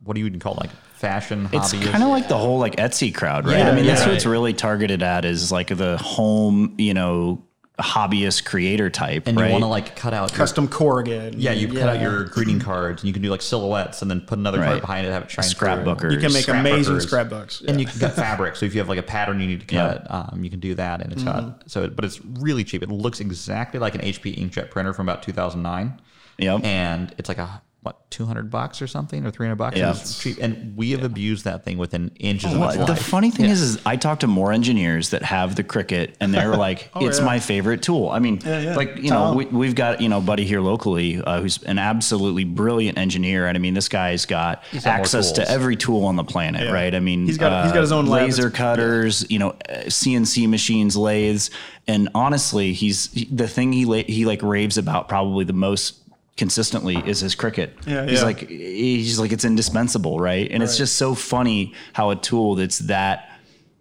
what 0.04 0.16
do 0.16 0.20
you 0.20 0.28
even 0.28 0.40
call 0.40 0.54
it? 0.56 0.60
like 0.60 0.72
fashion 1.04 1.50
It's 1.52 1.74
kind 1.74 2.02
of 2.02 2.10
like 2.10 2.30
the 2.30 2.38
whole 2.38 2.60
like 2.60 2.78
Etsy 2.78 3.14
crowd, 3.14 3.46
right? 3.46 3.60
Yeah, 3.60 3.72
I 3.72 3.76
mean, 3.76 3.86
that's 3.86 4.02
yeah. 4.02 4.08
what 4.08 4.16
it's 4.16 4.26
really 4.26 4.54
targeted 4.54 5.04
at 5.04 5.26
is 5.26 5.52
like 5.52 5.68
the 5.68 5.98
home, 5.98 6.76
you 6.78 6.94
know, 6.94 7.44
hobbyist 7.80 8.46
creator 8.46 8.90
type, 8.90 9.26
and 9.28 9.36
right? 9.36 9.48
you 9.48 9.52
want 9.52 9.64
to 9.64 9.68
like 9.68 9.96
cut 9.96 10.14
out 10.14 10.30
your- 10.32 10.38
custom 10.38 10.68
corrugate. 10.68 11.34
yeah, 11.36 11.52
you 11.52 11.68
cut 11.68 11.90
out 11.90 12.00
your 12.02 12.26
greeting 12.26 12.60
cards, 12.60 13.02
and 13.02 13.08
you 13.08 13.14
can 13.14 13.22
do 13.24 13.30
like 13.32 13.42
silhouettes, 13.42 14.02
and 14.04 14.12
then 14.12 14.22
put 14.22 14.38
another 14.38 14.60
Right. 14.60 14.68
card 14.70 14.82
behind 14.82 15.08
it, 15.08 15.12
have 15.12 15.24
it 15.24 15.32
shine 15.32 15.44
through. 15.46 15.68
Scrapbooker. 15.68 16.12
You 16.12 16.20
can 16.20 16.32
make 16.34 16.48
amazing 16.48 16.96
scrapbookers. 16.98 17.02
scrapbooks. 17.02 17.62
and 17.68 17.80
you 17.80 17.88
can 17.88 18.00
cut 18.00 18.14
fabric. 18.14 18.56
So 18.56 18.66
if 18.68 18.76
you 18.76 18.80
have 18.80 18.90
like 18.90 19.00
a 19.00 19.04
pattern 19.04 19.40
you 19.40 19.48
need 19.48 19.68
to 19.68 19.76
Yeah. 19.76 19.94
cut, 19.94 20.12
um, 20.34 20.44
you 20.44 20.52
can 20.52 20.60
do 20.60 20.76
that, 20.76 21.02
and 21.02 21.12
it's 21.12 21.24
got 21.24 21.44
Mm-hmm. 21.44 21.52
so. 21.66 21.88
But 21.90 22.06
it's 22.06 22.20
really 22.24 22.64
cheap. 22.64 22.84
It 22.84 22.90
looks 22.90 23.20
exactly 23.20 23.80
like 23.80 23.96
an 23.96 24.02
HP 24.02 24.36
inkjet 24.36 24.70
printer 24.70 24.94
from 24.94 25.10
about 25.10 25.24
2009, 25.24 26.00
Yep. 26.38 26.64
and 26.64 27.14
it's 27.18 27.28
like 27.28 27.40
a 27.40 27.62
what 27.84 28.10
200 28.12 28.50
bucks 28.50 28.82
or 28.82 28.88
something 28.88 29.26
or 29.26 29.32
300 29.32 29.56
bucks. 29.56 29.78
Yeah. 29.78 29.94
Cheap, 29.94 30.38
and 30.42 30.76
we 30.78 30.92
have 30.92 31.04
abused 31.04 31.46
that 31.46 31.64
thing 31.66 31.78
within 31.78 32.12
inches 32.20 32.54
of 32.54 32.60
Well, 32.60 32.70
its 32.70 32.86
the 32.86 32.96
funny 32.96 33.30
thing 33.30 33.46
is, 33.46 33.62
is 33.62 33.82
I 33.86 33.96
talk 33.98 34.22
to 34.22 34.28
more 34.28 34.52
engineers 34.54 35.10
that 35.10 35.22
have 35.24 35.56
the 35.56 35.64
Cricut, 35.64 36.14
and 36.20 36.34
they're 36.34 36.56
like, 36.68 36.90
"It's 36.96 37.20
yeah. 37.20 37.26
my 37.26 37.40
favorite 37.40 37.82
tool." 37.82 38.10
I 38.10 38.20
mean, 38.20 38.40
yeah. 38.46 38.76
like 38.76 38.98
you 38.98 39.10
Tom. 39.10 39.32
know, 39.32 39.38
we, 39.38 39.46
we've 39.46 39.76
got 39.76 40.00
you 40.02 40.10
know, 40.10 40.22
buddy 40.22 40.46
here 40.46 40.62
locally 40.62 41.22
uh, 41.22 41.42
who's 41.42 41.62
an 41.64 41.78
absolutely 41.80 42.44
brilliant 42.44 42.98
engineer, 42.98 43.48
and 43.48 43.58
I 43.58 43.60
mean, 43.60 43.74
this 43.74 43.90
guy's 43.90 44.26
got 44.26 44.64
got 44.74 44.86
more 44.86 44.94
access 44.94 45.32
to 45.34 45.50
every 45.50 45.76
tool 45.76 46.06
on 46.06 46.16
the 46.16 46.24
planet, 46.24 46.62
Yeah. 46.64 46.72
right? 46.72 46.94
I 46.96 47.00
mean, 47.00 47.24
uh, 47.24 47.28
He's 47.28 47.38
got- 47.38 47.64
he's 47.66 47.74
got 47.74 47.82
his 47.82 47.92
own 47.92 48.06
laser 48.06 48.44
that's- 48.44 48.58
cutters, 48.58 49.26
you 49.30 49.40
know, 49.40 49.50
uh, 49.70 49.90
CNC 49.90 50.48
machines, 50.48 50.96
lathes, 50.96 51.50
and 51.88 52.08
honestly, 52.16 52.74
he's 52.74 53.12
he- 53.14 53.26
the 53.26 53.48
thing 53.48 53.74
he 53.74 53.86
la- 53.86 54.04
he 54.08 54.26
like 54.26 54.42
raves 54.42 54.78
about 54.78 55.10
probably 55.10 55.44
the 55.46 55.54
most 55.54 55.96
consistently 56.38 56.98
is 57.06 57.20
his 57.20 57.36
Cricut. 57.36 57.72
Yeah, 57.86 58.06
he's 58.06 58.20
yeah. 58.20 58.26
like 58.26 58.48
he's 58.50 59.20
like 59.20 59.32
it's 59.32 59.46
indispensable, 59.46 60.20
right? 60.20 60.50
And 60.52 60.64
it's 60.64 60.78
just 60.78 60.96
so 60.96 61.14
funny 61.16 61.74
how 61.94 62.10
a 62.10 62.16
tool 62.16 62.56
that's 62.56 62.80
that 62.80 63.30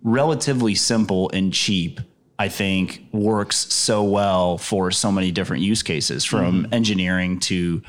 relatively 0.03 0.75
simple 0.75 1.31
and 1.31 1.53
cheap, 1.53 2.01
I 2.39 2.49
think, 2.49 3.03
works 3.13 3.57
so 3.73 4.03
well 4.03 4.59
for 4.59 4.91
so 4.91 5.13
many 5.13 5.31
different 5.31 5.63
use 5.63 5.83
cases, 5.83 6.25
from 6.25 6.65
Mm-hmm. 6.65 6.75
engineering 6.75 7.41
to 7.41 7.83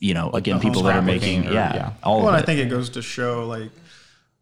you 0.00 0.12
know, 0.12 0.30
again, 0.32 0.60
people 0.60 0.82
that 0.82 0.96
are 0.96 1.00
making, 1.02 1.48
or- 1.48 1.52
yeah, 1.52 1.74
yeah. 1.74 1.90
all 2.02 2.22
Well, 2.24 2.34
I 2.34 2.42
think 2.42 2.60
it 2.60 2.68
goes 2.68 2.90
to 2.90 3.00
show, 3.00 3.46
like, 3.46 3.70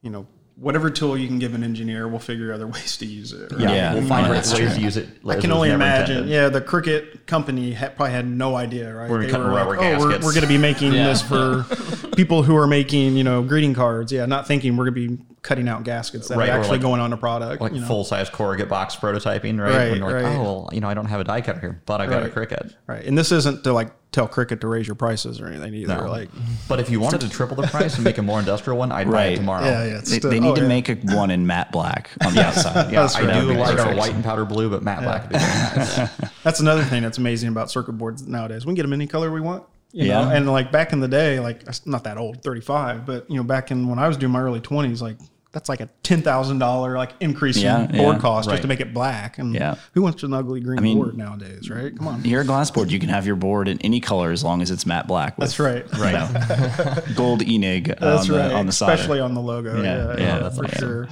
you 0.02 0.10
know, 0.10 0.26
whatever 0.62 0.88
tool 0.90 1.18
you 1.18 1.26
can 1.26 1.40
give 1.40 1.54
an 1.54 1.64
engineer, 1.64 2.06
we'll 2.06 2.20
figure 2.20 2.52
other 2.52 2.66
ways 2.76 2.96
to 2.98 3.06
use 3.06 3.32
it. 3.32 3.50
right? 3.50 3.60
yeah, 3.60 3.72
Yeah. 3.74 3.94
we'll 3.94 4.06
find 4.06 4.30
ways 4.30 4.50
that's 4.52 4.74
to 4.76 4.80
use 4.80 4.96
it. 4.96 5.08
I 5.28 5.36
can 5.36 5.50
only 5.50 5.70
imagine. 5.70 6.28
Yeah, 6.28 6.48
the 6.50 6.60
Cricut 6.60 7.26
company 7.26 7.72
had, 7.72 7.96
probably 7.96 8.12
had 8.12 8.26
no 8.28 8.54
idea, 8.54 8.94
right? 8.94 9.10
We're 9.10 9.24
They 9.24 9.30
cutting 9.30 9.46
were 9.48 9.52
rubber 9.54 9.76
oh, 9.78 9.98
we're, 9.98 10.08
we're 10.20 10.32
going 10.32 10.42
to 10.42 10.46
be 10.46 10.58
making 10.58 10.92
Yeah. 10.92 11.08
this 11.08 11.20
for 11.20 11.64
people 12.16 12.42
who 12.44 12.56
are 12.56 12.66
making, 12.68 13.16
you 13.16 13.24
know, 13.24 13.42
greeting 13.42 13.74
cards. 13.74 14.12
Yeah, 14.12 14.24
not 14.26 14.46
thinking 14.46 14.76
we're 14.76 14.90
going 14.90 15.08
to 15.08 15.16
be 15.16 15.24
cutting 15.42 15.68
out 15.68 15.82
gaskets 15.82 16.28
that 16.28 16.38
Right, 16.38 16.48
are 16.50 16.52
actually 16.58 16.72
like- 16.72 16.82
going 16.82 17.00
on 17.00 17.12
a 17.12 17.16
product. 17.16 17.60
like 17.60 17.72
you 17.74 17.80
know? 17.80 17.86
full 17.88 18.04
size 18.04 18.30
corrugate 18.30 18.68
box 18.68 18.94
prototyping, 18.94 19.60
right? 19.60 19.74
Right, 19.74 19.90
when 19.90 19.98
you're 19.98 20.12
like, 20.12 20.24
right. 20.24 20.36
oh, 20.36 20.42
well, 20.42 20.70
you 20.72 20.80
know, 20.80 20.88
I 20.88 20.94
don't 20.94 21.06
have 21.06 21.20
a 21.20 21.24
die 21.24 21.40
cutter 21.40 21.58
here, 21.58 21.82
but 21.84 22.00
I 22.00 22.06
got 22.06 22.22
a 22.22 22.26
Right. 22.26 22.48
Cricut. 22.48 22.74
Right, 22.86 23.04
and 23.04 23.18
this 23.18 23.32
isn't 23.32 23.64
to 23.64 23.72
like 23.72 23.90
tell 24.12 24.28
Cricut 24.28 24.60
to 24.60 24.68
raise 24.68 24.86
your 24.86 24.94
prices 24.94 25.40
or 25.40 25.48
anything 25.48 25.74
either. 25.74 25.96
No. 25.96 26.06
Like, 26.08 26.28
But 26.68 26.78
if 26.78 26.90
you 26.90 27.00
wanted 27.00 27.22
to 27.22 27.28
triple 27.28 27.56
the 27.56 27.66
price 27.66 27.96
and 27.96 28.04
make 28.04 28.18
a 28.18 28.22
more 28.22 28.38
industrial 28.38 28.78
one, 28.78 28.92
I'd 28.92 29.10
buy 29.10 29.24
it 29.26 29.36
tomorrow. 29.36 29.64
yeah, 29.64 29.84
yeah, 29.84 29.94
They, 29.94 30.18
still- 30.18 30.30
they 30.30 30.36
oh, 30.38 30.40
need 30.42 30.48
oh, 30.50 30.54
to 30.56 30.62
yeah. 30.62 30.68
make 30.68 30.88
a 30.88 30.94
one 31.16 31.30
in 31.32 31.44
matte 31.44 31.72
black 31.72 32.10
on 32.24 32.34
the 32.34 32.44
outside. 32.46 32.92
Yeah, 32.92 33.00
I 33.00 33.04
right. 33.24 33.40
do 33.40 33.46
That'd 33.48 33.56
like 33.58 33.78
our 33.80 33.96
white 33.96 34.14
and 34.14 34.22
powder 34.22 34.44
blue, 34.44 34.70
but 34.70 34.84
matte 34.84 35.02
black 35.02 35.22
would 35.22 35.32
be 35.32 35.38
very 35.38 35.50
nice. 35.76 36.10
That's 36.44 36.60
another 36.60 36.84
thing 36.84 37.02
that's 37.02 37.18
amazing 37.18 37.48
about 37.48 37.68
circuit 37.68 37.94
boards 37.94 38.26
nowadays. 38.28 38.64
We 38.64 38.70
can 38.70 38.74
get 38.76 38.82
them 38.82 38.92
any 38.92 39.08
color 39.08 39.32
we 39.32 39.40
want. 39.40 39.64
You 39.94 40.08
know? 40.08 40.20
Yeah. 40.20 40.36
And 40.36 40.50
like 40.50 40.70
back 40.72 40.92
in 40.94 41.00
the 41.00 41.08
day, 41.08 41.38
like 41.40 41.64
not 41.86 42.04
that 42.04 42.16
old, 42.16 42.42
35, 42.42 43.04
but 43.04 43.28
you 43.28 43.36
know, 43.36 43.42
back 43.42 43.70
in 43.70 43.88
when 43.88 43.98
I 43.98 44.08
was 44.08 44.16
doing 44.16 44.32
my 44.32 44.40
early 44.40 44.60
20s, 44.60 45.02
like 45.02 45.16
that's 45.52 45.68
like 45.68 45.80
a 45.80 45.88
ten 46.02 46.22
thousand 46.22 46.58
dollar 46.58 46.96
like 46.96 47.12
increase 47.20 47.58
Yeah, 47.58 47.80
in 47.84 47.96
board 47.98 48.16
yeah. 48.16 48.20
cost 48.22 48.46
Right. 48.48 48.54
just 48.54 48.62
to 48.62 48.68
make 48.68 48.80
it 48.80 48.94
black. 48.94 49.38
And 49.38 49.54
Yeah. 49.54 49.74
who 49.92 50.02
wants 50.02 50.22
an 50.22 50.32
ugly 50.32 50.60
green 50.60 50.82
mean- 50.82 50.96
board 50.98 51.16
nowadays, 51.16 51.68
right? 51.70 51.96
Come 51.96 52.08
on. 52.08 52.24
You're 52.24 52.40
a 52.40 52.44
glass 52.44 52.70
board. 52.70 52.90
You 52.90 52.98
can 52.98 53.10
have 53.10 53.26
your 53.26 53.36
board 53.36 53.68
in 53.68 53.78
any 53.82 54.00
color 54.00 54.30
as 54.32 54.42
long 54.42 54.62
as 54.62 54.70
it's 54.70 54.86
matte 54.86 55.06
black. 55.06 55.36
With, 55.38 55.48
That's 55.54 55.60
right. 55.60 55.84
you 55.92 56.12
know, 56.12 56.94
gold 57.16 57.42
ENIG 57.42 57.98
That's 57.98 58.28
on, 58.30 58.36
right. 58.36 58.48
the, 58.48 58.54
on 58.54 58.66
the 58.66 58.72
side. 58.72 58.94
Especially 58.94 59.20
on 59.20 59.34
the 59.34 59.40
logo. 59.42 59.76
Yeah, 59.76 59.82
Yeah, 59.82 60.14
yeah, 60.16 60.20
yeah, 60.20 60.38
that's 60.38 60.56
for 60.56 60.64
awesome. 60.64 60.78
sure. 60.78 61.08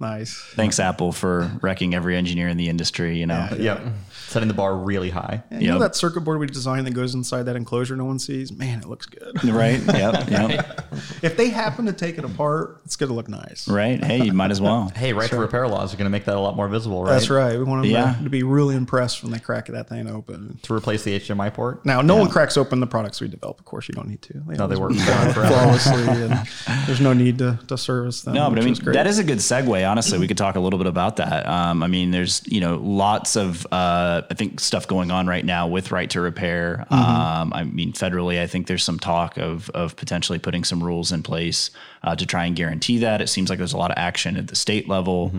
Nice. 0.00 0.42
Thanks, 0.54 0.80
Apple, 0.80 1.12
for 1.12 1.48
wrecking 1.62 1.94
every 1.94 2.16
engineer 2.16 2.48
in 2.48 2.56
the 2.56 2.68
industry. 2.68 3.16
You 3.18 3.26
know, 3.26 3.48
yeah, 3.56 3.78
setting 4.26 4.48
the 4.48 4.54
bar 4.54 4.76
really 4.76 5.08
high. 5.08 5.44
And 5.50 5.62
You 5.62 5.68
know 5.68 5.78
that 5.78 5.94
circuit 5.94 6.22
board 6.22 6.40
we 6.40 6.46
designed 6.48 6.86
that 6.88 6.94
goes 6.94 7.14
inside 7.14 7.44
that 7.44 7.54
enclosure 7.54 7.94
no 7.94 8.04
one 8.04 8.18
sees? 8.18 8.50
Man, 8.52 8.80
it 8.80 8.86
looks 8.88 9.06
good. 9.06 9.44
right? 9.44 9.80
Yep, 9.80 10.30
yep. 10.30 10.83
If 11.22 11.36
they 11.36 11.48
happen 11.48 11.86
to 11.86 11.92
take 11.92 12.18
it 12.18 12.24
apart, 12.24 12.80
it's 12.84 12.96
going 12.96 13.08
to 13.08 13.14
look 13.14 13.28
nice. 13.28 13.68
Right? 13.68 14.02
Hey, 14.02 14.22
you 14.24 14.32
might 14.32 14.50
as 14.50 14.60
well. 14.60 14.92
Hey, 14.94 15.12
right 15.12 15.28
to 15.30 15.38
repair 15.38 15.66
laws 15.68 15.92
are 15.92 15.96
going 15.96 16.06
to 16.06 16.10
make 16.10 16.24
that 16.26 16.36
a 16.36 16.40
lot 16.40 16.56
more 16.56 16.68
visible, 16.68 17.02
right? 17.04 17.12
That's 17.12 17.28
right. 17.30 17.58
We 17.58 17.64
want 17.64 17.82
them 17.82 17.90
Yeah. 17.90 18.14
to, 18.14 18.24
to 18.24 18.30
be 18.30 18.42
really 18.42 18.76
impressed 18.76 19.22
when 19.22 19.32
they 19.32 19.38
crack 19.38 19.66
that 19.66 19.88
thing 19.88 20.08
open. 20.08 20.58
To 20.62 20.74
replace 20.74 21.02
the 21.02 21.18
HDMI 21.18 21.52
port. 21.52 21.84
Now, 21.84 22.00
no 22.00 22.16
one 22.16 22.28
cracks 22.30 22.56
open 22.56 22.80
the 22.80 22.86
products 22.86 23.20
we 23.20 23.28
develop. 23.28 23.58
Of 23.58 23.64
course, 23.64 23.88
you 23.88 23.94
don't 23.94 24.08
need 24.08 24.22
to. 24.22 24.42
No, 24.46 24.66
they 24.66 24.76
work 24.76 24.92
work 24.92 24.98
flawlessly, 25.34 26.02
and 26.22 26.46
there's 26.86 27.00
no 27.00 27.12
need 27.12 27.38
to, 27.38 27.58
to 27.68 27.76
service 27.78 28.22
them. 28.22 28.34
No, 28.34 28.48
but 28.50 28.58
I 28.58 28.62
mean 28.62 28.72
is 28.72 28.78
great. 28.80 28.94
that 28.94 29.06
is 29.06 29.18
a 29.18 29.24
good 29.24 29.38
segue. 29.38 29.88
Honestly, 29.90 30.18
we 30.18 30.28
could 30.28 30.38
talk 30.38 30.56
a 30.56 30.60
little 30.60 30.78
bit 30.78 30.86
about 30.86 31.16
that. 31.16 31.46
Um, 31.46 31.82
I 31.82 31.86
mean, 31.88 32.10
there's 32.10 32.42
you 32.46 32.60
know 32.60 32.76
lots 32.76 33.36
of 33.36 33.66
uh, 33.72 34.22
I 34.30 34.34
think 34.34 34.60
stuff 34.60 34.86
going 34.86 35.10
on 35.10 35.26
right 35.26 35.44
now 35.44 35.66
with 35.66 35.90
right 35.90 36.08
to 36.10 36.20
repair. 36.20 36.86
Um, 36.90 37.52
I 37.52 37.64
mean, 37.64 37.92
federally, 37.92 38.40
I 38.40 38.46
think 38.46 38.66
there's 38.66 38.84
some 38.84 38.98
talk 38.98 39.36
of 39.38 39.70
of 39.70 39.96
potentially 39.96 40.38
putting 40.38 40.62
some 40.64 40.82
rules 40.84 41.12
in 41.12 41.22
place 41.22 41.70
uh, 42.02 42.14
to 42.14 42.26
try 42.26 42.44
and 42.44 42.54
guarantee 42.54 42.98
that. 42.98 43.20
It 43.20 43.28
seems 43.28 43.50
like 43.50 43.58
there's 43.58 43.72
a 43.72 43.78
lot 43.78 43.90
of 43.90 43.98
action 43.98 44.36
at 44.36 44.48
the 44.48 44.56
state 44.56 44.88
level. 44.88 45.30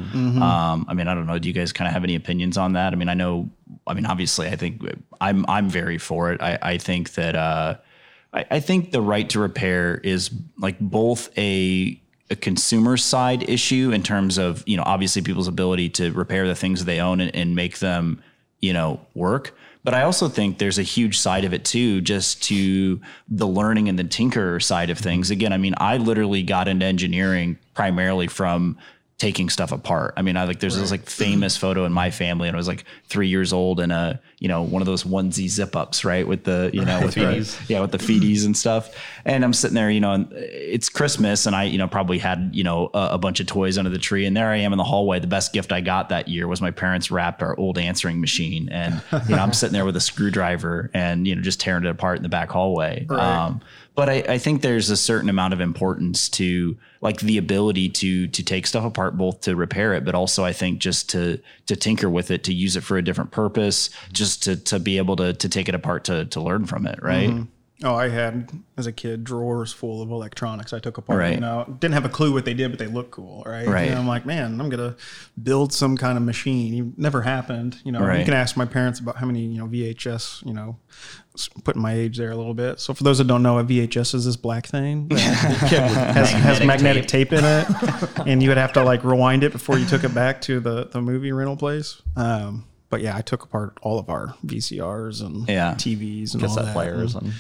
Um, 0.41 0.86
I 0.89 0.93
mean, 0.93 1.08
I 1.08 1.13
don't 1.13 1.27
know. 1.27 1.39
Do 1.39 1.47
you 1.47 1.53
guys 1.53 1.71
kind 1.71 1.88
of 1.88 1.93
have 1.93 2.03
any 2.03 2.15
opinions 2.15 2.58
on 2.58 2.73
that? 2.73 2.93
I 2.93 2.95
mean, 2.95 3.10
I 3.10 3.13
know. 3.13 3.49
I 3.88 3.93
mean, 3.93 4.05
obviously, 4.05 4.47
I 4.47 4.55
think 4.55 4.81
I'm 5.21 5.45
I'm 5.47 5.69
very 5.69 5.97
for 5.97 6.31
it. 6.31 6.41
I, 6.41 6.58
I 6.62 6.77
think 6.77 7.13
that. 7.13 7.36
Uh, 7.36 7.75
I, 8.34 8.45
I 8.51 8.60
think 8.60 8.91
the 8.91 9.01
right 9.01 9.27
to 9.29 9.39
repair 9.39 9.99
is 10.03 10.29
like 10.58 10.79
both 10.79 11.36
a 11.38 11.99
a 12.29 12.36
consumer 12.36 12.97
side 12.97 13.47
issue 13.47 13.91
in 13.93 14.03
terms 14.03 14.38
of 14.38 14.63
you 14.67 14.77
know 14.77 14.84
obviously 14.86 15.21
people's 15.21 15.47
ability 15.47 15.89
to 15.89 16.12
repair 16.12 16.47
the 16.47 16.55
things 16.55 16.86
they 16.86 16.99
own 16.99 17.21
and, 17.21 17.34
and 17.36 17.55
make 17.55 17.79
them 17.79 18.21
you 18.60 18.73
know 18.73 18.99
work 19.13 19.55
but 19.85 19.93
i 19.93 20.01
also 20.01 20.27
think 20.27 20.57
there's 20.57 20.77
a 20.77 20.83
huge 20.83 21.17
side 21.17 21.45
of 21.45 21.53
it 21.53 21.63
too 21.63 22.01
just 22.01 22.43
to 22.43 22.99
the 23.29 23.47
learning 23.47 23.87
and 23.87 23.97
the 23.97 24.03
tinker 24.03 24.59
side 24.59 24.89
of 24.89 24.97
things 24.97 25.31
again 25.31 25.53
i 25.53 25.57
mean 25.57 25.73
i 25.77 25.95
literally 25.95 26.43
got 26.43 26.67
into 26.67 26.85
engineering 26.85 27.57
primarily 27.73 28.27
from 28.27 28.77
taking 29.17 29.49
stuff 29.49 29.71
apart. 29.71 30.13
I 30.17 30.21
mean, 30.21 30.35
I 30.35 30.43
like 30.43 30.59
there's 30.59 30.77
this 30.77 30.91
like 30.91 31.09
famous 31.09 31.55
photo 31.55 31.85
in 31.85 31.93
my 31.93 32.11
family, 32.11 32.47
and 32.47 32.55
I 32.55 32.59
was 32.59 32.67
like 32.67 32.85
three 33.07 33.27
years 33.27 33.53
old, 33.53 33.79
and 33.79 33.91
a 33.91 34.19
you 34.45 34.49
know 34.49 34.62
one 34.62 34.84
of 34.84 34.86
those 34.86 35.05
onesie 35.05 35.49
zip 35.49 35.75
ups, 35.75 36.05
right, 36.05 36.27
with 36.27 36.43
the 36.43 36.69
you 36.71 36.86
know 36.86 37.01
with 37.01 37.15
the, 37.15 37.58
yeah 37.67 37.81
with 37.81 37.91
the 37.91 37.97
feeties 37.97 38.45
and 38.45 38.55
stuff. 38.55 38.95
And 39.25 39.43
I'm 39.43 39.53
sitting 39.53 39.73
there, 39.73 39.89
you 39.89 39.99
know, 39.99 40.12
and 40.12 40.31
it's 40.34 40.88
Christmas, 40.88 41.47
and 41.47 41.55
I 41.55 41.63
you 41.63 41.79
know 41.79 41.88
probably 41.88 42.19
had 42.19 42.51
you 42.53 42.63
know 42.63 42.91
a, 42.93 43.13
a 43.13 43.17
bunch 43.17 43.39
of 43.39 43.47
toys 43.47 43.79
under 43.79 43.89
the 43.89 43.97
tree, 43.97 44.23
and 44.27 44.38
there 44.38 44.51
I 44.51 44.58
am 44.58 44.71
in 44.71 44.77
the 44.77 44.84
hallway. 44.84 45.17
The 45.17 45.25
best 45.25 45.51
gift 45.51 45.71
I 45.71 45.81
got 45.81 46.10
that 46.10 46.27
year 46.27 46.47
was 46.47 46.62
my 46.62 46.69
parents 46.69 47.10
wrapped 47.10 47.41
our 47.41 47.58
old 47.58 47.79
answering 47.79 48.21
machine, 48.21 48.69
and 48.69 49.01
you 49.27 49.36
know 49.36 49.41
I'm 49.41 49.53
sitting 49.62 49.73
there 49.73 49.84
with 49.84 49.95
a 49.95 50.01
screwdriver 50.01 50.91
and 50.93 51.27
you 51.27 51.36
know 51.36 51.41
just 51.41 51.60
tearing 51.60 51.84
it 51.84 51.89
apart 51.89 52.17
in 52.17 52.21
the 52.21 52.29
back 52.29 52.51
hallway. 52.51 53.08
Um, 53.10 53.62
but 53.95 54.10
I, 54.10 54.23
I 54.27 54.38
think 54.38 54.62
there's 54.62 54.89
a 54.89 54.97
certain 54.97 55.29
amount 55.29 55.53
of 55.53 55.62
importance 55.62 56.29
to 56.29 56.77
like 57.01 57.19
the 57.21 57.38
ability 57.38 57.89
to 57.89 58.27
to 58.27 58.43
take 58.43 58.67
stuff 58.67 58.84
apart 58.84 59.17
both 59.17 59.41
to 59.41 59.55
repair 59.55 59.93
it 59.93 60.03
but 60.03 60.15
also 60.15 60.43
i 60.43 60.51
think 60.51 60.79
just 60.79 61.10
to 61.12 61.39
to 61.67 61.75
tinker 61.75 62.10
with 62.10 62.31
it 62.31 62.43
to 62.43 62.53
use 62.53 62.75
it 62.75 62.81
for 62.81 62.97
a 62.97 63.01
different 63.01 63.31
purpose 63.31 63.91
just 64.12 64.34
to 64.37 64.55
to 64.55 64.79
be 64.79 64.97
able 64.97 65.15
to 65.15 65.33
to 65.33 65.49
take 65.49 65.67
it 65.69 65.75
apart 65.75 66.03
to 66.05 66.25
to 66.25 66.41
learn 66.41 66.65
from 66.65 66.85
it 66.85 66.99
right 67.01 67.31
Oh, 67.83 67.93
I 67.93 68.07
had 68.07 68.49
as 68.77 68.87
a 68.87 68.93
kid 68.93 69.25
drawers 69.25 69.73
full 69.73 70.01
of 70.01 70.09
electronics. 70.09 70.71
I 70.71 70.79
took 70.79 70.97
apart. 70.97 71.19
Right. 71.19 71.33
You 71.33 71.41
know, 71.41 71.65
didn't 71.81 71.93
have 71.95 72.05
a 72.05 72.09
clue 72.09 72.31
what 72.31 72.45
they 72.45 72.53
did, 72.53 72.69
but 72.71 72.79
they 72.79 72.87
look 72.87 73.11
cool, 73.11 73.43
right? 73.45 73.67
Right. 73.67 73.89
And 73.89 73.99
I'm 73.99 74.07
like, 74.07 74.25
man, 74.25 74.61
I'm 74.61 74.69
gonna 74.69 74.95
build 75.43 75.73
some 75.73 75.97
kind 75.97 76.17
of 76.17 76.23
machine. 76.23 76.73
It 76.73 76.97
never 76.97 77.21
happened. 77.21 77.77
You 77.83 77.91
know, 77.91 77.99
Right. 77.99 78.19
you 78.19 78.25
can 78.25 78.33
ask 78.33 78.55
my 78.55 78.63
parents 78.63 79.01
about 79.01 79.17
how 79.17 79.25
many 79.25 79.41
you 79.41 79.57
know 79.59 79.67
VHS. 79.67 80.45
You 80.45 80.53
know, 80.53 80.77
putting 81.65 81.81
my 81.81 81.93
age 81.93 82.15
there 82.17 82.31
a 82.31 82.37
little 82.37 82.53
bit. 82.53 82.79
So 82.79 82.93
for 82.93 83.03
those 83.03 83.17
that 83.17 83.27
don't 83.27 83.43
know, 83.43 83.59
a 83.59 83.63
VHS 83.65 84.15
is 84.15 84.23
this 84.23 84.37
black 84.37 84.67
thing 84.67 85.09
that 85.09 85.19
has, 85.19 86.31
has 86.31 86.59
Magnetic 86.61 86.67
magnetic 86.67 87.07
tape. 87.07 87.33
in 87.33 87.43
it, 87.43 87.67
and 88.25 88.41
you 88.41 88.47
would 88.49 88.57
have 88.57 88.71
to 88.73 88.83
like 88.85 89.03
rewind 89.03 89.43
it 89.43 89.51
before 89.51 89.77
you 89.77 89.85
took 89.85 90.05
it 90.05 90.13
back 90.15 90.39
to 90.43 90.61
the 90.61 90.85
the 90.85 91.01
movie 91.01 91.33
rental 91.33 91.57
place. 91.57 92.01
Um, 92.15 92.63
but 92.89 93.01
yeah, 93.01 93.15
I 93.15 93.21
took 93.21 93.43
apart 93.43 93.77
all 93.81 93.99
of 93.99 94.09
our 94.09 94.35
VCRs 94.45 95.21
and 95.25 95.47
Yeah. 95.47 95.73
TVs 95.75 96.33
and 96.33 96.43
all 96.43 96.49
Cassette 96.49 96.65
that. 96.65 96.73
players 96.73 97.15
and 97.15 97.33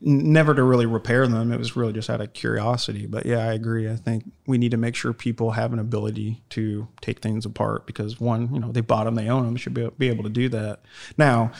never 0.00 0.54
to 0.54 0.62
really 0.62 0.86
repair 0.86 1.26
them. 1.26 1.50
It 1.52 1.58
was 1.58 1.74
really 1.74 1.92
just 1.92 2.08
out 2.08 2.20
of 2.20 2.32
curiosity. 2.32 3.06
But 3.06 3.26
yeah, 3.26 3.38
I 3.48 3.52
agree. 3.52 3.90
I 3.90 3.96
think 3.96 4.30
we 4.46 4.56
need 4.56 4.70
to 4.70 4.76
make 4.76 4.94
sure 4.94 5.12
people 5.12 5.50
have 5.52 5.72
an 5.72 5.78
ability 5.80 6.40
to 6.50 6.86
take 7.00 7.18
things 7.20 7.44
apart 7.44 7.84
because 7.86 8.20
one, 8.20 8.52
you 8.54 8.60
know, 8.60 8.70
they 8.70 8.80
bought 8.80 9.04
them, 9.04 9.16
they 9.16 9.28
own 9.28 9.44
them, 9.44 9.56
should 9.56 9.74
be, 9.74 9.88
be 9.98 10.08
able 10.08 10.22
to 10.24 10.30
do 10.30 10.48
that. 10.50 10.82
Now, 11.16 11.50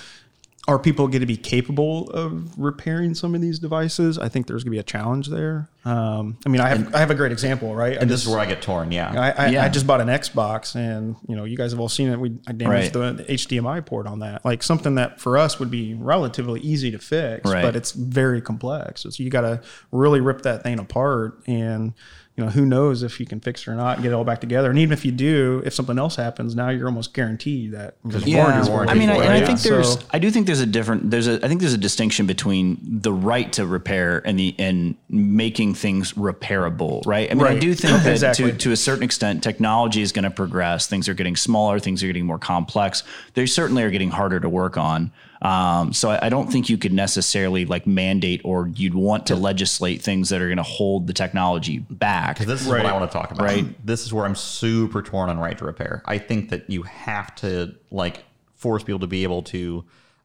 are 0.69 0.79
people 0.79 1.09
going 1.09 1.21
to 1.23 1.27
be 1.27 1.37
capable 1.37 2.11
of 2.11 2.57
repairing 2.59 3.15
some 3.15 3.35
of 3.35 3.41
these 3.41 3.59
devices? 3.59 4.19
I 4.19 4.29
think 4.29 4.47
there's 4.47 4.63
going 4.63 4.73
to 4.73 4.77
be 4.77 4.79
a 4.79 4.83
challenge 4.85 5.29
there. 5.29 5.71
Um, 5.87 6.37
I 6.45 6.51
mean, 6.51 6.61
I 6.61 6.69
have 6.69 6.95
I 6.95 6.99
have 6.99 7.11
a 7.11 7.15
great 7.15 7.33
example, 7.33 7.75
right? 7.75 7.97
I 7.97 8.01
and 8.03 8.11
this 8.11 8.19
just- 8.21 8.27
is 8.27 8.31
where 8.33 8.39
I 8.41 8.45
get 8.47 8.61
torn. 8.61 8.93
Yeah, 8.93 9.11
I, 9.19 9.31
I, 9.31 9.49
Yeah. 9.49 9.65
I 9.65 9.71
just 9.71 9.87
bought 9.87 10.03
an 10.03 10.09
Xbox, 10.09 10.77
and 10.77 11.17
you 11.27 11.35
know, 11.35 11.45
you 11.45 11.57
guys 11.57 11.73
have 11.73 11.81
all 11.81 11.89
seen 11.89 12.11
it. 12.11 12.21
We 12.21 12.37
I 12.47 12.53
damaged 12.53 12.95
Right. 12.95 13.17
the, 13.17 13.23
the 13.25 13.33
HDMI 13.33 13.81
port 13.87 14.07
on 14.07 14.19
that. 14.21 14.45
Like 14.45 14.63
something 14.63 14.97
that 14.97 15.19
for 15.21 15.39
us 15.39 15.59
would 15.59 15.71
be 15.71 15.95
relatively 15.95 16.61
easy 16.61 16.91
to 16.91 16.99
fix, 16.99 17.51
Right. 17.51 17.63
but 17.63 17.75
it's 17.75 17.93
very 17.93 18.43
complex. 18.43 19.03
So 19.03 19.09
you 19.23 19.31
got 19.31 19.41
to 19.41 19.63
really 19.91 20.21
rip 20.21 20.43
that 20.43 20.63
thing 20.63 20.79
apart, 20.79 21.41
and 21.47 21.95
you 22.39 22.45
know, 22.45 22.51
who 22.51 22.65
knows 22.65 23.03
if 23.03 23.19
you 23.19 23.27
can 23.27 23.41
fix 23.41 23.63
it 23.63 23.69
or 23.69 23.75
not 23.75 23.97
and 23.97 24.05
get 24.05 24.13
it 24.13 24.15
all 24.15 24.23
back 24.23 24.41
together. 24.41 24.71
And 24.71 24.79
even 24.79 24.93
if 24.97 25.05
you 25.05 25.11
do, 25.11 25.61
if 25.67 25.75
something 25.75 25.99
else 25.99 26.15
happens, 26.15 26.55
now 26.55 26.69
you're 26.69 26.87
almost 26.87 27.13
guaranteed 27.13 27.73
that. 27.73 27.97
Yeah, 28.05 28.65
warranty 28.69 28.93
I 28.93 28.95
mean, 28.95 29.11
I, 29.11 29.17
for 29.17 29.23
it, 29.23 29.25
and 29.25 29.33
I 29.35 29.39
yeah. 29.41 29.47
think 29.47 29.61
there's, 29.63 29.95
So- 29.95 30.01
I 30.13 30.21
do 30.21 30.31
think 30.31 30.47
there's 30.47 30.61
a 30.61 30.67
different, 30.67 31.11
there's 31.11 31.27
a, 31.27 31.45
I 31.45 31.49
think 31.49 31.61
there's 31.61 31.73
a 31.73 31.79
distinction 31.79 32.27
between 32.27 32.79
the 32.81 33.13
right 33.13 33.53
to 33.55 33.67
repair 33.67 34.23
and 34.25 34.39
the 34.39 34.55
and 34.57 34.95
making 35.09 35.75
things 35.75 36.13
repairable, 36.13 37.05
right? 37.07 37.29
I 37.29 37.35
mean, 37.35 37.45
I 37.45 37.59
do 37.59 37.75
think 37.75 38.03
that 38.05 38.13
Exactly. 38.13 38.53
to 38.53 38.57
to 38.57 38.71
a 38.73 38.77
certain 38.77 39.03
extent, 39.03 39.43
technology 39.43 40.01
is 40.01 40.13
going 40.13 40.23
to 40.23 40.31
progress. 40.31 40.87
Things 40.87 41.09
are 41.09 41.15
getting 41.15 41.35
smaller, 41.35 41.81
things 41.81 42.05
are 42.05 42.07
getting 42.07 42.25
more 42.27 42.39
complex. 42.39 43.03
They 43.35 43.47
certainly 43.47 43.83
are 43.83 43.91
getting 43.91 44.11
harder 44.13 44.39
to 44.39 44.49
work 44.49 44.77
on. 44.77 45.11
Um, 45.41 45.93
so 45.93 46.11
I, 46.11 46.27
I 46.27 46.29
don't 46.29 46.51
think 46.51 46.69
you 46.69 46.77
could 46.79 46.93
necessarily 46.93 47.65
like 47.65 47.87
mandate 47.87 48.41
or 48.45 48.69
you'd 48.75 48.95
want 48.95 49.27
to 49.29 49.37
legislate 49.37 50.03
things 50.03 50.31
that 50.31 50.43
are 50.43 50.47
going 50.49 50.57
to 50.57 50.63
hold 50.65 51.07
the 51.07 51.13
technology 51.13 51.79
back. 51.79 52.39
This 52.39 52.63
is 52.63 52.67
Right. 52.69 52.83
what 52.83 52.93
I 52.93 52.99
want 52.99 53.11
to 53.11 53.17
talk 53.17 53.31
about. 53.31 53.45
Right. 53.45 53.87
This 53.87 54.05
is 54.05 54.13
where 54.13 54.25
I'm 54.25 54.35
super 54.35 55.01
torn 55.03 55.31
on 55.31 55.39
right 55.39 55.57
to 55.59 55.65
repair. 55.65 56.03
I 56.07 56.19
think 56.19 56.51
that 56.51 56.69
you 56.69 56.83
have 56.83 57.35
to 57.37 57.75
like 57.91 58.25
force 58.57 58.83
people 58.83 58.99
to 59.01 59.07
be 59.07 59.23
able 59.23 59.43
to 59.45 59.85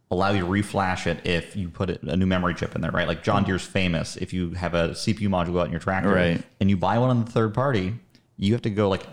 allow 0.09 0.31
you 0.31 0.39
to 0.41 0.45
reflash 0.47 1.05
it 1.07 1.25
if 1.27 1.55
you 1.55 1.69
put 1.69 1.89
a 1.89 2.15
new 2.17 2.25
memory 2.25 2.53
chip 2.55 2.75
in 2.75 2.81
there, 2.81 2.91
right? 2.91 3.07
Like 3.07 3.23
John 3.23 3.43
Deere's 3.43 3.63
famous. 3.65 4.15
If 4.17 4.33
you 4.33 4.51
have 4.51 4.73
a 4.73 4.89
CPU 4.89 5.27
module 5.29 5.59
out 5.59 5.65
in 5.65 5.71
your 5.71 5.79
tractor 5.79 6.09
Right. 6.13 6.41
and 6.59 6.69
you 6.69 6.77
buy 6.77 6.97
one 6.99 7.09
on 7.11 7.23
the 7.25 7.31
third 7.31 7.53
party, 7.53 7.95
you 8.37 8.53
have 8.53 8.61
to 8.63 8.69
go 8.71 8.89
like 8.89 9.03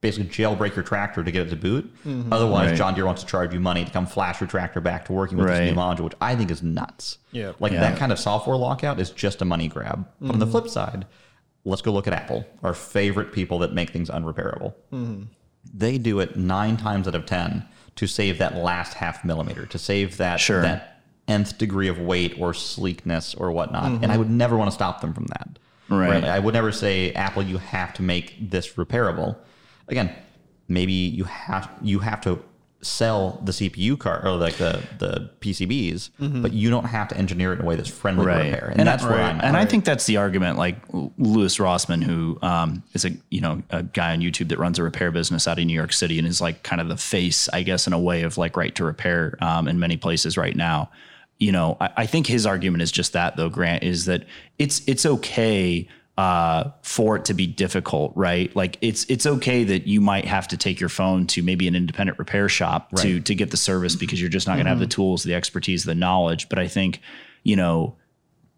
basically 0.00 0.28
jailbreak 0.28 0.76
your 0.76 0.84
tractor 0.84 1.24
to 1.24 1.30
get 1.30 1.46
it 1.46 1.50
to 1.50 1.56
boot. 1.56 1.92
Mm-hmm. 2.04 2.32
Otherwise, 2.32 2.70
Right. 2.70 2.76
John 2.78 2.94
Deere 2.94 3.04
wants 3.06 3.22
to 3.22 3.28
charge 3.28 3.52
you 3.52 3.60
money 3.60 3.84
to 3.84 3.90
come 3.90 4.06
flash 4.06 4.40
your 4.40 4.48
tractor 4.48 4.80
back 4.80 5.04
to 5.06 5.12
working 5.12 5.38
with 5.38 5.48
this 5.48 5.58
new 5.70 5.74
module, 5.76 6.00
which 6.02 6.14
I 6.20 6.36
think 6.36 6.50
is 6.50 6.62
nuts. 6.62 7.18
Yeah. 7.32 7.52
Like 7.58 7.72
Yeah. 7.72 7.80
that 7.80 7.98
kind 7.98 8.12
of 8.12 8.18
software 8.18 8.56
lockout 8.56 9.00
is 9.00 9.10
just 9.10 9.42
a 9.42 9.44
money 9.44 9.66
grab. 9.68 10.06
But 10.20 10.32
on 10.32 10.38
the 10.38 10.44
mm-hmm. 10.44 10.52
flip 10.52 10.68
side, 10.68 11.06
let's 11.64 11.82
go 11.82 11.92
look 11.92 12.06
at 12.06 12.12
Apple, 12.12 12.46
our 12.62 12.74
favorite 12.74 13.32
people 13.32 13.58
that 13.60 13.72
make 13.72 13.90
things 13.90 14.08
unrepairable. 14.08 14.74
Mm-hmm. 14.92 15.22
They 15.74 15.98
do 15.98 16.20
it 16.20 16.36
nine 16.36 16.76
times 16.76 17.08
out 17.08 17.14
of 17.16 17.26
ten 17.26 17.66
to 17.96 18.06
save 18.06 18.38
that 18.38 18.54
last 18.56 18.94
half 18.94 19.24
millimeter, 19.24 19.66
to 19.66 19.78
save 19.78 20.16
that 20.18 20.38
Sure. 20.38 20.62
that 20.62 21.02
nth 21.26 21.58
degree 21.58 21.88
of 21.88 21.98
weight 21.98 22.36
or 22.38 22.54
sleekness 22.54 23.34
or 23.34 23.50
whatnot. 23.50 24.02
And 24.02 24.12
I 24.12 24.16
would 24.16 24.30
never 24.30 24.56
want 24.56 24.70
to 24.70 24.74
stop 24.74 25.00
them 25.00 25.12
from 25.12 25.26
that. 25.26 25.58
Right. 25.90 26.22
I 26.24 26.38
would 26.38 26.54
never 26.54 26.70
say 26.70 27.12
Apple, 27.12 27.42
you 27.42 27.58
have 27.58 27.92
to 27.94 28.02
make 28.02 28.50
this 28.50 28.74
repairable. 28.74 29.36
Again, 29.88 30.14
maybe 30.68 30.92
you 30.92 31.24
have 31.24 31.70
you 31.82 31.98
have 32.00 32.20
to 32.22 32.42
sell 32.80 33.40
the 33.44 33.50
CPU 33.50 33.98
card 33.98 34.24
or 34.24 34.36
like 34.36 34.54
the 34.54 34.82
the 34.98 35.30
PCBs, 35.40 36.10
but 36.42 36.52
you 36.52 36.70
don't 36.70 36.84
have 36.84 37.08
to 37.08 37.16
engineer 37.16 37.52
it 37.52 37.58
in 37.58 37.64
a 37.64 37.68
way 37.68 37.76
that's 37.76 37.88
friendly 37.88 38.24
to 38.24 38.30
repair. 38.30 38.72
And, 38.76 38.86
that's 38.86 39.02
where 39.02 39.12
right. 39.12 39.34
I'm. 39.34 39.40
And 39.40 39.56
I 39.56 39.64
think 39.64 39.84
that's 39.84 40.06
the 40.06 40.16
argument. 40.18 40.58
Like 40.58 40.76
Louis 40.92 41.58
Rossmann, 41.58 42.02
who 42.02 42.38
um, 42.42 42.82
is 42.92 43.04
a 43.04 43.10
you 43.30 43.40
know 43.40 43.62
a 43.70 43.82
guy 43.82 44.12
on 44.12 44.20
YouTube 44.20 44.48
that 44.50 44.58
runs 44.58 44.78
a 44.78 44.82
repair 44.82 45.10
business 45.10 45.48
out 45.48 45.58
of 45.58 45.64
New 45.64 45.74
York 45.74 45.92
City 45.92 46.18
and 46.18 46.26
is 46.26 46.40
like 46.40 46.62
kind 46.62 46.80
of 46.80 46.88
the 46.88 46.96
face, 46.96 47.48
I 47.52 47.62
guess, 47.62 47.86
in 47.86 47.92
a 47.92 48.00
way 48.00 48.22
of 48.22 48.38
like 48.38 48.56
right 48.56 48.74
to 48.76 48.84
repair 48.84 49.36
um, 49.40 49.66
in 49.66 49.78
many 49.78 49.96
places 49.96 50.36
right 50.36 50.54
now. 50.54 50.90
You 51.38 51.52
know, 51.52 51.76
I, 51.80 51.90
I 51.98 52.06
think 52.06 52.26
his 52.26 52.46
argument 52.46 52.82
is 52.82 52.92
just 52.92 53.12
that 53.14 53.36
though. 53.36 53.48
Grant 53.48 53.82
is 53.82 54.04
that 54.04 54.24
it's 54.58 54.82
it's 54.86 55.04
okay 55.04 55.88
uh, 56.18 56.72
for 56.82 57.14
it 57.16 57.24
to 57.26 57.32
be 57.32 57.46
difficult, 57.46 58.12
right? 58.16 58.54
Like 58.56 58.76
it's 58.80 59.04
it's 59.04 59.24
okay 59.24 59.62
that 59.64 59.86
you 59.86 60.00
might 60.00 60.24
have 60.24 60.48
to 60.48 60.56
take 60.56 60.80
your 60.80 60.88
phone 60.88 61.26
to 61.28 61.42
maybe 61.44 61.68
an 61.68 61.76
independent 61.76 62.18
repair 62.18 62.48
shop 62.48 62.90
to 63.02 63.20
to 63.20 63.34
get 63.36 63.52
the 63.52 63.56
service 63.56 63.94
because 63.94 64.20
you're 64.20 64.28
just 64.28 64.46
not 64.48 64.54
going 64.54 64.64
to 64.66 64.70
have 64.70 64.80
the 64.80 64.86
tools, 64.88 65.22
the 65.22 65.34
expertise, 65.34 65.84
the 65.84 65.94
knowledge. 65.94 66.48
But 66.48 66.58
I 66.58 66.66
think 66.66 67.00
you 67.44 67.54
know 67.54 67.94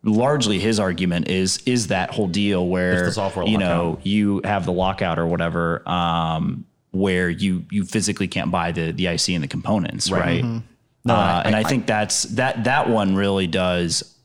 largely 0.02 0.58
his 0.58 0.80
argument 0.80 1.28
is 1.28 1.58
is 1.66 1.88
that 1.88 2.10
whole 2.10 2.28
deal 2.28 2.66
where 2.66 3.04
the 3.06 3.12
software 3.12 3.44
you 3.46 3.58
know 3.58 3.98
you 4.02 4.40
have 4.44 4.64
the 4.64 4.72
lockout 4.72 5.18
or 5.18 5.26
whatever 5.26 5.86
um, 5.86 6.64
where 6.92 7.28
you 7.28 7.66
you 7.70 7.84
physically 7.84 8.26
can't 8.26 8.50
buy 8.50 8.72
the 8.72 8.92
the 8.92 9.06
IC 9.06 9.28
and 9.30 9.44
the 9.44 9.48
components 9.48 10.10
right, 10.10 10.42
No, 10.42 11.14
uh, 11.14 11.16
I- 11.16 11.42
and 11.44 11.54
I, 11.54 11.60
I- 11.60 11.64
think 11.64 11.86
that's 11.86 12.22
that 12.22 12.64
that 12.64 12.88
one 12.88 13.14
really 13.16 13.46
does 13.46 14.16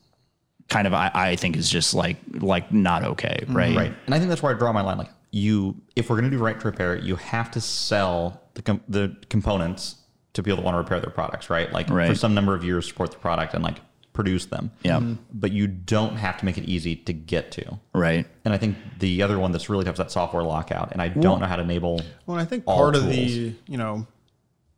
kind 0.68 0.86
of 0.86 0.94
I, 0.94 1.10
I 1.14 1.36
think 1.36 1.56
is 1.56 1.70
just 1.70 1.94
like 1.94 2.16
like 2.40 2.72
not 2.72 3.04
okay 3.04 3.44
right 3.48 3.76
Right. 3.76 3.94
And 4.06 4.14
I 4.14 4.18
think 4.18 4.28
that's 4.28 4.42
where 4.42 4.54
I 4.54 4.58
draw 4.58 4.72
my 4.72 4.80
line. 4.82 4.98
Like 4.98 5.10
you, 5.30 5.76
if 5.96 6.08
we're 6.08 6.16
going 6.18 6.30
to 6.30 6.36
do 6.36 6.42
right 6.42 6.58
to 6.58 6.66
repair, 6.66 6.96
you 6.96 7.16
have 7.16 7.50
to 7.52 7.60
sell 7.60 8.42
the 8.54 8.62
com- 8.62 8.82
the 8.88 9.16
components 9.28 9.96
to 10.32 10.42
people 10.42 10.56
that 10.56 10.64
want 10.64 10.74
to 10.74 10.78
repair 10.78 10.98
their 11.00 11.10
products, 11.10 11.50
right? 11.50 11.72
Like 11.72 11.88
for 11.88 12.14
some 12.14 12.34
number 12.34 12.54
of 12.54 12.64
years, 12.64 12.86
support 12.88 13.10
the 13.10 13.18
product 13.18 13.54
and 13.54 13.62
like 13.62 13.78
produce 14.12 14.46
them. 14.46 14.70
Yeah. 14.82 14.98
Mhm. 14.98 15.18
But 15.32 15.52
you 15.52 15.66
don't 15.66 16.16
have 16.16 16.38
to 16.38 16.44
make 16.46 16.56
it 16.56 16.64
easy 16.64 16.96
to 16.96 17.12
get 17.12 17.52
to. 17.52 17.78
right 17.92 18.26
And 18.46 18.54
I 18.54 18.58
think 18.58 18.76
the 18.98 19.22
other 19.22 19.38
one 19.38 19.52
that's 19.52 19.68
really 19.68 19.84
tough 19.84 19.94
is 19.94 19.98
that 19.98 20.10
software 20.10 20.42
lockout. 20.42 20.90
And 20.92 21.02
I 21.02 21.08
don't 21.08 21.38
know 21.40 21.46
how 21.46 21.56
to 21.56 21.62
enable. 21.62 22.00
Well, 22.26 22.38
I 22.38 22.44
think 22.46 22.64
part 22.64 22.96
of 22.96 23.02
tools. 23.02 23.14
the, 23.14 23.52
you 23.68 23.76
know, 23.76 24.06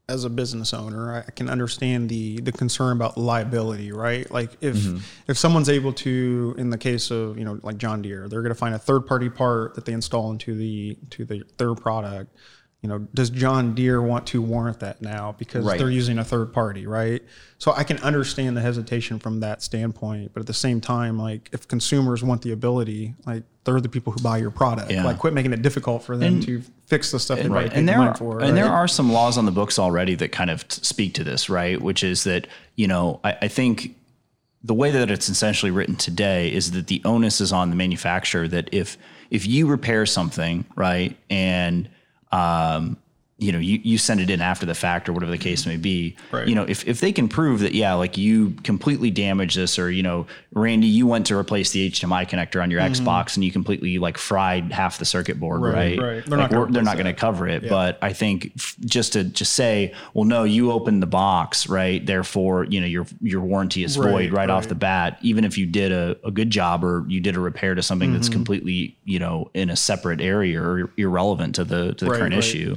as 0.08 0.24
a 0.24 0.30
business 0.30 0.72
owner, 0.72 1.22
I 1.26 1.30
can 1.32 1.48
understand 1.50 2.08
the 2.08 2.40
the 2.40 2.52
concern 2.52 2.96
about 2.96 3.18
liability, 3.18 3.92
right? 3.92 4.28
Like 4.30 4.52
if 4.60 4.76
Mm-hmm. 4.76 4.98
if 5.28 5.36
someone's 5.36 5.68
able 5.68 5.92
to, 5.94 6.54
in 6.58 6.70
the 6.70 6.78
case 6.78 7.10
of 7.10 7.38
you 7.38 7.44
know 7.44 7.58
like 7.62 7.76
John 7.78 8.00
Deere, 8.02 8.28
they're 8.28 8.42
going 8.42 8.54
to 8.54 8.58
find 8.58 8.74
a 8.74 8.78
third 8.78 9.06
party 9.06 9.28
part 9.28 9.74
that 9.74 9.84
they 9.84 9.92
install 9.92 10.30
into 10.30 10.54
the 10.54 10.96
to 11.10 11.24
the 11.24 11.42
their 11.58 11.74
product. 11.74 12.34
You 12.80 12.88
know, 12.88 12.98
does 13.12 13.28
John 13.30 13.74
Deere 13.74 14.00
want 14.00 14.28
to 14.28 14.40
warrant 14.40 14.80
that 14.80 15.02
now 15.02 15.34
because 15.36 15.64
Right. 15.64 15.78
they're 15.80 15.90
using 15.90 16.18
a 16.20 16.24
third 16.24 16.52
party, 16.52 16.86
right? 16.86 17.20
So 17.58 17.72
I 17.76 17.82
can 17.82 17.98
understand 17.98 18.56
the 18.56 18.60
hesitation 18.60 19.18
from 19.18 19.40
that 19.40 19.62
standpoint, 19.64 20.30
but 20.32 20.40
at 20.40 20.46
the 20.46 20.54
same 20.54 20.80
time, 20.80 21.18
like 21.18 21.50
if 21.52 21.66
consumers 21.66 22.22
want 22.22 22.42
the 22.42 22.52
ability, 22.52 23.16
like 23.26 23.42
they're 23.72 23.80
the 23.80 23.88
people 23.88 24.12
who 24.12 24.20
buy 24.22 24.38
your 24.38 24.50
product. 24.50 24.90
Yeah. 24.90 25.04
Like 25.04 25.18
quit 25.18 25.34
making 25.34 25.52
it 25.52 25.62
difficult 25.62 26.02
for 26.02 26.16
them 26.16 26.40
to 26.40 26.62
fix 26.86 27.10
the 27.10 27.20
stuff 27.20 27.38
they 27.38 27.48
right. 27.48 27.68
right. 27.68 27.76
and 27.76 27.88
there 27.88 27.98
are, 27.98 28.14
for. 28.14 28.40
and 28.40 28.56
there 28.56 28.68
are 28.68 28.88
some 28.88 29.12
laws 29.12 29.36
on 29.36 29.44
the 29.44 29.52
books 29.52 29.78
already 29.78 30.14
that 30.16 30.32
kind 30.32 30.50
of 30.50 30.66
t- 30.68 30.80
speak 30.82 31.14
to 31.14 31.24
this, 31.24 31.48
right? 31.48 31.80
Which 31.80 32.02
is 32.02 32.24
that 32.24 32.46
you 32.76 32.86
know 32.86 33.20
I, 33.22 33.36
I 33.42 33.48
think 33.48 33.96
the 34.62 34.74
way 34.74 34.90
that 34.90 35.10
it's 35.10 35.28
essentially 35.28 35.70
written 35.70 35.96
today 35.96 36.52
is 36.52 36.72
that 36.72 36.86
the 36.86 37.02
onus 37.04 37.40
is 37.40 37.52
on 37.52 37.70
the 37.70 37.76
manufacturer 37.76 38.48
that 38.48 38.68
if 38.72 38.96
if 39.30 39.46
you 39.46 39.66
repair 39.66 40.06
something, 40.06 40.64
right, 40.74 41.16
and 41.28 41.88
um, 42.32 42.96
you 43.40 43.52
know 43.52 43.58
you, 43.58 43.78
you 43.84 43.98
send 43.98 44.18
it 44.20 44.30
in 44.30 44.40
after 44.40 44.66
the 44.66 44.74
fact 44.74 45.08
or 45.08 45.12
whatever 45.12 45.30
the 45.30 45.38
case 45.38 45.64
may 45.64 45.76
be, 45.76 46.16
Right. 46.32 46.48
you 46.48 46.56
know 46.56 46.64
if 46.64 46.86
if 46.88 47.00
they 47.00 47.12
can 47.12 47.28
prove 47.28 47.60
that 47.60 47.72
yeah, 47.72 47.94
like 47.94 48.18
you 48.18 48.50
completely 48.64 49.10
damaged 49.12 49.56
this 49.56 49.78
or 49.78 49.90
you 49.92 50.02
know 50.02 50.26
Randy, 50.52 50.88
you 50.88 51.06
went 51.06 51.26
to 51.26 51.36
replace 51.36 51.70
the 51.70 51.88
HDMI 51.88 52.28
connector 52.28 52.60
on 52.60 52.68
your 52.70 52.80
Xbox 52.80 53.36
and 53.36 53.44
you 53.44 53.52
completely 53.52 53.98
like 53.98 54.18
fried 54.18 54.72
half 54.72 54.98
the 54.98 55.04
circuit 55.04 55.38
board, 55.38 55.60
Right, 55.62 55.72
right? 55.72 55.98
right. 55.98 56.26
They're 56.26 56.38
Like, 56.38 56.38
not 56.38 56.50
gonna 56.50 56.60
we're- 56.62 56.72
they're 56.72 56.82
not 56.82 56.94
replace 56.96 57.04
going 57.04 57.14
to 57.14 57.20
cover 57.20 57.46
it. 57.46 57.68
But 57.68 57.98
I 58.02 58.12
think 58.12 58.52
f- 58.56 58.74
just 58.84 59.12
to 59.12 59.22
just 59.22 59.52
say, 59.52 59.94
well, 60.14 60.24
no, 60.24 60.42
you 60.42 60.72
opened 60.72 61.00
the 61.00 61.06
box, 61.06 61.68
right? 61.68 62.04
Therefore, 62.04 62.64
you 62.64 62.80
know 62.80 62.86
your 62.88 63.06
your 63.22 63.40
warranty 63.42 63.84
is 63.84 63.96
Right, 63.96 64.10
void 64.10 64.32
right, 64.32 64.50
off 64.50 64.66
the 64.68 64.74
bat. 64.74 65.18
Even 65.22 65.44
if 65.44 65.56
you 65.56 65.66
did 65.66 65.92
a, 65.92 66.16
a 66.24 66.32
good 66.32 66.50
job 66.50 66.82
or 66.82 67.04
you 67.08 67.20
did 67.20 67.36
a 67.36 67.40
repair 67.40 67.76
to 67.76 67.82
something 67.82 68.08
Mm-hmm. 68.08 68.16
that's 68.16 68.28
completely 68.28 68.96
you 69.04 69.20
know 69.20 69.48
in 69.54 69.70
a 69.70 69.76
separate 69.76 70.20
area 70.20 70.60
or 70.60 70.90
irrelevant 70.96 71.54
to 71.56 71.64
the 71.64 71.94
to 71.94 72.04
the 72.06 72.10
current 72.10 72.34
issue. 72.34 72.76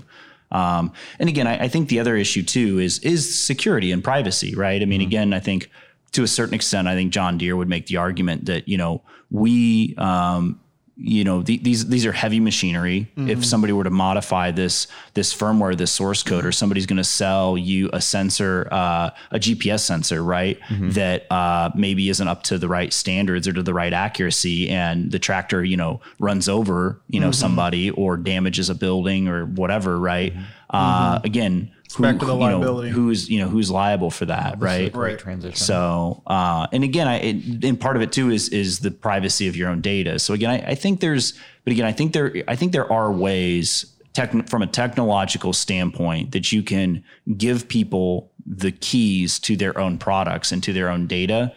Um, 0.51 0.91
and 1.19 1.29
again, 1.29 1.47
I, 1.47 1.63
I 1.63 1.67
think 1.67 1.89
the 1.89 1.99
other 1.99 2.15
issue 2.15 2.43
too 2.43 2.79
is 2.79 2.99
is 2.99 3.37
security 3.39 3.91
and 3.91 4.03
privacy, 4.03 4.55
right? 4.55 4.81
I 4.81 4.85
mean, 4.85 5.01
again, 5.01 5.33
I 5.33 5.39
think 5.39 5.69
to 6.11 6.23
a 6.23 6.27
certain 6.27 6.53
extent, 6.53 6.87
I 6.87 6.95
think 6.95 7.13
John 7.13 7.37
Deere 7.37 7.55
would 7.55 7.69
make 7.69 7.87
the 7.87 7.97
argument 7.97 8.45
that 8.45 8.67
you 8.67 8.77
know 8.77 9.01
we, 9.29 9.95
um, 9.97 10.59
you 11.03 11.23
know, 11.23 11.41
the, 11.41 11.57
these 11.57 11.87
these 11.87 12.05
are 12.05 12.11
heavy 12.11 12.39
machinery. 12.39 13.11
If 13.29 13.43
somebody 13.43 13.73
were 13.73 13.83
to 13.85 13.89
modify 13.89 14.51
this 14.51 14.85
this 15.15 15.33
firmware, 15.33 15.75
this 15.75 15.91
source 15.91 16.21
code, 16.21 16.45
or 16.45 16.51
somebody's 16.51 16.85
going 16.85 16.97
to 16.97 17.03
sell 17.03 17.57
you 17.57 17.89
a 17.91 17.99
sensor, 18.01 18.67
uh, 18.71 19.09
a 19.31 19.39
GPS 19.39 19.79
sensor, 19.79 20.23
right, 20.23 20.59
that 20.93 21.31
uh, 21.31 21.71
maybe 21.75 22.09
isn't 22.09 22.27
up 22.27 22.43
to 22.43 22.57
the 22.59 22.67
right 22.67 22.93
standards 22.93 23.47
or 23.47 23.53
to 23.53 23.63
the 23.63 23.73
right 23.73 23.93
accuracy, 23.93 24.69
and 24.69 25.11
the 25.11 25.19
tractor, 25.19 25.63
you 25.63 25.75
know, 25.77 26.01
runs 26.19 26.47
over, 26.47 27.01
you 27.09 27.19
know, 27.19 27.31
somebody 27.31 27.89
or 27.89 28.15
damages 28.17 28.69
a 28.69 28.75
building 28.75 29.27
or 29.27 29.45
whatever, 29.45 29.99
right? 29.99 30.33
Uh, 30.69 31.19
again. 31.23 31.71
Who, 31.93 32.03
back 32.03 32.19
to 32.19 32.25
the 32.25 32.37
you 32.37 32.49
know, 32.49 32.81
who's 32.81 33.29
you 33.29 33.39
know 33.39 33.49
who's 33.49 33.69
liable 33.69 34.11
for 34.11 34.25
that, 34.25 34.59
right? 34.59 34.95
Right. 34.95 35.19
transition. 35.19 35.57
So, 35.57 36.23
uh, 36.27 36.67
and 36.71 36.83
again, 36.83 37.07
I, 37.07 37.15
it, 37.17 37.63
and 37.65 37.79
part 37.79 37.95
of 37.95 38.01
it 38.01 38.11
too 38.11 38.29
is 38.29 38.49
is 38.49 38.79
the 38.79 38.91
privacy 38.91 39.47
of 39.47 39.55
your 39.55 39.69
own 39.69 39.81
data. 39.81 40.19
So 40.19 40.33
again, 40.33 40.49
I, 40.51 40.71
I 40.71 40.75
think 40.75 40.99
there's, 40.99 41.33
but 41.63 41.71
again, 41.73 41.85
I 41.85 41.91
think 41.91 42.13
there, 42.13 42.43
I 42.47 42.55
think 42.55 42.71
there 42.71 42.91
are 42.91 43.11
ways, 43.11 43.85
techn 44.13 44.49
from 44.49 44.61
a 44.61 44.67
technological 44.67 45.53
standpoint, 45.53 46.31
that 46.31 46.51
you 46.51 46.63
can 46.63 47.03
give 47.37 47.67
people 47.67 48.31
the 48.45 48.71
keys 48.71 49.39
to 49.39 49.55
their 49.55 49.77
own 49.77 49.97
products 49.99 50.51
and 50.51 50.63
to 50.63 50.73
their 50.73 50.89
own 50.89 51.05
data, 51.07 51.53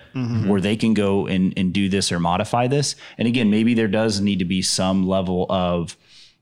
where 0.48 0.60
they 0.60 0.76
can 0.76 0.94
go 0.94 1.26
and 1.26 1.52
and 1.56 1.72
do 1.72 1.88
this 1.88 2.12
or 2.12 2.20
modify 2.20 2.66
this. 2.66 2.96
And 3.18 3.26
again, 3.26 3.50
maybe 3.50 3.74
there 3.74 3.88
does 3.88 4.20
need 4.20 4.38
to 4.40 4.44
be 4.44 4.62
some 4.62 5.06
level 5.06 5.46
of 5.48 5.96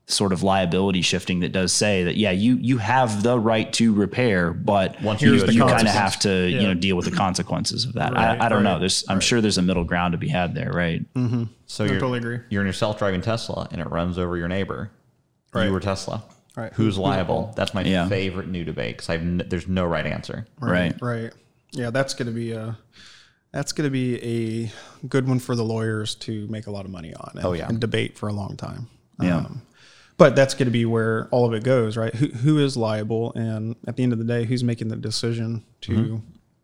sort 0.05 0.33
of 0.33 0.43
liability 0.43 1.01
shifting 1.01 1.39
that 1.39 1.53
does 1.53 1.71
say 1.71 2.03
that 2.03 2.17
yeah 2.17 2.29
you 2.31 2.57
you 2.57 2.77
have 2.77 3.23
the 3.23 3.39
right 3.39 3.71
to 3.71 3.93
repair 3.93 4.51
but 4.51 5.01
Once 5.01 5.21
you 5.21 5.33
you, 5.33 5.45
you 5.45 5.61
kind 5.61 5.87
of 5.87 5.93
have 5.93 6.19
to 6.19 6.49
you 6.49 6.61
know 6.63 6.73
deal 6.73 6.97
with 6.97 7.05
the 7.05 7.11
consequences 7.15 7.85
of 7.85 7.93
that 7.93 8.11
Right, 8.13 8.41
I, 8.41 8.47
I 8.47 8.49
don't 8.49 8.63
know 8.63 8.79
there's 8.79 9.05
i'm 9.07 9.21
sure 9.21 9.39
there's 9.39 9.57
a 9.57 9.61
middle 9.61 9.85
ground 9.85 10.11
to 10.11 10.17
be 10.17 10.27
had 10.27 10.53
there 10.55 10.71
right 10.73 11.01
mm-hmm. 11.13 11.43
So 11.65 11.85
I 11.85 11.87
you're, 11.87 11.99
totally 11.99 12.19
agree. 12.19 12.39
You're 12.49 12.61
in 12.61 12.67
your 12.67 12.73
self-driving 12.73 13.21
Tesla 13.21 13.67
and 13.71 13.81
it 13.81 13.89
runs 13.89 14.19
over 14.19 14.37
your 14.37 14.47
neighbor. 14.47 14.91
Right. 15.53 15.65
You 15.65 15.71
were 15.71 15.79
Tesla. 15.79 16.23
Right. 16.55 16.71
Who's 16.73 16.99
liable? 16.99 17.51
That's 17.55 17.73
my 17.73 17.81
Yeah. 17.83 18.07
favorite 18.07 18.47
new 18.47 18.63
debate 18.63 18.97
because 18.97 19.09
n- 19.09 19.41
there's 19.47 19.67
no 19.67 19.83
right 19.83 20.05
answer. 20.05 20.45
right 20.59 20.93
Right. 21.01 21.31
Yeah, 21.71 21.89
that's 21.89 22.13
going 22.13 22.27
to 22.27 22.31
be 22.31 22.51
a 22.51 22.77
that's 23.53 23.71
going 23.71 23.87
to 23.87 23.91
be 23.91 24.63
a 24.63 24.71
good 25.07 25.27
one 25.27 25.39
for 25.39 25.55
the 25.55 25.63
lawyers 25.63 26.13
to 26.15 26.47
make 26.47 26.67
a 26.67 26.71
lot 26.71 26.85
of 26.85 26.91
money 26.91 27.15
on. 27.15 27.31
Oh, 27.35 27.37
and, 27.37 27.45
Oh, 27.45 27.53
yeah. 27.53 27.67
and 27.69 27.79
debate 27.79 28.19
for 28.19 28.29
a 28.29 28.33
long 28.33 28.55
time. 28.55 28.87
Yeah. 29.19 29.37
Um, 29.37 29.63
but 30.17 30.35
that's 30.35 30.53
going 30.53 30.65
to 30.65 30.71
be 30.71 30.85
where 30.85 31.27
all 31.31 31.45
of 31.45 31.53
it 31.53 31.63
goes, 31.63 31.97
right? 31.97 32.13
Who 32.13 32.27
who 32.27 32.59
is 32.59 32.77
liable, 32.77 33.33
and 33.35 33.75
at 33.87 33.95
the 33.95 34.03
end 34.03 34.13
of 34.13 34.19
the 34.19 34.25
day, 34.25 34.45
who's 34.45 34.63
making 34.63 34.89
the 34.89 34.95
decision 34.95 35.65
to 35.81 35.91
mm-hmm. 35.91 36.17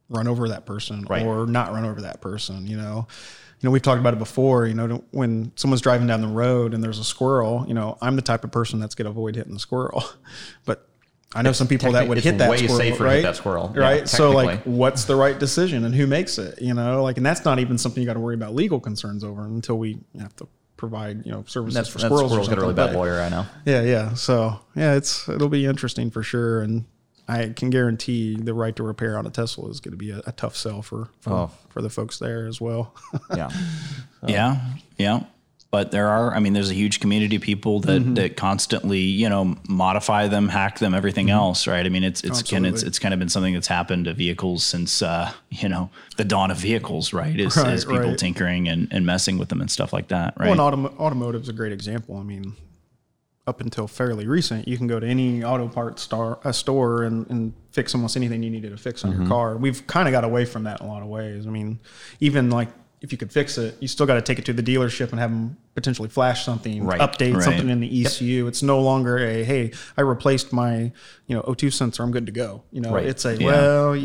run 0.09 0.27
over 0.27 0.49
that 0.49 0.65
person 0.65 1.05
Right. 1.09 1.25
or 1.25 1.45
not 1.45 1.71
run 1.71 1.85
over 1.85 2.01
that 2.01 2.21
person? 2.21 2.67
You 2.67 2.77
know. 2.77 3.07
You 3.61 3.67
know, 3.67 3.71
we've 3.71 3.81
talked 3.81 3.99
about 3.99 4.13
it 4.13 4.19
before. 4.19 4.67
You 4.67 4.73
know, 4.73 5.03
when 5.11 5.51
someone's 5.57 5.81
driving 5.81 6.07
down 6.07 6.21
the 6.21 6.29
road 6.29 6.73
and 6.73 6.81
there's 6.81 6.97
a 6.97 7.03
squirrel, 7.03 7.65
you 7.67 7.73
know, 7.73 7.97
I'm 8.01 8.15
the 8.15 8.21
type 8.21 8.45
of 8.45 8.53
person 8.53 8.79
that's 8.79 8.95
going 8.95 9.03
to 9.03 9.09
avoid 9.09 9.35
hitting 9.35 9.53
the 9.53 9.59
squirrel. 9.59 10.03
But 10.65 10.87
I 11.35 11.41
know 11.41 11.51
some 11.51 11.67
people 11.67 11.91
that 11.91 12.07
would 12.07 12.17
hit 12.19 12.37
that 12.39 12.49
way 12.49 12.57
squirrel, 12.57 12.77
safer 12.77 13.03
right? 13.03 13.15
hit 13.15 13.21
that 13.23 13.35
squirrel. 13.35 13.73
Yeah, 13.75 14.05
so, 14.05 14.31
like, 14.31 14.61
what's 14.63 15.03
the 15.05 15.15
right 15.15 15.37
decision 15.37 15.85
and 15.85 15.93
who 15.93 16.07
makes 16.07 16.37
it? 16.37 16.61
You 16.61 16.73
know, 16.73 17.03
like, 17.03 17.17
and 17.17 17.25
that's 17.25 17.45
not 17.45 17.59
even 17.59 17.77
something 17.77 18.01
you 18.01 18.07
got 18.07 18.13
to 18.13 18.19
worry 18.19 18.35
about 18.35 18.55
legal 18.55 18.79
concerns 18.79 19.23
over 19.23 19.45
until 19.45 19.77
we 19.77 19.99
have 20.19 20.35
to 20.37 20.47
provide, 20.79 21.25
you 21.25 21.31
know, 21.31 21.43
services 21.45 21.75
That's, 21.75 21.89
for 21.89 21.99
that 21.99 22.07
squirrels. 22.07 22.31
or 22.31 22.43
squirrel's 22.43 22.49
got 22.49 22.57
a 22.57 22.61
really 22.61 22.73
bad 22.73 22.93
lawyer, 22.95 23.21
I 23.21 23.29
know. 23.29 23.45
yeah, 23.65 23.81
yeah. 23.83 24.13
So 24.15 24.59
yeah, 24.75 24.95
it's 24.95 25.29
it'll 25.29 25.49
be 25.49 25.65
interesting 25.65 26.09
for 26.09 26.23
sure, 26.23 26.61
and 26.61 26.85
I 27.27 27.49
can 27.49 27.69
guarantee 27.69 28.35
the 28.35 28.53
right 28.55 28.75
to 28.77 28.81
repair 28.83 29.17
on 29.17 29.27
a 29.27 29.29
Tesla 29.29 29.69
is 29.69 29.79
going 29.79 29.91
to 29.91 29.97
be 29.97 30.09
a, 30.11 30.21
a 30.25 30.31
tough 30.31 30.55
sell 30.55 30.81
for 30.81 31.09
for, 31.21 31.29
Oh. 31.33 31.51
for 31.69 31.81
the 31.83 31.89
folks 31.89 32.17
there 32.17 32.47
as 32.47 32.59
well. 32.59 32.95
Yeah. 33.35 33.49
Yeah, 34.27 34.61
yeah. 34.97 35.19
But 35.71 35.91
there 35.91 36.07
are, 36.07 36.33
I 36.33 36.39
mean, 36.39 36.53
there's 36.53 36.71
a 36.71 36.73
huge 36.73 36.99
community 36.99 37.35
of 37.35 37.43
people 37.43 37.79
that 37.81 38.01
Mm-hmm. 38.01 38.13
that 38.15 38.35
constantly, 38.35 39.01
you 39.01 39.29
know, 39.29 39.55
modify 39.67 40.27
them, 40.27 40.49
hack 40.49 40.79
them, 40.79 40.95
everything 40.95 41.29
else, 41.29 41.67
right? 41.67 41.85
I 41.85 41.89
mean, 41.89 42.03
it's 42.03 42.21
it's 42.23 42.41
can 42.41 42.65
it's 42.65 42.79
Mm-hmm. 42.81 42.87
It's 42.87 42.97
kind 42.97 43.13
of 43.13 43.19
been 43.19 43.29
something 43.29 43.53
that's 43.53 43.67
happened 43.67 44.05
to 44.05 44.13
vehicles 44.15 44.63
since 44.63 45.03
uh, 45.03 45.31
you 45.51 45.69
know 45.69 45.91
the 46.17 46.23
dawn 46.25 46.49
of 46.49 46.57
vehicles, 46.57 47.13
right? 47.13 47.39
Is, 47.39 47.55
Right, 47.55 47.73
is 47.73 47.85
people 47.85 47.99
right. 48.09 48.17
tinkering 48.17 48.67
and, 48.67 48.87
and 48.91 49.05
messing 49.05 49.37
with 49.37 49.49
them 49.49 49.61
and 49.61 49.69
stuff 49.69 49.93
like 49.93 50.07
that, 50.07 50.33
right? 50.39 50.49
Well, 50.49 50.59
and 50.69 50.85
autom- 50.87 50.99
automotive's 50.99 51.49
a 51.49 51.53
great 51.53 51.71
example. 51.71 52.17
I 52.17 52.23
mean, 52.23 52.55
up 53.45 53.61
until 53.61 53.87
fairly 53.87 54.25
recent, 54.25 54.67
you 54.67 54.75
can 54.75 54.87
go 54.87 54.99
to 54.99 55.05
any 55.05 55.43
auto 55.43 55.67
parts 55.67 56.01
star, 56.01 56.39
a 56.43 56.51
store 56.53 57.03
and, 57.03 57.29
and 57.29 57.53
fix 57.71 57.93
almost 57.93 58.17
anything 58.17 58.41
you 58.41 58.49
needed 58.49 58.71
to 58.71 58.77
fix 58.77 59.05
on 59.05 59.11
your 59.11 59.27
car. 59.27 59.55
We've 59.55 59.85
kind 59.85 60.07
of 60.07 60.11
got 60.13 60.23
away 60.23 60.45
from 60.45 60.63
that 60.63 60.81
in 60.81 60.87
a 60.87 60.89
lot 60.89 61.03
of 61.03 61.07
ways. 61.09 61.45
I 61.45 61.51
mean, 61.51 61.79
even 62.19 62.49
like 62.49 62.69
if 63.01 63.11
you 63.13 63.17
could 63.17 63.31
fix 63.31 63.57
it, 63.57 63.75
you 63.79 63.87
still 63.87 64.05
got 64.05 64.15
to 64.15 64.21
take 64.21 64.39
it 64.39 64.45
to 64.45 64.53
the 64.53 64.61
dealership 64.63 65.11
and 65.11 65.19
have 65.19 65.29
them 65.31 65.55
potentially 65.73 66.09
flash 66.09 66.43
something, 66.43 66.83
Right, 66.83 66.99
update 66.99 67.33
right. 67.35 67.43
something 67.43 67.69
in 67.69 67.79
the 67.79 68.05
ECU. 68.05 68.47
It's 68.47 68.61
no 68.61 68.81
longer 68.81 69.17
a 69.17 69.43
hey, 69.45 69.71
I 69.95 70.01
replaced 70.01 70.51
my 70.51 70.91
you 71.27 71.35
know 71.35 71.41
O2 71.43 71.71
sensor, 71.71 72.03
I'm 72.03 72.11
good 72.11 72.25
to 72.25 72.31
go. 72.33 72.63
You 72.71 72.81
know, 72.81 72.93
Right. 72.93 73.05
it's 73.05 73.23
a 73.23 73.37
Yeah. 73.37 73.45
well 73.47 73.91
That 73.93 73.99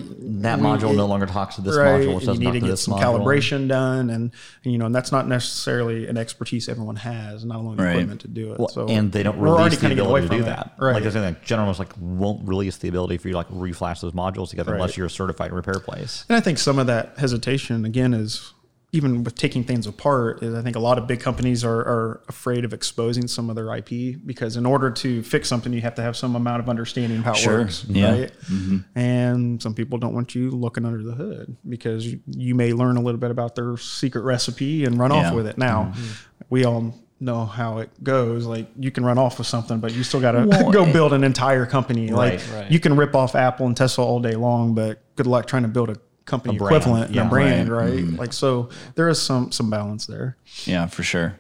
we- 0.61 0.65
module 0.65 0.93
it- 0.93 0.97
no 0.97 1.07
longer 1.07 1.27
talks 1.27 1.57
to 1.57 1.63
this 1.63 1.77
module, 1.77 2.19
and 2.29 2.41
you 2.43 2.53
need 2.53 2.61
to 2.61 2.67
get 2.67 2.77
some 2.79 2.95
module. 2.95 3.25
calibration 3.25 3.67
done, 3.67 4.11
and, 4.11 4.31
and, 4.65 4.73
you 4.73 4.79
know, 4.79 4.87
and 4.87 4.95
that's 4.95 5.11
not 5.11 5.27
necessarily 5.27 6.07
an 6.07 6.17
expertise 6.17 6.69
everyone 6.69 6.97
has, 6.97 7.45
not 7.45 7.59
only 7.59 7.75
equipment 7.75 8.21
to 8.21 8.29
do 8.29 8.53
it. 8.53 8.59
Well, 8.61 8.69
so 8.69 8.87
and 8.87 9.11
they 9.11 9.23
don't 9.25 9.39
release 9.39 9.77
the 9.79 9.91
ability 9.93 10.29
to 10.29 10.37
do 10.37 10.45
that. 10.45 10.75
right? 10.79 10.95
Like 10.95 11.05
I 11.05 11.11
said, 11.11 11.23
like, 11.25 11.45
General 11.45 11.67
Motors 11.67 11.79
like 11.81 11.93
won't 11.99 12.47
release 12.47 12.77
the 12.77 12.89
ability 12.89 13.19
for 13.19 13.27
you 13.29 13.33
to 13.33 13.39
like 13.39 13.49
reflash 13.49 14.01
those 14.01 14.13
modules 14.13 14.51
together 14.51 14.75
unless 14.75 14.97
you're 14.97 15.07
a 15.07 15.11
certified 15.11 15.53
repair 15.53 15.81
place. 15.81 16.25
And 16.29 16.37
I 16.37 16.41
think 16.41 16.59
some 16.59 16.79
of 16.79 16.87
that 16.87 17.15
hesitation, 17.19 17.85
again, 17.85 18.15
is 18.15 18.53
even 18.95 19.25
with 19.25 19.35
taking 19.35 19.65
things 19.65 19.89
apart, 19.89 20.41
is 20.41 20.55
I 20.55 20.63
think 20.63 20.77
a 20.77 20.79
lot 20.79 20.99
of 20.99 21.09
big 21.09 21.19
companies 21.19 21.65
are, 21.65 21.81
are 21.81 22.23
afraid 22.29 22.65
of 22.65 22.73
exposing 22.73 23.27
some 23.27 23.51
of 23.51 23.57
their 23.57 23.75
IP 23.75 24.25
because 24.25 24.57
in 24.57 24.65
order 24.65 24.89
to 24.93 25.21
fix 25.25 25.49
something, 25.49 25.73
you 25.73 25.81
have 25.81 25.97
to 25.97 26.03
have 26.03 26.17
some 26.17 26.37
amount 26.37 26.61
of 26.63 26.69
understanding 26.69 27.19
of 27.19 27.25
how 27.25 27.35
it 27.35 27.45
works. 27.45 27.85
Yeah. 27.89 28.13
Right. 28.13 28.33
Mm-hmm. 28.45 28.99
And 28.99 29.61
some 29.61 29.75
people 29.75 29.99
don't 29.99 30.15
want 30.15 30.37
you 30.37 30.49
looking 30.51 30.85
under 30.85 31.03
the 31.03 31.11
hood 31.13 31.57
because 31.69 32.07
you, 32.07 32.21
you 32.27 32.55
may 32.55 32.73
learn 32.73 32.97
a 32.97 33.01
little 33.01 33.19
bit 33.19 33.33
about 33.33 33.57
their 33.57 33.77
secret 33.79 34.23
recipe 34.23 34.85
and 34.85 34.97
run 34.97 35.11
Yeah. 35.11 35.29
off 35.29 35.35
with 35.35 35.49
it. 35.49 35.59
Now, 35.59 35.93
mm-hmm. 35.93 36.13
we 36.51 36.65
all 36.65 36.95
know 37.19 37.47
how 37.47 37.79
it 37.79 37.91
goes. 38.05 38.47
Like 38.47 38.69
you 38.79 38.93
can 38.93 39.05
run 39.05 39.19
off 39.19 39.39
with 39.39 39.49
something, 39.49 39.81
but 39.81 39.93
you 39.93 40.05
still 40.05 40.21
got 40.21 40.33
to 40.33 40.47
go 40.73 40.91
build 40.93 41.13
an 41.13 41.25
entire 41.25 41.67
company. 41.67 42.11
Like 42.11 42.35
Right. 42.35 42.53
Right. 42.55 42.71
you 42.71 42.79
can 42.79 42.95
rip 42.95 43.17
off 43.17 43.35
Apple 43.35 43.67
and 43.67 43.77
Tesla 43.77 44.05
all 44.07 44.21
day 44.21 44.37
long, 44.37 44.77
but 44.77 45.03
good 45.17 45.27
luck 45.27 45.47
trying 45.49 45.63
to 45.63 45.69
build 45.69 45.91
a 45.91 45.97
company 46.27 46.57
brand. 46.59 46.75
equivalent 46.77 47.07
and 47.09 47.15
Yeah. 47.17 47.27
a 47.27 47.29
brand, 47.29 47.69
Right. 47.71 47.91
right? 47.95 48.05
Like 48.19 48.33
so, 48.33 48.69
there 48.95 49.09
is 49.09 49.21
some 49.21 49.53
some 49.53 49.71
balance 49.71 50.07
there. 50.07 50.37
Yeah, 50.65 50.87
for 50.87 51.03
sure. 51.03 51.37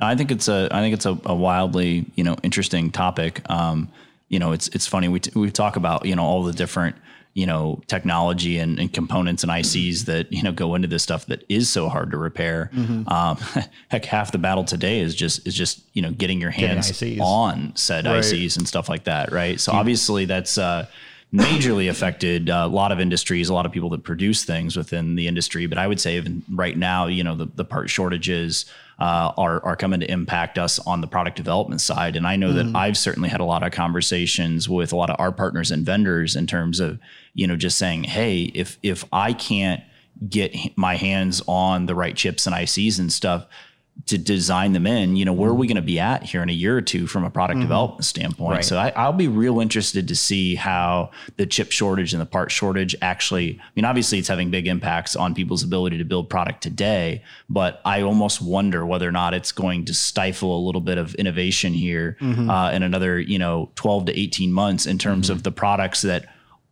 I 0.00 0.14
think 0.14 0.30
it's 0.30 0.46
a 0.48 0.68
I 0.70 0.80
think 0.80 0.94
it's 0.94 1.06
a, 1.06 1.18
a 1.24 1.34
wildly 1.34 2.06
you 2.14 2.24
know 2.24 2.36
interesting 2.42 2.90
topic. 2.90 3.42
Um, 3.50 3.88
you 4.28 4.38
know, 4.38 4.52
it's 4.52 4.68
it's 4.68 4.86
funny 4.86 5.08
we 5.08 5.20
t- 5.20 5.32
we 5.34 5.50
talk 5.50 5.76
about 5.76 6.06
you 6.06 6.14
know 6.14 6.22
all 6.22 6.42
the 6.44 6.52
different 6.52 6.94
you 7.34 7.46
know 7.46 7.80
technology 7.88 8.58
and, 8.58 8.78
and 8.78 8.92
components 8.92 9.42
and 9.42 9.50
ICs 9.50 10.04
that 10.06 10.32
you 10.32 10.42
know 10.42 10.52
go 10.52 10.74
into 10.74 10.86
this 10.88 11.02
stuff 11.02 11.26
that 11.26 11.44
is 11.48 11.68
so 11.68 11.88
hard 11.88 12.10
to 12.12 12.16
repair. 12.16 12.70
Um, 13.08 13.36
heck, 13.88 14.04
half 14.04 14.30
the 14.32 14.38
battle 14.38 14.64
today 14.64 15.00
is 15.00 15.14
just 15.16 15.46
is 15.48 15.54
just 15.54 15.80
you 15.94 16.02
know 16.02 16.10
getting 16.12 16.40
your 16.40 16.50
hands 16.50 16.90
ICs. 16.92 17.20
on 17.20 17.72
said 17.74 18.04
Right. 18.06 18.22
ICs 18.22 18.56
and 18.58 18.68
stuff 18.68 18.88
like 18.88 19.04
that, 19.04 19.32
right? 19.32 19.58
So 19.60 19.72
obviously 19.72 20.26
that's. 20.26 20.58
Uh, 20.58 20.86
majorly 21.32 21.90
affected 21.90 22.48
uh, 22.48 22.62
a 22.64 22.68
lot 22.68 22.90
of 22.90 23.00
industries, 23.00 23.48
a 23.48 23.54
lot 23.54 23.66
of 23.66 23.72
people 23.72 23.90
that 23.90 24.02
produce 24.02 24.44
things 24.44 24.76
within 24.76 25.14
the 25.14 25.28
industry. 25.28 25.66
But 25.66 25.78
I 25.78 25.86
would 25.86 26.00
say 26.00 26.16
even 26.16 26.42
right 26.50 26.76
now, 26.76 27.06
you 27.06 27.22
know, 27.22 27.34
the, 27.34 27.46
the 27.54 27.64
part 27.64 27.90
shortages 27.90 28.64
uh, 28.98 29.32
are 29.36 29.62
are 29.64 29.76
coming 29.76 30.00
to 30.00 30.10
impact 30.10 30.58
us 30.58 30.78
on 30.80 31.00
the 31.00 31.06
product 31.06 31.36
development 31.36 31.80
side. 31.80 32.16
And 32.16 32.26
I 32.26 32.36
know 32.36 32.52
that 32.52 32.74
I've 32.74 32.96
certainly 32.96 33.28
had 33.28 33.40
a 33.40 33.44
lot 33.44 33.62
of 33.62 33.72
conversations 33.72 34.68
with 34.68 34.92
a 34.92 34.96
lot 34.96 35.10
of 35.10 35.16
our 35.18 35.30
partners 35.30 35.70
and 35.70 35.84
vendors 35.84 36.34
in 36.34 36.46
terms 36.46 36.80
of 36.80 36.98
you 37.34 37.46
know 37.46 37.56
just 37.56 37.78
saying, 37.78 38.04
hey, 38.04 38.50
if 38.54 38.78
if 38.82 39.04
I 39.12 39.34
can't 39.34 39.82
get 40.28 40.76
my 40.76 40.96
hands 40.96 41.42
on 41.46 41.86
the 41.86 41.94
right 41.94 42.16
chips 42.16 42.46
and 42.46 42.56
ICs 42.56 42.98
and 42.98 43.12
stuff 43.12 43.46
to 44.06 44.16
design 44.16 44.72
them 44.72 44.86
in, 44.86 45.16
you 45.16 45.24
know, 45.24 45.32
where 45.32 45.50
are 45.50 45.54
we 45.54 45.66
mm-hmm. 45.66 45.74
going 45.74 45.82
to 45.82 45.86
be 45.86 45.98
at 45.98 46.22
here 46.22 46.42
in 46.42 46.48
a 46.48 46.52
year 46.52 46.76
or 46.76 46.80
two 46.80 47.06
from 47.06 47.24
a 47.24 47.30
product 47.30 47.56
mm-hmm. 47.56 47.64
development 47.64 48.04
standpoint? 48.04 48.56
Right. 48.56 48.64
So 48.64 48.78
I, 48.78 48.90
I'll 48.90 49.12
be 49.12 49.28
real 49.28 49.60
interested 49.60 50.08
to 50.08 50.16
see 50.16 50.54
how 50.54 51.10
the 51.36 51.46
chip 51.46 51.72
shortage 51.72 52.12
and 52.14 52.20
the 52.20 52.26
part 52.26 52.50
shortage 52.50 52.94
actually, 53.02 53.58
I 53.60 53.70
mean, 53.76 53.84
obviously 53.84 54.18
it's 54.18 54.28
having 54.28 54.50
big 54.50 54.66
impacts 54.66 55.16
on 55.16 55.34
people's 55.34 55.62
ability 55.62 55.98
to 55.98 56.04
build 56.04 56.30
product 56.30 56.62
today, 56.62 57.22
but 57.50 57.80
I 57.84 58.02
almost 58.02 58.40
wonder 58.40 58.86
whether 58.86 59.08
or 59.08 59.12
not 59.12 59.34
it's 59.34 59.52
going 59.52 59.84
to 59.86 59.94
stifle 59.94 60.56
a 60.56 60.62
little 60.64 60.80
bit 60.80 60.96
of 60.96 61.14
innovation 61.16 61.74
here 61.74 62.16
mm-hmm. 62.20 62.48
uh, 62.48 62.70
in 62.70 62.82
another, 62.82 63.20
you 63.20 63.38
know, 63.38 63.70
12 63.74 64.06
to 64.06 64.18
18 64.18 64.52
months 64.52 64.86
in 64.86 64.98
terms 64.98 65.28
of 65.28 65.42
the 65.42 65.52
products 65.52 66.02
that 66.02 66.26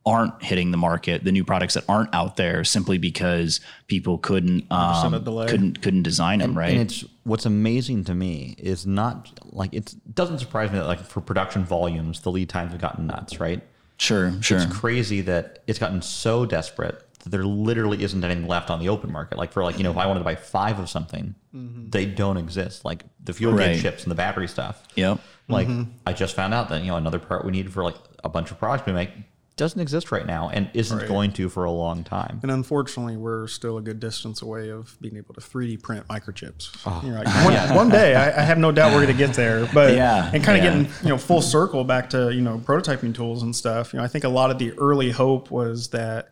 aren't 0.06 0.40
hitting 0.42 0.70
the 0.70 0.76
market, 0.76 1.24
the 1.24 1.32
new 1.32 1.44
products 1.44 1.74
that 1.74 1.84
aren't 1.88 2.14
out 2.14 2.36
there 2.36 2.62
simply 2.62 2.96
because 2.96 3.60
people 3.88 4.16
couldn't 4.18 4.64
um, 4.70 5.12
couldn't 5.48 5.82
couldn't 5.82 6.02
design 6.04 6.38
them, 6.38 6.56
right? 6.56 6.70
And 6.70 6.80
it's 6.82 7.04
what's 7.24 7.44
amazing 7.44 8.04
to 8.04 8.14
me 8.14 8.54
is 8.56 8.86
not 8.86 9.28
like 9.46 9.74
it 9.74 9.94
doesn't 10.14 10.38
surprise 10.38 10.70
me 10.70 10.78
that 10.78 10.86
like 10.86 11.00
for 11.00 11.20
production 11.20 11.64
volumes 11.64 12.20
the 12.20 12.30
lead 12.30 12.48
times 12.48 12.70
have 12.72 12.80
gotten 12.80 13.06
nuts, 13.08 13.40
right? 13.40 13.60
sure, 13.98 14.40
sure. 14.42 14.58
It's 14.58 14.76
crazy 14.76 15.22
that 15.22 15.62
it's 15.66 15.78
gotten 15.78 16.02
so 16.02 16.44
desperate 16.46 17.02
that 17.24 17.30
there 17.30 17.44
literally 17.44 18.02
isn't 18.04 18.22
anything 18.22 18.46
left 18.46 18.70
on 18.70 18.78
the 18.78 18.88
open 18.90 19.10
market. 19.10 19.38
Like 19.38 19.50
for 19.52 19.64
like 19.64 19.76
you 19.78 19.82
know 19.84 19.90
if 19.90 19.96
I 19.96 20.06
wanted 20.06 20.20
to 20.20 20.24
buy 20.24 20.36
five 20.36 20.78
of 20.78 20.88
something, 20.88 21.34
they 21.52 22.06
don't 22.06 22.36
exist. 22.36 22.84
Like 22.84 23.02
the 23.24 23.32
fuel 23.32 23.54
Right. 23.54 23.72
gauge 23.72 23.82
chips 23.82 24.04
and 24.04 24.10
the 24.12 24.14
battery 24.16 24.46
stuff. 24.46 24.84
Yep. 24.94 25.18
Like 25.48 25.68
I 26.06 26.12
just 26.12 26.36
found 26.36 26.54
out 26.54 26.68
that 26.68 26.82
you 26.82 26.88
know 26.88 26.96
another 26.96 27.18
part 27.18 27.44
we 27.44 27.50
needed 27.50 27.72
for 27.72 27.82
like 27.82 27.96
a 28.22 28.28
bunch 28.28 28.50
of 28.52 28.58
products 28.58 28.86
we 28.86 28.92
make 28.92 29.10
doesn't 29.56 29.80
exist 29.80 30.12
right 30.12 30.26
now 30.26 30.50
and 30.50 30.68
isn't 30.74 30.98
Right. 30.98 31.08
going 31.08 31.32
to 31.32 31.48
for 31.48 31.64
a 31.64 31.70
long 31.70 32.04
time. 32.04 32.40
And 32.42 32.50
unfortunately, 32.50 33.16
we're 33.16 33.46
still 33.46 33.78
a 33.78 33.80
good 33.82 33.98
distance 34.00 34.42
away 34.42 34.68
of 34.70 34.96
being 35.00 35.16
able 35.16 35.32
to 35.34 35.40
3D 35.40 35.82
print 35.82 36.06
microchips. 36.08 36.76
Oh. 36.84 37.00
You're 37.04 37.14
like, 37.22 37.26
one, 37.44 37.74
one 37.76 37.88
day, 37.88 38.14
I, 38.14 38.38
I 38.42 38.44
have 38.44 38.58
no 38.58 38.70
doubt 38.70 38.90
we're 38.92 39.04
going 39.04 39.16
to 39.16 39.26
get 39.26 39.34
there. 39.34 39.66
But 39.72 39.94
Yeah, 39.94 40.30
and 40.32 40.44
kind 40.44 40.58
of 40.58 40.64
yeah. 40.64 40.70
getting 40.82 40.92
you 41.02 41.08
know 41.08 41.18
full 41.18 41.40
circle 41.40 41.84
back 41.84 42.10
to 42.10 42.30
you 42.34 42.42
know 42.42 42.58
prototyping 42.58 43.14
tools 43.14 43.42
and 43.42 43.56
stuff. 43.56 43.92
You 43.94 43.98
know, 43.98 44.04
I 44.04 44.08
think 44.08 44.24
a 44.24 44.28
lot 44.28 44.50
of 44.50 44.58
the 44.58 44.72
early 44.78 45.10
hope 45.10 45.50
was 45.50 45.88
that 45.88 46.30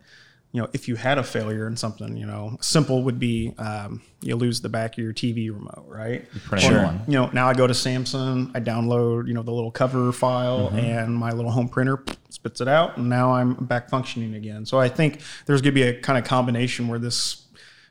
you 0.54 0.62
know 0.62 0.68
if 0.72 0.88
you 0.88 0.94
had 0.96 1.18
a 1.18 1.22
failure 1.22 1.66
in 1.66 1.76
something, 1.76 2.16
you 2.16 2.24
know, 2.26 2.56
simple 2.60 3.02
would 3.02 3.18
be 3.18 3.52
um, 3.58 4.00
you 4.22 4.36
lose 4.36 4.60
the 4.62 4.68
back 4.68 4.92
of 4.96 5.02
your 5.04 5.12
TV 5.12 5.52
remote, 5.52 5.84
right? 5.88 6.24
new 6.32 6.40
Or. 6.76 6.82
You 7.08 7.14
know, 7.18 7.30
now 7.34 7.48
I 7.48 7.54
go 7.54 7.66
to 7.66 7.74
Samsung, 7.74 8.50
I 8.54 8.60
download 8.60 9.26
you 9.28 9.34
know 9.34 9.42
the 9.42 9.52
little 9.52 9.72
cover 9.72 10.12
file, 10.12 10.68
Mm-hmm. 10.68 10.78
and 10.78 11.14
my 11.14 11.32
little 11.32 11.50
home 11.50 11.68
printer 11.68 12.04
spits 12.30 12.60
it 12.60 12.68
out, 12.68 12.96
and 12.96 13.08
now 13.08 13.32
I'm 13.34 13.54
back 13.54 13.90
functioning 13.90 14.34
again. 14.34 14.64
So 14.64 14.78
I 14.78 14.88
think 14.88 15.20
there's 15.46 15.60
going 15.60 15.74
to 15.74 15.80
be 15.80 15.82
a 15.82 16.00
kind 16.00 16.18
of 16.18 16.24
combination 16.24 16.88
where 16.88 16.98
this 16.98 17.43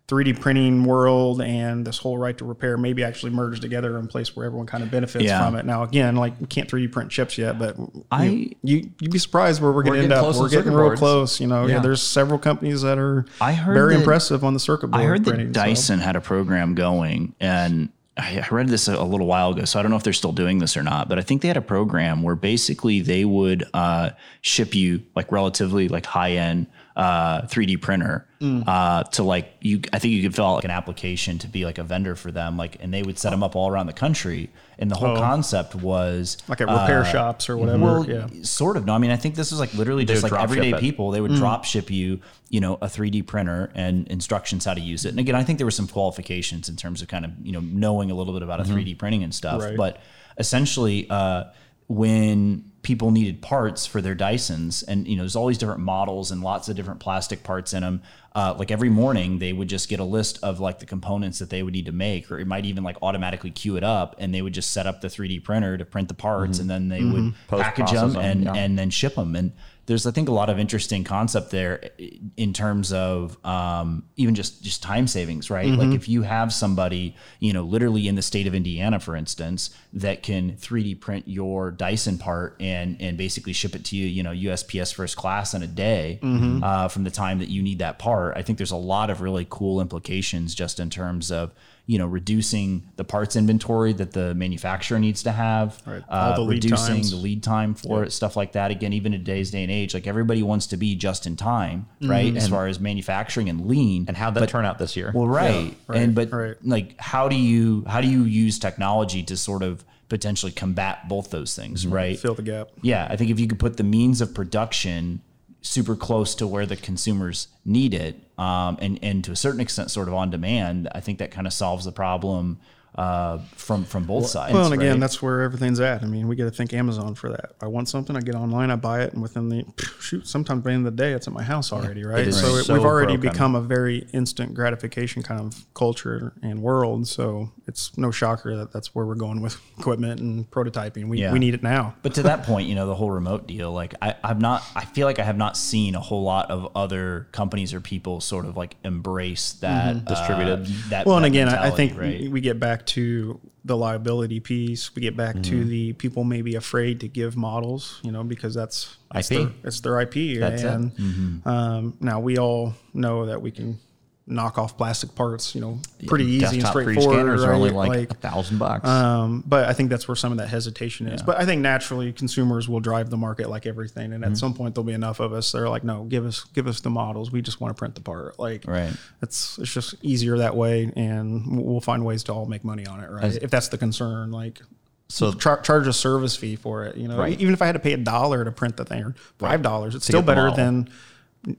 3D 0.09 0.39
printing 0.41 0.83
world 0.83 1.41
and 1.41 1.87
this 1.87 1.97
whole 1.97 2.17
right 2.17 2.37
to 2.37 2.43
repair 2.43 2.77
maybe 2.77 3.03
actually 3.05 3.31
merge 3.31 3.61
together 3.61 3.97
in 3.97 4.03
a 4.05 4.07
place 4.07 4.35
where 4.35 4.45
everyone 4.45 4.67
kind 4.67 4.83
of 4.83 4.91
benefits 4.91 5.23
Yeah. 5.23 5.43
from 5.45 5.55
it. 5.55 5.65
Now, 5.65 5.83
again, 5.83 6.17
like 6.17 6.39
we 6.41 6.45
can't 6.47 6.69
3D 6.69 6.91
print 6.91 7.09
chips 7.09 7.37
yet, 7.37 7.57
but 7.57 7.77
I- 8.11 8.25
you, 8.25 8.55
you 8.63 8.89
you'd 8.99 9.11
be 9.11 9.17
surprised 9.19 9.61
where 9.61 9.71
we're 9.71 9.83
going 9.83 9.97
to 9.99 10.03
end 10.03 10.11
up. 10.13 10.35
We're 10.35 10.49
getting 10.49 10.73
real 10.73 10.87
boards. 10.87 10.99
close. 10.99 11.39
You 11.39 11.47
know, 11.47 11.65
yeah. 11.67 11.75
Yeah. 11.75 11.79
there's 11.81 12.01
several 12.01 12.37
companies 12.37 12.81
that 12.81 12.97
are 12.97 13.25
I 13.39 13.53
heard 13.53 13.73
very 13.75 13.93
that- 13.93 13.99
impressive 14.01 14.43
on 14.43 14.53
the 14.53 14.59
circuit 14.59 14.87
board 14.87 15.01
I 15.01 15.05
heard 15.05 15.23
that 15.23 15.29
printing. 15.35 15.53
so- 15.53 15.61
Dyson 15.63 15.99
had 15.99 16.15
a 16.17 16.21
program 16.21 16.75
going, 16.75 17.33
and 17.39 17.87
I 18.17 18.45
read 18.51 18.67
this 18.67 18.87
a, 18.89 18.95
a 18.95 19.03
little 19.05 19.25
while 19.25 19.51
ago, 19.51 19.63
so 19.65 19.79
I 19.79 19.81
don't 19.81 19.89
know 19.89 19.97
if 19.97 20.03
they're 20.03 20.13
still 20.13 20.33
doing 20.33 20.59
this 20.59 20.75
or 20.77 20.83
not. 20.83 21.07
But 21.09 21.17
I 21.17 21.21
think 21.21 21.41
they 21.41 21.47
had 21.47 21.57
a 21.57 21.61
program 21.61 22.21
where 22.23 22.35
basically 22.35 22.99
they 22.99 23.23
would 23.25 23.63
uh, 23.73 24.11
ship 24.41 24.75
you 24.75 25.01
like 25.15 25.31
relatively 25.31 25.87
like 25.87 26.05
high 26.05 26.33
end 26.33 26.67
uh, 26.95 27.41
3D 27.47 27.81
printer 27.81 28.27
Mm. 28.39 28.63
uh, 28.67 29.03
to 29.03 29.23
like 29.23 29.53
you. 29.61 29.79
I 29.93 29.99
think 29.99 30.13
you 30.13 30.21
could 30.21 30.35
fill 30.35 30.45
out 30.45 30.55
like 30.55 30.63
an 30.65 30.69
application 30.71 31.39
to 31.39 31.47
be 31.47 31.63
like 31.65 31.77
a 31.77 31.83
vendor 31.83 32.13
for 32.15 32.29
them, 32.29 32.57
like, 32.57 32.75
and 32.81 32.93
they 32.93 33.01
would 33.01 33.17
set 33.17 33.29
them 33.29 33.41
up 33.41 33.55
all 33.55 33.69
around 33.69 33.87
the 33.87 33.93
country. 33.93 34.49
And 34.77 34.91
the 34.91 34.95
whole 34.95 35.15
concept 35.15 35.75
was 35.75 36.35
Oh. 36.41 36.45
like 36.49 36.59
at 36.61 36.67
repair 36.67 37.01
uh, 37.01 37.05
shops 37.05 37.49
or 37.49 37.55
whatever. 37.57 37.79
well, 37.83 38.05
yeah. 38.09 38.27
sort 38.41 38.75
of. 38.75 38.85
No, 38.85 38.93
I 38.93 38.97
mean, 38.97 39.11
I 39.11 39.15
think 39.15 39.35
this 39.35 39.53
is 39.53 39.59
like 39.59 39.73
literally 39.73 40.03
just 40.03 40.23
like 40.23 40.33
everyday 40.33 40.73
people. 40.73 41.11
They 41.11 41.21
would 41.21 41.31
Mm. 41.31 41.37
drop 41.37 41.63
ship 41.63 41.89
you, 41.89 42.19
you 42.49 42.59
know, 42.59 42.77
a 42.81 42.87
3D 42.89 43.21
printer 43.25 43.71
and 43.75 44.05
instructions 44.09 44.65
how 44.65 44.73
to 44.73 44.81
use 44.81 45.05
it. 45.05 45.09
And 45.09 45.19
again, 45.19 45.35
I 45.35 45.43
think 45.45 45.57
there 45.59 45.65
were 45.67 45.71
some 45.71 45.87
qualifications 45.87 46.67
in 46.67 46.75
terms 46.75 47.01
of 47.01 47.07
kind 47.07 47.23
of, 47.23 47.31
you 47.41 47.53
know, 47.53 47.61
knowing 47.61 48.11
a 48.11 48.13
little 48.13 48.33
bit 48.33 48.43
about 48.43 48.59
a 48.59 48.63
3D 48.65 48.93
printing 48.97 49.23
and 49.23 49.33
stuff. 49.33 49.61
Mm-hmm. 49.61 49.69
Right. 49.69 49.77
But 49.77 50.01
essentially, 50.37 51.07
uh, 51.09 51.45
when 51.87 52.65
people 52.83 53.11
needed 53.11 53.41
parts 53.41 53.85
for 53.85 54.01
their 54.01 54.13
Dysons, 54.13 54.83
and 54.87 55.07
you 55.07 55.15
know, 55.15 55.23
there's 55.23 55.35
all 55.35 55.47
these 55.47 55.57
different 55.57 55.79
models 55.79 56.31
and 56.31 56.41
lots 56.41 56.69
of 56.69 56.75
different 56.75 56.99
plastic 56.99 57.41
parts 57.41 57.73
in 57.73 57.81
them. 57.81 58.01
Uh, 58.35 58.53
like 58.57 58.71
every 58.71 58.89
morning, 58.89 59.39
they 59.39 59.53
would 59.53 59.69
just 59.69 59.87
get 59.87 59.99
a 59.99 60.03
list 60.03 60.37
of 60.43 60.59
like 60.59 60.79
the 60.79 60.85
components 60.85 61.39
that 61.39 61.49
they 61.49 61.63
would 61.63 61.73
need 61.73 61.85
to 61.85 61.91
make, 61.91 62.29
or 62.29 62.39
it 62.39 62.45
might 62.45 62.65
even 62.65 62.83
like 62.83 62.97
automatically 63.01 63.51
queue 63.51 63.77
it 63.77 63.83
up, 63.83 64.15
and 64.19 64.33
they 64.33 64.41
would 64.41 64.53
just 64.53 64.71
set 64.71 64.85
up 64.85 65.01
the 65.01 65.07
3D 65.07 65.43
printer 65.43 65.77
to 65.77 65.85
print 65.85 66.09
the 66.09 66.13
parts, 66.13 66.59
and 66.59 66.69
then 66.69 66.89
they 66.89 67.03
would 67.03 67.33
package 67.47 67.91
them 67.91 68.11
Post-process 68.11 68.15
'em, 68.15 68.21
and 68.21 68.43
yeah. 68.43 68.53
and 68.53 68.77
then 68.77 68.89
ship 68.89 69.15
them. 69.15 69.35
And 69.35 69.53
there's 69.85 70.05
I 70.05 70.11
think 70.11 70.29
a 70.29 70.31
lot 70.31 70.49
of 70.49 70.59
interesting 70.59 71.03
concept 71.03 71.51
there 71.51 71.89
in 72.37 72.53
terms 72.53 72.93
of 72.93 73.37
um, 73.45 74.03
even 74.15 74.33
just 74.33 74.63
just 74.63 74.81
time 74.81 75.07
savings, 75.07 75.49
right? 75.49 75.67
Mm-hmm. 75.67 75.79
Like 75.79 75.95
if 75.95 76.07
you 76.07 76.21
have 76.21 76.53
somebody, 76.53 77.15
you 77.39 77.51
know, 77.51 77.63
literally 77.63 78.07
in 78.07 78.15
the 78.15 78.21
state 78.21 78.47
of 78.47 78.55
Indiana, 78.55 78.99
for 78.99 79.15
instance, 79.15 79.71
that 79.91 80.23
can 80.23 80.53
3D 80.53 80.99
print 81.01 81.27
your 81.27 81.69
Dyson 81.71 82.17
part 82.17 82.55
and 82.59 82.95
and 83.01 83.17
basically 83.17 83.51
ship 83.53 83.75
it 83.75 83.83
to 83.85 83.97
you, 83.97 84.07
you 84.07 84.23
know, 84.23 84.31
USPS 84.31 84.93
first 84.93 85.17
class 85.17 85.53
in 85.53 85.63
a 85.63 85.67
day 85.67 86.19
Mm-hmm. 86.23 86.63
uh, 86.63 86.87
from 86.87 87.03
the 87.03 87.11
time 87.11 87.39
that 87.39 87.49
you 87.49 87.61
need 87.61 87.79
that 87.79 87.99
part. 87.99 88.37
I 88.37 88.41
think 88.41 88.57
there's 88.57 88.71
a 88.71 88.77
lot 88.77 89.09
of 89.09 89.21
really 89.21 89.45
cool 89.49 89.81
implications 89.81 90.55
just 90.55 90.79
in 90.79 90.89
terms 90.89 91.31
of 91.31 91.51
you 91.85 91.97
know 91.97 92.07
reducing 92.07 92.89
the 92.95 93.03
parts 93.03 93.35
inventory 93.35 93.91
that 93.93 94.11
the 94.11 94.33
manufacturer 94.35 94.99
needs 94.99 95.23
to 95.23 95.31
have, 95.31 95.81
Right. 95.85 96.03
Uh, 96.07 96.37
the 96.37 96.45
reducing 96.45 96.95
times. 96.95 97.11
the 97.11 97.17
lead 97.17 97.43
time 97.43 97.73
for 97.75 98.03
it, 98.03 98.11
stuff 98.11 98.37
like 98.37 98.53
that. 98.53 98.71
Again, 98.71 98.93
even 98.93 99.13
in 99.13 99.19
today's 99.19 99.51
day 99.51 99.63
and 99.63 99.71
age, 99.71 99.93
like 99.93 100.07
everybody 100.07 100.43
wants 100.43 100.67
to 100.67 100.77
be 100.77 100.95
just 100.95 101.27
in 101.27 101.35
time, 101.35 101.87
right? 102.01 102.35
As 102.35 102.47
far 102.47 102.67
as 102.67 102.79
manufacturing 102.79 103.49
and 103.49 103.67
lean. 103.67 104.05
And 104.07 104.15
how'd 104.15 104.35
that 104.35 104.49
turn 104.49 104.65
out 104.65 104.79
this 104.79 104.95
year? 104.95 105.11
well, 105.13 105.27
right. 105.27 105.75
right, 105.87 105.99
and 106.01 106.15
but 106.15 106.31
right. 106.31 106.55
like 106.63 106.99
how 106.99 107.27
do 107.27 107.35
you 107.35 107.83
how 107.87 107.99
do 108.01 108.07
you 108.07 108.23
use 108.23 108.59
technology 108.59 109.23
to 109.23 109.35
sort 109.35 109.63
of 109.63 109.83
potentially 110.09 110.51
combat 110.51 111.07
both 111.09 111.31
those 111.31 111.55
things, 111.55 111.87
right? 111.87 112.19
Fill 112.19 112.35
the 112.35 112.43
gap. 112.43 112.69
Yeah, 112.81 113.07
I 113.09 113.15
think 113.17 113.31
if 113.31 113.39
you 113.39 113.47
could 113.47 113.59
put 113.59 113.77
the 113.77 113.83
means 113.83 114.21
of 114.21 114.33
production 114.33 115.21
super 115.63 115.95
close 115.95 116.35
to 116.35 116.45
where 116.45 116.67
the 116.67 116.75
consumers 116.75 117.47
need 117.65 117.93
it, 117.93 118.15
um, 118.37 118.77
and 118.79 118.99
and 119.01 119.23
to 119.23 119.31
a 119.31 119.35
certain 119.35 119.59
extent, 119.59 119.89
sort 119.89 120.07
of 120.07 120.13
on 120.13 120.29
demand, 120.29 120.87
I 120.91 120.99
think 120.99 121.17
that 121.19 121.31
kind 121.31 121.47
of 121.47 121.53
solves 121.53 121.85
the 121.85 121.91
problem 121.91 122.59
uh, 122.95 123.39
from 123.55 123.83
from 123.85 124.03
both 124.05 124.27
sides. 124.27 124.53
Well, 124.53 124.65
and 124.65 124.73
again, 124.73 124.99
that's 124.99 125.21
where 125.21 125.41
everything's 125.41 125.79
at. 125.79 126.03
I 126.03 126.05
mean, 126.05 126.27
we 126.27 126.35
got 126.35 126.43
to 126.45 126.51
thank 126.51 126.73
Amazon 126.73 127.15
for 127.15 127.29
that. 127.29 127.53
I 127.61 127.67
want 127.67 127.89
something, 127.89 128.15
I 128.15 128.19
get 128.19 128.35
online, 128.35 128.69
I 128.69 128.75
buy 128.75 129.01
it, 129.01 129.13
and 129.13 129.21
within 129.21 129.49
the 129.49 129.65
shoot, 129.99 130.27
sometimes 130.27 130.63
by 130.63 130.69
the 130.71 130.75
end 130.75 130.87
of 130.87 130.95
the 130.95 131.03
day, 131.03 131.13
it's 131.13 131.27
at 131.27 131.33
my 131.33 131.43
house 131.43 131.71
already, 131.73 132.03
right? 132.03 132.27
is 132.27 132.39
So, 132.39 132.55
it, 132.57 132.63
so 132.65 132.73
we've 132.73 132.85
already 132.85 133.15
broken. 133.17 133.31
become 133.31 133.55
a 133.55 133.61
very 133.61 134.07
instant 134.13 134.53
gratification 134.53 135.23
kind 135.23 135.41
of 135.41 135.65
culture 135.73 136.33
and 136.43 136.61
world. 136.61 137.07
So 137.07 137.51
it's 137.67 137.97
no 137.97 138.11
shocker 138.11 138.55
that 138.57 138.71
that's 138.71 138.93
where 138.93 139.05
we're 139.05 139.15
going 139.15 139.41
with 139.41 139.57
equipment 139.79 140.19
and 140.21 140.49
prototyping. 140.51 141.07
We, 141.07 141.19
Yeah. 141.21 141.33
we 141.33 141.39
need 141.39 141.53
it 141.55 141.63
now. 141.63 141.95
But 142.03 142.13
to 142.15 142.23
that 142.23 142.43
point, 142.43 142.67
you 142.67 142.75
know, 142.75 142.85
the 142.85 142.95
whole 142.95 143.09
remote 143.11 143.47
deal, 143.47 143.71
like 143.71 143.95
I, 144.01 144.15
I've 144.23 144.39
not, 144.41 144.63
I 144.75 144.85
feel 144.85 145.07
like 145.07 145.17
I 145.19 145.23
have 145.23 145.37
not 145.37 145.57
seen 145.57 145.95
a 145.95 145.99
whole 145.99 146.23
lot 146.23 146.51
of 146.51 146.71
other 146.75 147.27
companies 147.31 147.73
or 147.73 147.81
people 147.81 148.21
sort 148.21 148.45
of 148.45 148.55
like 148.55 148.75
embrace 148.83 149.53
that 149.53 149.95
uh, 149.95 149.99
Distributed. 149.99 150.65
That 150.89 151.05
Well, 151.07 151.17
and 151.17 151.25
again, 151.25 151.49
I, 151.49 151.67
I 151.67 151.69
think 151.71 151.97
right? 151.97 152.29
we 152.29 152.39
get 152.41 152.59
back 152.59 152.82
to 152.87 153.39
the 153.65 153.77
liability 153.77 154.39
piece. 154.39 154.93
We 154.95 155.01
get 155.01 155.15
back 155.15 155.41
to 155.43 155.63
the 155.63 155.93
people 155.93 156.23
may 156.23 156.41
be 156.41 156.55
afraid 156.55 156.99
to 157.01 157.07
give 157.07 157.37
models, 157.37 157.99
you 158.03 158.11
know, 158.11 158.23
because 158.23 158.53
that's, 158.53 158.97
that's 159.13 159.31
IP. 159.31 159.37
Their, 159.37 159.51
it's 159.63 159.79
their 159.81 159.99
IP. 160.01 160.39
That's 160.39 160.63
it. 160.63 160.67
and 160.67 161.41
um, 161.45 161.97
now 161.99 162.19
we 162.19 162.37
all 162.37 162.73
know 162.93 163.25
that 163.25 163.41
we 163.41 163.51
can 163.51 163.79
knock 164.25 164.57
off 164.57 164.77
plastic 164.77 165.13
parts, 165.15 165.53
you 165.53 165.59
know, 165.59 165.77
pretty 166.07 166.23
easy 166.25 166.45
and 166.45 166.53
Desktop 166.61 166.75
3D 166.75 166.81
straightforward. 166.83 167.15
scanners 167.15 167.43
are 167.43 167.51
only 167.53 167.71
right? 167.71 167.89
like, 167.89 168.11
a 168.11 168.13
thousand 168.13 168.57
bucks. 168.57 168.87
Um, 168.87 169.43
but 169.45 169.67
I 169.67 169.73
think 169.73 169.89
that's 169.89 170.07
where 170.07 170.15
some 170.15 170.31
of 170.31 170.37
that 170.37 170.47
hesitation 170.47 171.07
is. 171.07 171.21
But 171.21 171.39
I 171.41 171.45
think 171.45 171.61
naturally 171.61 172.13
consumers 172.13 172.69
will 172.69 172.79
drive 172.79 173.09
the 173.09 173.17
market 173.17 173.49
like 173.49 173.65
everything, 173.65 174.13
and 174.13 174.23
at 174.23 174.37
some 174.37 174.53
point 174.53 174.75
there'll 174.75 174.85
be 174.85 174.93
enough 174.93 175.19
of 175.19 175.33
us. 175.33 175.51
They're 175.51 175.67
like, 175.67 175.83
no, 175.83 176.03
give 176.05 176.25
us 176.25 176.45
give 176.53 176.67
us 176.67 176.79
the 176.79 176.89
models. 176.89 177.31
We 177.31 177.41
just 177.41 177.59
want 177.59 177.75
to 177.75 177.79
print 177.79 177.95
the 177.95 178.01
part. 178.01 178.39
Like, 178.39 178.65
Right. 178.65 178.93
It's 179.21 179.57
it's 179.59 179.73
just 179.73 179.95
easier 180.01 180.37
that 180.37 180.55
way, 180.55 180.91
and 180.95 181.61
we'll 181.61 181.81
find 181.81 182.05
ways 182.05 182.23
to 182.23 182.33
all 182.33 182.45
make 182.45 182.63
money 182.63 182.87
on 182.87 183.01
it, 183.01 183.09
right? 183.09 183.35
if 183.41 183.49
that's 183.51 183.67
the 183.67 183.77
concern, 183.77 184.31
like. 184.31 184.61
So- 185.09 185.33
char- 185.33 185.61
charge 185.61 185.85
a 185.85 185.93
service 185.93 186.35
fee 186.35 186.55
for 186.55 186.85
it, 186.85 186.95
you 186.97 187.07
know. 187.07 187.17
Right. 187.17 187.39
Even 187.39 187.53
if 187.53 187.61
I 187.61 187.65
had 187.67 187.73
to 187.73 187.79
pay 187.79 187.93
a 187.93 187.97
dollar 187.97 188.45
to 188.45 188.51
print 188.51 188.77
the 188.77 188.85
thing 188.85 189.03
or 189.03 189.15
five 189.37 189.61
dollars, 189.61 189.93
it's 189.95 190.05
still 190.05 190.23
better 190.23 190.49
than, 190.51 190.89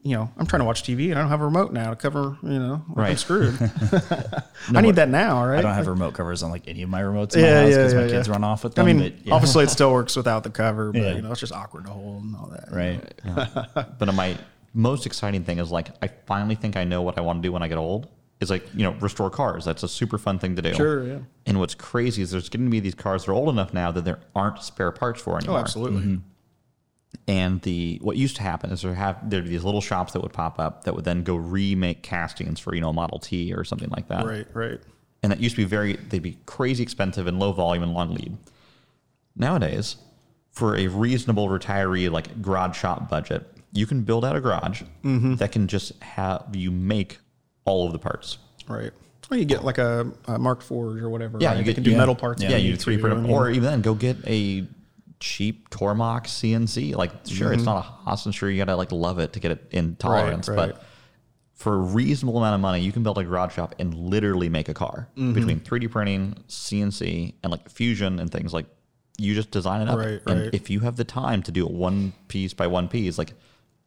you 0.02 0.16
know. 0.16 0.30
I'm 0.36 0.46
trying 0.46 0.60
to 0.60 0.64
watch 0.64 0.82
TV 0.82 1.10
and 1.10 1.14
I 1.18 1.20
don't 1.22 1.30
have 1.30 1.40
a 1.40 1.44
remote 1.44 1.72
now 1.72 1.90
to 1.90 1.96
cover, 1.96 2.36
you 2.42 2.58
know. 2.58 2.82
I'm 2.88 2.94
Right. 2.94 3.18
screwed. 3.18 3.54
I 4.74 4.80
need 4.80 4.96
that 4.96 5.08
now, 5.08 5.44
right? 5.44 5.58
I 5.58 5.62
don't 5.62 5.74
have 5.74 5.86
remote 5.86 6.14
covers 6.14 6.42
on 6.42 6.50
like 6.50 6.66
any 6.68 6.82
of 6.82 6.88
my 6.88 7.02
remotes 7.02 7.34
in 7.34 7.40
Yeah, 7.44 7.54
my 7.54 7.60
house 7.62 7.70
yeah, 7.70 7.76
because 7.76 7.92
yeah, 7.94 8.00
my 8.00 8.08
kids 8.08 8.28
run 8.28 8.44
off 8.44 8.64
with 8.64 8.74
them. 8.74 8.86
I 8.86 8.92
mean, 8.92 9.02
but, 9.02 9.26
yeah. 9.26 9.34
obviously 9.34 9.64
it 9.64 9.70
still 9.70 9.92
works 9.98 10.16
without 10.16 10.42
the 10.42 10.50
cover, 10.50 10.92
but 10.92 11.02
Yeah. 11.02 11.14
you 11.14 11.22
know, 11.22 11.30
it's 11.30 11.40
just 11.40 11.52
awkward 11.52 11.84
to 11.84 11.90
hold 11.90 12.22
and 12.24 12.34
all 12.36 12.46
that. 12.46 12.70
right. 12.72 13.98
but 13.98 14.14
my 14.14 14.36
most 14.72 15.06
exciting 15.06 15.44
thing 15.44 15.58
is 15.58 15.70
like 15.70 15.88
I 16.02 16.08
finally 16.26 16.54
think 16.54 16.76
I 16.76 16.84
know 16.84 17.02
what 17.02 17.16
I 17.18 17.20
want 17.20 17.42
to 17.42 17.46
do 17.46 17.52
when 17.52 17.62
I 17.62 17.68
get 17.68 17.78
old. 17.78 18.08
Is 18.40 18.50
like 18.50 18.66
you 18.74 18.82
know 18.82 18.92
restore 19.00 19.30
cars. 19.30 19.64
That's 19.64 19.84
a 19.84 19.88
super 19.88 20.18
fun 20.18 20.38
thing 20.40 20.56
to 20.56 20.60
do. 20.62 20.74
Sure, 20.74 21.06
yeah. 21.06 21.18
And 21.46 21.60
what's 21.60 21.74
crazy 21.76 22.20
is 22.20 22.32
there's 22.32 22.48
going 22.48 22.64
to 22.64 22.70
be 22.70 22.80
these 22.80 22.94
cars 22.94 23.24
that 23.24 23.30
are 23.30 23.34
old 23.34 23.48
enough 23.48 23.72
now 23.72 23.92
that 23.92 24.04
there 24.04 24.18
aren't 24.34 24.60
spare 24.62 24.90
parts 24.90 25.20
for 25.22 25.34
Oh, 25.34 25.36
anymore. 25.36 25.60
absolutely. 25.60 26.00
Mm-hmm. 26.02 26.16
And 27.26 27.60
the 27.62 27.98
what 28.02 28.16
used 28.16 28.36
to 28.36 28.42
happen 28.42 28.70
is 28.70 28.82
there 28.82 28.94
have 28.94 29.28
there'd 29.30 29.44
be 29.44 29.50
these 29.50 29.64
little 29.64 29.80
shops 29.80 30.12
that 30.12 30.20
would 30.22 30.32
pop 30.32 30.58
up 30.58 30.84
that 30.84 30.94
would 30.94 31.04
then 31.04 31.22
go 31.22 31.36
remake 31.36 32.02
castings 32.02 32.60
for 32.60 32.74
you 32.74 32.80
know 32.80 32.92
Model 32.92 33.18
T 33.18 33.52
or 33.54 33.64
something 33.64 33.88
like 33.90 34.08
that. 34.08 34.26
Right, 34.26 34.46
right. 34.54 34.80
and 35.22 35.32
that 35.32 35.40
used 35.40 35.56
to 35.56 35.62
be 35.62 35.66
very 35.66 35.94
they'd 35.94 36.22
be 36.22 36.38
crazy 36.46 36.82
expensive 36.82 37.26
and 37.26 37.38
low 37.38 37.52
volume 37.52 37.82
and 37.82 37.94
long 37.94 38.12
lead 38.14 38.36
nowadays 39.36 39.96
for 40.52 40.76
a 40.76 40.86
reasonable 40.88 41.48
retiree 41.48 42.10
like 42.10 42.40
garage 42.42 42.76
shop 42.76 43.08
budget 43.10 43.46
you 43.72 43.86
can 43.86 44.02
build 44.02 44.24
out 44.24 44.36
a 44.36 44.40
garage 44.40 44.82
Mm-hmm. 45.02 45.34
that 45.36 45.50
can 45.52 45.66
just 45.66 46.00
have 46.02 46.44
you 46.54 46.70
make 46.70 47.18
all 47.64 47.86
of 47.86 47.92
the 47.92 47.98
parts 47.98 48.38
Right. 48.68 48.92
Well, 49.30 49.38
you 49.38 49.44
get 49.46 49.62
like 49.64 49.76
a, 49.78 50.10
a 50.26 50.38
Markforged 50.38 51.02
or 51.02 51.08
whatever. 51.10 51.38
yeah 51.40 51.48
right? 51.48 51.58
you 51.58 51.64
get 51.64 51.74
can 51.74 51.82
do 51.84 51.90
yeah, 51.90 51.98
metal 51.98 52.14
parts. 52.14 52.42
yeah, 52.42 52.56
you 52.56 52.70
need 52.70 52.80
three 52.80 52.96
print 52.98 53.12
I 53.12 53.16
them 53.16 53.24
mean, 53.26 53.32
or 53.34 53.50
even 53.50 53.62
then 53.64 53.80
go 53.82 53.94
get 53.94 54.16
a 54.26 54.66
cheap 55.24 55.70
Tormach 55.70 56.24
CNC 56.26 56.94
like 56.96 57.10
sure 57.26 57.46
Mm-hmm. 57.48 57.54
it's 57.54 57.64
not 57.64 57.78
a 57.78 57.80
Haas 57.80 58.26
and 58.26 58.34
sure 58.34 58.50
you 58.50 58.58
gotta 58.58 58.76
like 58.76 58.92
love 58.92 59.18
it 59.18 59.32
to 59.32 59.40
get 59.40 59.52
it 59.52 59.66
in 59.70 59.96
tolerance 59.96 60.48
right. 60.48 60.56
but 60.56 60.82
for 61.54 61.74
a 61.74 61.78
reasonable 61.78 62.36
amount 62.38 62.56
of 62.56 62.60
money, 62.60 62.80
you 62.80 62.90
can 62.90 63.02
build 63.04 63.16
a 63.16 63.22
garage 63.24 63.54
shop 63.54 63.76
and 63.78 63.94
literally 63.94 64.48
make 64.48 64.68
a 64.68 64.74
car 64.74 65.08
Mm-hmm. 65.16 65.32
between 65.32 65.60
3D 65.60 65.90
printing, 65.90 66.34
CNC, 66.48 67.34
and 67.42 67.50
like 67.52 67.70
fusion 67.70 68.18
and 68.18 68.30
things 68.30 68.52
like 68.52 68.66
you 69.18 69.34
just 69.36 69.52
design 69.52 69.80
it 69.80 69.88
up. 69.88 69.96
Right, 69.98 70.20
and 70.26 70.40
right. 70.42 70.50
if 70.52 70.68
you 70.68 70.80
have 70.80 70.96
the 70.96 71.04
time 71.04 71.42
to 71.44 71.52
do 71.52 71.64
it 71.64 71.70
one 71.72 72.12
piece 72.28 72.52
by 72.52 72.66
one 72.66 72.88
piece, 72.88 73.16
like 73.18 73.32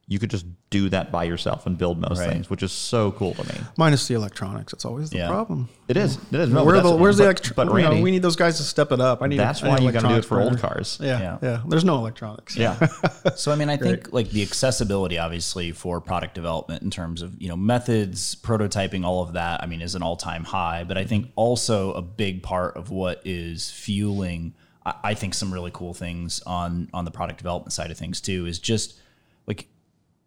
you 0.10 0.20
could 0.20 0.30
just 0.30 0.46
do 0.70 0.88
that 0.88 1.12
by 1.12 1.26
yourself 1.26 1.66
and 1.66 1.78
build 1.78 2.00
most 2.00 2.20
Right. 2.20 2.30
things, 2.30 2.50
which 2.50 2.64
is 2.64 2.72
so 2.72 3.12
cool 3.12 3.34
to 3.34 3.44
me. 3.44 3.60
minus 3.78 4.08
the 4.08 4.14
electronics. 4.14 4.72
It's 4.72 4.86
always 4.86 5.10
the 5.10 5.18
Yeah. 5.18 5.28
problem. 5.28 5.68
It 5.90 5.98
is. 5.98 6.18
It 6.32 6.40
is. 6.40 6.50
No, 6.50 6.64
Where 6.64 6.78
the, 6.78 6.84
that's- 6.84 7.00
where's 7.02 7.18
the 7.18 7.24
but- 7.24 7.26
electro- 7.26 7.54
But 7.56 7.68
you 7.68 7.74
know, 7.84 7.90
Randy, 7.90 8.02
we 8.04 8.12
need 8.12 8.22
those 8.22 8.38
guys 8.38 8.56
to 8.58 8.64
step 8.64 8.94
it 8.94 9.02
up. 9.02 9.22
I 9.22 9.28
need. 9.28 9.38
that's 9.38 9.62
a, 9.62 9.66
I 9.66 9.70
why 9.70 9.76
need 9.80 9.86
you 9.86 9.92
got 9.92 10.00
to 10.02 10.08
do 10.08 10.14
it 10.14 10.18
electronics 10.26 10.28
for 10.28 10.42
old 10.42 10.60
cars. 10.62 10.98
Yeah, 11.02 11.20
Yeah. 11.20 11.38
yeah, 11.42 11.62
There's 11.68 11.84
no 11.84 11.96
electronics. 11.98 12.56
Yeah. 12.56 12.78
So 13.36 13.52
I 13.52 13.56
mean, 13.56 13.70
I 13.70 13.76
think 13.78 14.14
like 14.14 14.30
the 14.30 14.42
accessibility, 14.42 15.18
obviously, 15.18 15.72
for 15.74 16.00
product 16.00 16.34
development 16.36 16.82
in 16.84 16.90
terms 16.90 17.22
of 17.22 17.34
you 17.42 17.50
know 17.50 17.58
methods, 17.58 18.36
prototyping, 18.36 19.04
all 19.06 19.22
of 19.24 19.34
that. 19.34 19.62
I 19.62 19.66
mean, 19.68 19.82
is 19.82 19.94
an 19.96 20.02
all-time 20.04 20.46
high. 20.46 20.86
But 20.86 20.98
I 20.98 21.04
think 21.04 21.32
also 21.36 21.92
a 21.94 22.02
big 22.02 22.42
part 22.44 22.78
of 22.78 22.90
what 22.90 23.22
is 23.26 23.70
fueling, 23.72 24.54
I, 24.86 24.94
I 25.04 25.14
think, 25.14 25.34
some 25.34 25.54
really 25.54 25.72
cool 25.74 25.94
things 25.94 26.42
on 26.46 26.88
on 26.94 27.04
the 27.06 27.12
product 27.12 27.38
development 27.40 27.74
side 27.74 27.92
of 27.92 27.98
things 27.98 28.22
too 28.22 28.46
is 28.46 28.58
just 28.60 28.94
like 29.46 29.68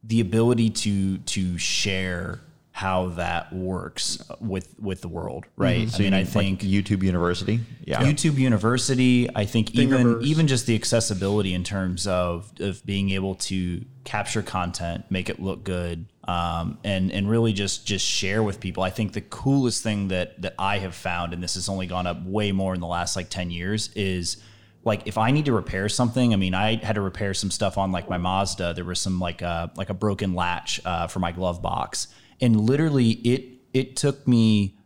the 0.02 0.20
ability 0.20 0.70
to 0.70 1.18
to 1.18 1.58
share 1.58 2.40
how 2.72 3.08
that 3.08 3.52
works 3.52 4.22
with 4.40 4.74
with 4.80 5.02
the 5.02 5.08
world, 5.08 5.44
right? 5.56 5.88
So 5.90 5.96
I 5.96 5.98
mean, 5.98 6.12
you 6.12 6.18
I 6.18 6.22
mean, 6.22 6.34
like, 6.34 6.60
think 6.60 6.60
YouTube 6.60 7.02
University. 7.02 7.60
Yeah. 7.84 8.00
YouTube 8.02 8.36
University, 8.36 9.28
I 9.34 9.44
think 9.44 9.74
even 9.74 10.22
even 10.22 10.46
just 10.46 10.66
the 10.66 10.74
accessibility 10.74 11.52
in 11.52 11.62
terms 11.62 12.06
of 12.06 12.52
of 12.60 12.84
being 12.86 13.10
able 13.10 13.34
to 13.34 13.84
capture 14.04 14.40
content, 14.40 15.04
make 15.10 15.28
it 15.28 15.42
look 15.42 15.62
good, 15.62 16.06
um, 16.24 16.78
and 16.82 17.12
and 17.12 17.28
really 17.28 17.52
just 17.52 17.86
just 17.86 18.06
share 18.06 18.42
with 18.42 18.60
people. 18.60 18.82
I 18.82 18.90
think 18.90 19.12
the 19.12 19.20
coolest 19.20 19.82
thing 19.82 20.08
that 20.08 20.40
that 20.40 20.54
I 20.58 20.78
have 20.78 20.94
found, 20.94 21.34
and 21.34 21.42
this 21.42 21.56
has 21.56 21.68
only 21.68 21.86
gone 21.86 22.06
up 22.06 22.24
way 22.24 22.50
more 22.50 22.72
in 22.72 22.80
the 22.80 22.86
last 22.86 23.14
like 23.14 23.28
ten 23.28 23.50
years, 23.50 23.90
is 23.94 24.38
like 24.84 25.06
if 25.06 25.18
I 25.18 25.30
need 25.30 25.44
to 25.46 25.52
repair 25.52 25.88
something. 25.88 26.32
I 26.32 26.36
mean, 26.36 26.54
I 26.54 26.76
had 26.76 26.94
to 26.94 27.00
repair 27.00 27.34
some 27.34 27.50
stuff 27.50 27.76
on 27.76 27.92
like 27.92 28.08
my 28.08 28.18
Mazda. 28.18 28.74
There 28.74 28.84
was 28.84 29.00
some 29.00 29.20
like 29.20 29.42
a 29.42 29.70
like 29.76 29.90
a 29.90 29.94
broken 29.94 30.34
latch 30.34 30.80
uh, 30.84 31.06
for 31.06 31.18
my 31.18 31.32
glove 31.32 31.60
box, 31.60 32.08
and 32.40 32.60
literally 32.60 33.10
it 33.10 33.44
it 33.72 33.96
took 33.96 34.26
me 34.26 34.76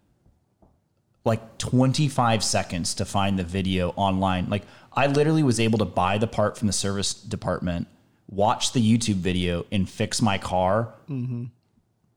like 1.24 1.56
25 1.58 2.44
seconds 2.44 2.94
to 2.94 3.04
find 3.04 3.38
the 3.38 3.44
video 3.44 3.90
online. 3.90 4.50
Like 4.50 4.64
I 4.92 5.06
literally 5.06 5.42
was 5.42 5.58
able 5.58 5.78
to 5.78 5.86
buy 5.86 6.18
the 6.18 6.26
part 6.26 6.58
from 6.58 6.66
the 6.66 6.72
service 6.72 7.14
department, 7.14 7.86
watch 8.28 8.72
the 8.72 8.80
YouTube 8.80 9.16
video, 9.16 9.64
and 9.72 9.88
fix 9.88 10.20
my 10.20 10.38
car 10.38 10.92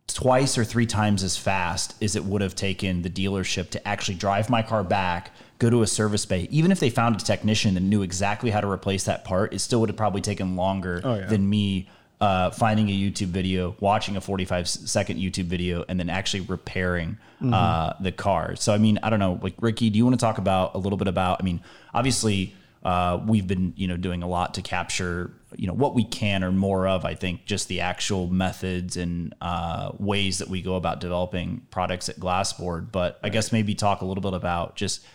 twice 0.08 0.58
or 0.58 0.64
three 0.64 0.86
times 0.86 1.22
as 1.24 1.38
fast 1.38 2.02
as 2.02 2.16
it 2.16 2.24
would 2.26 2.42
have 2.42 2.56
taken 2.56 3.02
the 3.02 3.10
dealership 3.10 3.70
to 3.70 3.88
actually 3.88 4.16
drive 4.16 4.50
my 4.50 4.62
car 4.62 4.84
back, 4.84 5.32
go 5.60 5.70
to 5.70 5.82
a 5.82 5.88
service 5.88 6.26
bay. 6.26 6.48
Even 6.52 6.72
if 6.72 6.80
they 6.80 6.90
found 6.90 7.16
a 7.20 7.24
technician 7.24 7.74
that 7.74 7.80
knew 7.82 8.02
exactly 8.02 8.52
how 8.52 8.62
to 8.62 8.70
replace 8.70 9.06
that 9.06 9.26
part, 9.26 9.54
it 9.54 9.60
still 9.60 9.80
would 9.80 9.90
have 9.90 9.98
probably 9.98 10.22
taken 10.22 10.56
longer 10.56 11.02
Oh, 11.04 11.16
yeah. 11.16 11.26
than 11.26 11.50
me 11.50 11.90
uh, 12.20 12.50
finding 12.52 12.90
a 12.90 12.92
YouTube 12.92 13.28
video, 13.28 13.76
watching 13.80 14.18
a 14.18 14.22
45 14.22 14.68
second 14.68 15.20
YouTube 15.20 15.46
video, 15.46 15.86
and 15.88 16.00
then 16.00 16.10
actually 16.10 16.42
repairing 16.42 17.18
uh, 17.44 17.94
the 18.00 18.12
car. 18.12 18.56
So, 18.56 18.74
I 18.74 18.80
mean, 18.80 18.98
I 19.04 19.12
don't 19.12 19.20
know. 19.20 19.40
Like, 19.42 19.54
Ricky, 19.62 19.90
do 19.92 19.98
you 19.98 20.04
want 20.06 20.16
to 20.20 20.24
talk 20.26 20.40
about 20.40 20.74
a 20.74 20.80
little 20.80 20.98
bit 20.98 21.08
about? 21.08 21.38
I 21.40 21.44
mean, 21.44 21.62
obviously, 21.94 22.56
uh, 22.84 23.20
we've 23.28 23.46
been 23.48 23.74
you 23.78 23.88
know 23.88 23.98
doing 23.98 24.24
a 24.24 24.28
lot 24.28 24.54
to 24.56 24.62
capture 24.62 25.32
you 25.56 25.68
know 25.68 25.74
what 25.74 25.94
we 25.94 26.04
can 26.06 26.44
or 26.44 26.52
more 26.52 26.88
of. 26.88 27.06
I 27.06 27.14
think 27.14 27.46
just 27.46 27.68
the 27.68 27.82
actual 27.82 28.26
methods 28.28 28.98
and 28.98 29.36
uh, 29.42 29.92
ways 30.00 30.40
that 30.40 30.48
we 30.48 30.62
go 30.64 30.76
about 30.76 31.00
developing 31.00 31.68
products 31.70 32.10
at 32.10 32.20
Glassboard. 32.20 32.92
But 32.92 33.20
I 33.24 33.30
guess 33.30 33.52
maybe 33.52 33.76
talk 33.76 34.02
a 34.02 34.06
little 34.06 34.22
bit 34.24 34.34
about 34.34 34.76
just 34.76 35.06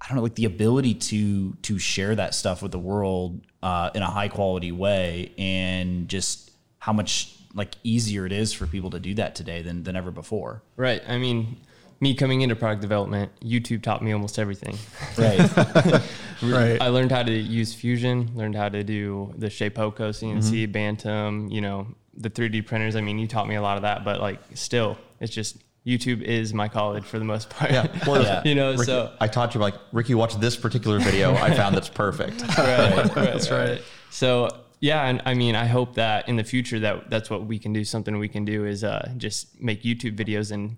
I 0.00 0.08
don't 0.08 0.16
know, 0.16 0.22
like 0.22 0.36
the 0.36 0.44
ability 0.44 0.94
to 0.94 1.54
to 1.62 1.78
share 1.78 2.14
that 2.14 2.34
stuff 2.34 2.62
with 2.62 2.72
the 2.72 2.78
world 2.78 3.40
uh, 3.62 3.90
in 3.94 4.02
a 4.02 4.10
high 4.10 4.28
quality 4.28 4.72
way, 4.72 5.32
and 5.38 6.08
just 6.08 6.50
how 6.78 6.92
much 6.92 7.34
like 7.54 7.74
easier 7.82 8.24
it 8.26 8.32
is 8.32 8.52
for 8.52 8.66
people 8.66 8.90
to 8.90 9.00
do 9.00 9.14
that 9.14 9.34
today 9.34 9.62
than 9.62 9.82
than 9.82 9.96
ever 9.96 10.10
before. 10.10 10.62
Right. 10.76 11.02
I 11.08 11.18
mean, 11.18 11.56
me 12.00 12.14
coming 12.14 12.42
into 12.42 12.54
product 12.54 12.80
development, 12.80 13.32
YouTube 13.40 13.82
taught 13.82 14.02
me 14.02 14.12
almost 14.12 14.38
everything. 14.38 14.76
Right. 15.16 16.02
Right. 16.40 16.80
I 16.80 16.88
learned 16.88 17.10
how 17.10 17.24
to 17.24 17.32
use 17.32 17.74
Fusion, 17.74 18.30
learned 18.34 18.54
how 18.54 18.68
to 18.68 18.84
do 18.84 19.34
the 19.36 19.48
Shapeoko 19.48 20.10
CNC, 20.10 20.38
Mm-hmm. 20.52 20.72
Bantam, 20.72 21.48
you 21.48 21.60
know, 21.60 21.88
the 22.16 22.30
3D 22.30 22.64
printers. 22.64 22.94
I 22.94 23.00
mean, 23.00 23.18
you 23.18 23.26
taught 23.26 23.48
me 23.48 23.56
a 23.56 23.60
lot 23.62 23.76
of 23.76 23.82
that, 23.82 24.04
but 24.04 24.20
like 24.20 24.38
still, 24.54 24.98
it's 25.20 25.32
just 25.32 25.56
YouTube 25.88 26.22
is 26.22 26.52
my 26.52 26.68
college 26.68 27.04
for 27.04 27.18
the 27.18 27.24
most 27.24 27.48
part. 27.50 27.70
Yeah. 27.70 27.86
Well, 28.06 28.22
Yeah. 28.22 28.42
you 28.44 28.54
know, 28.54 28.72
Ricky, 28.72 28.84
so 28.84 29.12
I 29.20 29.28
taught 29.28 29.54
you 29.54 29.60
like 29.60 29.74
Ricky, 29.92 30.14
watch 30.14 30.34
this 30.38 30.56
particular 30.56 30.98
video. 30.98 31.34
I 31.34 31.54
found 31.54 31.74
that's 31.74 31.88
perfect. 31.88 32.42
right, 32.58 32.94
right, 32.96 33.14
that's 33.14 33.50
right. 33.50 33.80
So 34.10 34.48
yeah, 34.80 35.06
and 35.06 35.22
I 35.24 35.34
mean, 35.34 35.54
I 35.56 35.66
hope 35.66 35.94
that 35.94 36.28
in 36.28 36.36
the 36.36 36.44
future 36.44 36.78
that 36.80 37.10
that's 37.10 37.30
what 37.30 37.46
we 37.46 37.58
can 37.58 37.72
do. 37.72 37.84
Something 37.84 38.18
we 38.18 38.28
can 38.28 38.44
do 38.44 38.64
is 38.66 38.84
uh, 38.84 39.10
just 39.16 39.60
make 39.60 39.82
YouTube 39.82 40.16
videos, 40.16 40.52
and 40.52 40.76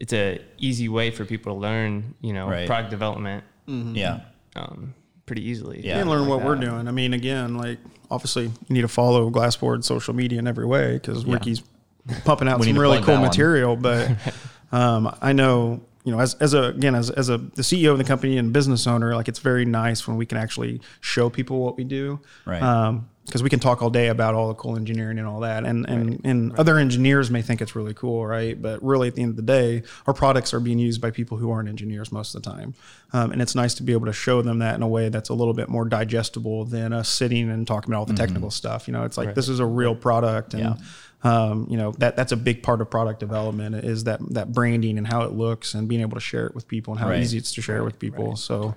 it's 0.00 0.12
a 0.12 0.40
easy 0.58 0.88
way 0.88 1.10
for 1.10 1.24
people 1.24 1.54
to 1.54 1.58
learn, 1.60 2.14
you 2.20 2.32
know, 2.32 2.48
Right. 2.48 2.66
product 2.66 2.90
development 2.90 3.44
yeah. 3.66 4.20
um, 4.56 4.94
pretty 5.26 5.42
easily. 5.48 5.84
Yeah. 5.84 5.98
and 5.98 6.08
learn 6.08 6.20
like 6.22 6.30
what 6.30 6.44
we're 6.44 6.56
doing. 6.56 6.88
I 6.88 6.90
mean, 6.90 7.12
again, 7.12 7.56
like 7.56 7.78
obviously 8.10 8.44
you 8.44 8.52
need 8.70 8.82
to 8.82 8.88
follow 8.88 9.30
Glassboard 9.30 9.84
social 9.84 10.14
media 10.14 10.38
in 10.38 10.46
every 10.46 10.66
way 10.66 10.94
because 10.94 11.24
Ricky's 11.26 11.62
pumping 12.24 12.48
out 12.48 12.62
some 12.62 12.78
really 12.78 13.00
cool 13.02 13.18
material. 13.18 13.76
But 13.76 14.10
um, 14.72 15.16
I 15.20 15.32
know 15.32 15.80
you 16.04 16.12
know 16.12 16.20
as, 16.20 16.34
as 16.34 16.54
a 16.54 16.64
again 16.64 16.94
as, 16.94 17.10
as 17.10 17.28
a 17.28 17.38
the 17.38 17.62
CEO 17.62 17.92
of 17.92 17.98
the 17.98 18.04
company 18.04 18.38
and 18.38 18.52
business 18.52 18.86
owner, 18.86 19.14
like 19.14 19.28
it's 19.28 19.40
very 19.40 19.64
nice 19.64 20.06
when 20.06 20.16
we 20.16 20.26
can 20.26 20.38
actually 20.38 20.80
show 21.00 21.28
people 21.30 21.60
what 21.60 21.76
we 21.76 21.84
do. 21.84 22.20
Right. 22.46 22.62
Um, 22.62 23.08
because 23.28 23.42
we 23.42 23.50
can 23.50 23.60
talk 23.60 23.82
all 23.82 23.90
day 23.90 24.08
about 24.08 24.34
all 24.34 24.48
the 24.48 24.54
cool 24.54 24.74
engineering 24.74 25.18
and 25.18 25.28
all 25.28 25.40
that, 25.40 25.64
and 25.64 25.86
and 25.86 26.18
and 26.24 26.58
other 26.58 26.78
engineers 26.78 27.30
may 27.30 27.42
think 27.42 27.60
it's 27.60 27.76
really 27.76 27.92
cool, 27.92 28.26
right? 28.26 28.60
But 28.60 28.82
really, 28.82 29.06
at 29.06 29.16
the 29.16 29.22
end 29.22 29.30
of 29.30 29.36
the 29.36 29.42
day, 29.42 29.82
our 30.06 30.14
products 30.14 30.54
are 30.54 30.60
being 30.60 30.78
used 30.78 31.02
by 31.02 31.10
people 31.10 31.36
who 31.36 31.50
aren't 31.50 31.68
engineers 31.68 32.10
most 32.10 32.34
of 32.34 32.42
the 32.42 32.50
time, 32.50 32.74
um, 33.12 33.30
and 33.30 33.42
it's 33.42 33.54
nice 33.54 33.74
to 33.74 33.82
be 33.82 33.92
able 33.92 34.06
to 34.06 34.14
show 34.14 34.40
them 34.40 34.60
that 34.60 34.76
in 34.76 34.82
a 34.82 34.88
way 34.88 35.10
that's 35.10 35.28
a 35.28 35.34
little 35.34 35.52
bit 35.52 35.68
more 35.68 35.84
digestible 35.84 36.64
than 36.64 36.94
us 36.94 37.08
sitting 37.08 37.50
and 37.50 37.66
talking 37.66 37.92
about 37.92 37.98
all 37.98 38.06
the 38.06 38.14
technical 38.14 38.50
stuff. 38.50 38.88
You 38.88 38.92
know, 38.92 39.04
it's 39.04 39.18
like 39.18 39.34
this 39.34 39.50
is 39.50 39.60
a 39.60 39.66
real 39.66 39.94
product, 39.94 40.54
and 40.54 40.76
um, 41.24 41.66
you 41.68 41.76
know 41.76 41.92
that 41.98 42.16
that's 42.16 42.32
a 42.32 42.36
big 42.36 42.62
part 42.62 42.80
of 42.80 42.90
product 42.90 43.18
development 43.20 43.74
is 43.74 44.04
that 44.04 44.20
that 44.34 44.52
branding 44.52 44.98
and 44.98 45.06
how 45.06 45.22
it 45.22 45.32
looks 45.32 45.74
and 45.74 45.88
being 45.88 46.00
able 46.00 46.14
to 46.14 46.20
share 46.20 46.46
it 46.46 46.54
with 46.54 46.68
people 46.68 46.92
and 46.92 47.00
how 47.00 47.08
Right. 47.08 47.20
easy 47.20 47.38
it's 47.38 47.52
to 47.54 47.62
share 47.62 47.78
it 47.78 47.84
with 47.84 47.98
people. 47.98 48.36
So, 48.36 48.74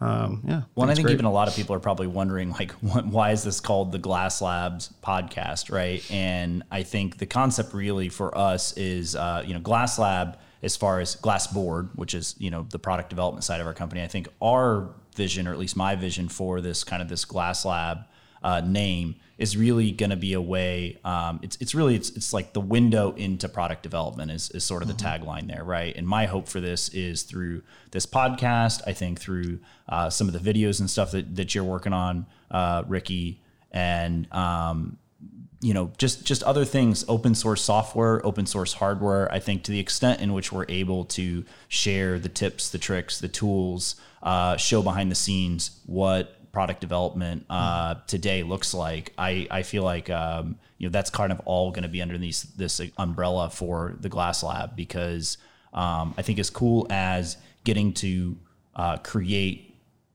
um, 0.00 0.42
yeah. 0.44 0.62
Well, 0.74 0.90
I 0.90 0.94
think 0.94 1.06
great. 1.06 1.12
even 1.14 1.26
a 1.26 1.32
lot 1.32 1.48
of 1.48 1.54
people 1.54 1.76
are 1.76 1.80
probably 1.80 2.06
wondering, 2.06 2.50
like, 2.50 2.72
what, 2.80 3.06
why 3.06 3.30
is 3.32 3.44
this 3.44 3.60
called 3.60 3.92
the 3.92 3.98
Glasslabs 3.98 4.90
podcast, 5.04 5.70
right? 5.70 6.02
And 6.10 6.62
I 6.70 6.82
think 6.82 7.18
the 7.18 7.26
concept 7.26 7.74
really 7.74 8.08
for 8.08 8.36
us 8.36 8.76
is, 8.76 9.14
uh, 9.14 9.44
you 9.46 9.54
know, 9.54 9.60
Glasslab 9.60 10.36
as 10.62 10.76
far 10.76 11.00
as 11.00 11.16
Glassboard, 11.16 11.90
which 11.96 12.14
is 12.14 12.36
you 12.38 12.50
know 12.50 12.66
the 12.70 12.78
product 12.78 13.10
development 13.10 13.44
side 13.44 13.60
of 13.60 13.66
our 13.66 13.74
company. 13.74 14.02
I 14.02 14.06
think 14.08 14.28
our 14.40 14.88
vision, 15.14 15.46
or 15.46 15.52
at 15.52 15.58
least 15.58 15.76
my 15.76 15.94
vision 15.94 16.28
for 16.28 16.60
this 16.60 16.84
kind 16.84 17.02
of 17.02 17.08
this 17.08 17.24
Glasslab 17.24 18.06
uh, 18.42 18.60
name 18.60 19.16
is 19.38 19.56
really 19.56 19.90
going 19.90 20.10
to 20.10 20.16
be 20.16 20.34
a 20.34 20.40
way. 20.40 20.98
Um, 21.04 21.40
it's 21.42 21.56
it's 21.60 21.74
really 21.74 21.94
it's 21.96 22.10
it's 22.10 22.32
like 22.32 22.52
the 22.52 22.60
window 22.60 23.12
into 23.12 23.48
product 23.48 23.82
development 23.82 24.30
is 24.30 24.50
is 24.50 24.64
sort 24.64 24.82
of 24.82 24.88
the 24.88 24.94
tagline 24.94 25.48
there, 25.48 25.64
right? 25.64 25.94
And 25.96 26.06
my 26.06 26.26
hope 26.26 26.48
for 26.48 26.60
this 26.60 26.88
is 26.90 27.22
through 27.22 27.62
this 27.90 28.06
podcast. 28.06 28.82
I 28.86 28.92
think 28.92 29.20
through 29.20 29.60
uh, 29.88 30.10
some 30.10 30.28
of 30.28 30.32
the 30.32 30.52
videos 30.52 30.80
and 30.80 30.88
stuff 30.90 31.10
that 31.12 31.34
that 31.36 31.54
you're 31.54 31.64
working 31.64 31.92
on, 31.92 32.26
uh, 32.50 32.84
Ricky, 32.86 33.40
and 33.72 34.32
um, 34.32 34.98
you 35.62 35.72
know 35.72 35.90
just 35.96 36.24
just 36.24 36.42
other 36.42 36.64
things 36.64 37.04
open 37.08 37.34
source 37.34 37.62
software 37.62 38.24
open 38.26 38.44
source 38.46 38.74
hardware 38.74 39.30
i 39.32 39.38
think 39.38 39.62
to 39.62 39.70
the 39.70 39.78
extent 39.78 40.20
in 40.20 40.32
which 40.32 40.50
we're 40.50 40.66
able 40.68 41.04
to 41.04 41.44
share 41.68 42.18
the 42.18 42.28
tips 42.28 42.68
the 42.70 42.78
tricks 42.78 43.20
the 43.20 43.28
tools 43.28 43.94
uh, 44.24 44.56
show 44.56 44.82
behind 44.82 45.10
the 45.10 45.14
scenes 45.14 45.80
what 45.86 46.41
product 46.52 46.80
development 46.80 47.44
uh, 47.48 47.94
today 48.06 48.42
looks 48.42 48.74
like 48.74 49.12
i 49.16 49.46
i 49.50 49.62
feel 49.62 49.82
like 49.82 50.10
um, 50.10 50.56
you 50.78 50.86
know 50.86 50.92
that's 50.92 51.10
kind 51.10 51.32
of 51.32 51.40
all 51.44 51.70
going 51.70 51.82
to 51.82 51.88
be 51.88 52.02
under 52.02 52.18
these 52.18 52.42
this 52.56 52.80
umbrella 52.98 53.48
for 53.50 53.96
the 54.00 54.10
Glasslab 54.10 54.76
because 54.76 55.38
um, 55.72 56.14
i 56.18 56.22
think 56.22 56.38
as 56.38 56.50
cool 56.50 56.86
as 56.90 57.36
getting 57.64 57.92
to 57.94 58.36
uh, 58.74 58.96
create 58.98 59.72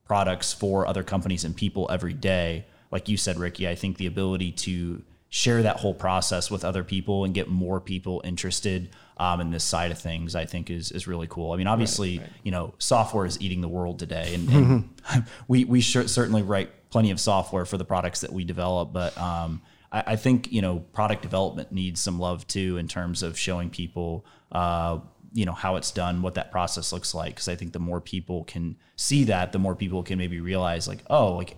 products 0.08 0.54
for 0.54 0.88
other 0.88 1.04
companies 1.04 1.44
and 1.44 1.56
people 1.56 1.88
every 1.92 2.14
day. 2.14 2.66
Like 2.92 3.10
you 3.10 3.18
said, 3.18 3.38
Ricky, 3.38 3.68
I 3.68 3.76
think 3.76 3.98
the 3.98 4.08
ability 4.08 4.54
to 4.54 5.04
share 5.30 5.62
that 5.62 5.78
whole 5.78 5.94
process 5.94 6.50
with 6.50 6.64
other 6.64 6.84
people 6.84 7.26
and 7.26 7.34
get 7.34 7.50
more 7.50 7.82
people 7.82 8.22
interested 8.24 8.90
um, 9.20 9.42
in 9.42 9.52
this 9.52 9.64
side 9.64 9.92
of 9.92 10.00
things, 10.00 10.36
I 10.36 10.46
think 10.46 10.70
is 10.70 10.92
is 10.92 11.08
really 11.08 11.28
cool. 11.28 11.52
I 11.52 11.58
mean, 11.58 11.68
obviously, 11.68 12.22
you 12.44 12.52
know, 12.52 12.74
software 12.78 13.26
is 13.26 13.42
eating 13.42 13.62
the 13.62 13.68
world 13.68 14.00
today, 14.00 14.34
and, 14.34 14.50
and 14.50 14.90
we 15.48 15.66
we 15.66 15.82
sure, 15.82 16.08
certainly 16.08 16.44
write 16.44 16.90
plenty 16.90 17.12
of 17.12 17.20
software 17.20 17.66
for 17.66 17.78
the 17.78 17.86
products 17.86 18.22
that 18.22 18.32
we 18.32 18.44
develop, 18.44 18.94
but 18.94 19.18
um, 19.18 19.62
I, 19.92 20.04
I 20.08 20.16
think 20.16 20.52
you 20.52 20.62
know, 20.62 20.80
product 20.94 21.22
development 21.22 21.72
needs 21.72 22.00
some 22.00 22.20
love 22.20 22.48
too 22.48 22.78
in 22.78 22.88
terms 22.88 23.24
of 23.24 23.38
showing 23.38 23.70
people. 23.70 24.26
Uh, 24.52 25.00
you 25.34 25.46
know 25.46 25.52
how 25.52 25.76
it's 25.76 25.92
done 25.92 26.22
what 26.22 26.36
that 26.36 26.52
process 26.52 26.94
looks 26.94 27.14
like 27.14 27.36
because 27.36 27.50
i 27.50 27.56
think 27.56 27.74
the 27.74 27.80
more 27.80 28.00
people 28.00 28.46
can 28.46 28.78
see 28.96 29.26
that 29.26 29.52
the 29.52 29.60
more 29.60 29.76
people 29.76 30.02
can 30.02 30.18
maybe 30.18 30.40
realize 30.40 30.88
like 30.88 31.04
oh 31.10 31.34
like 31.34 31.58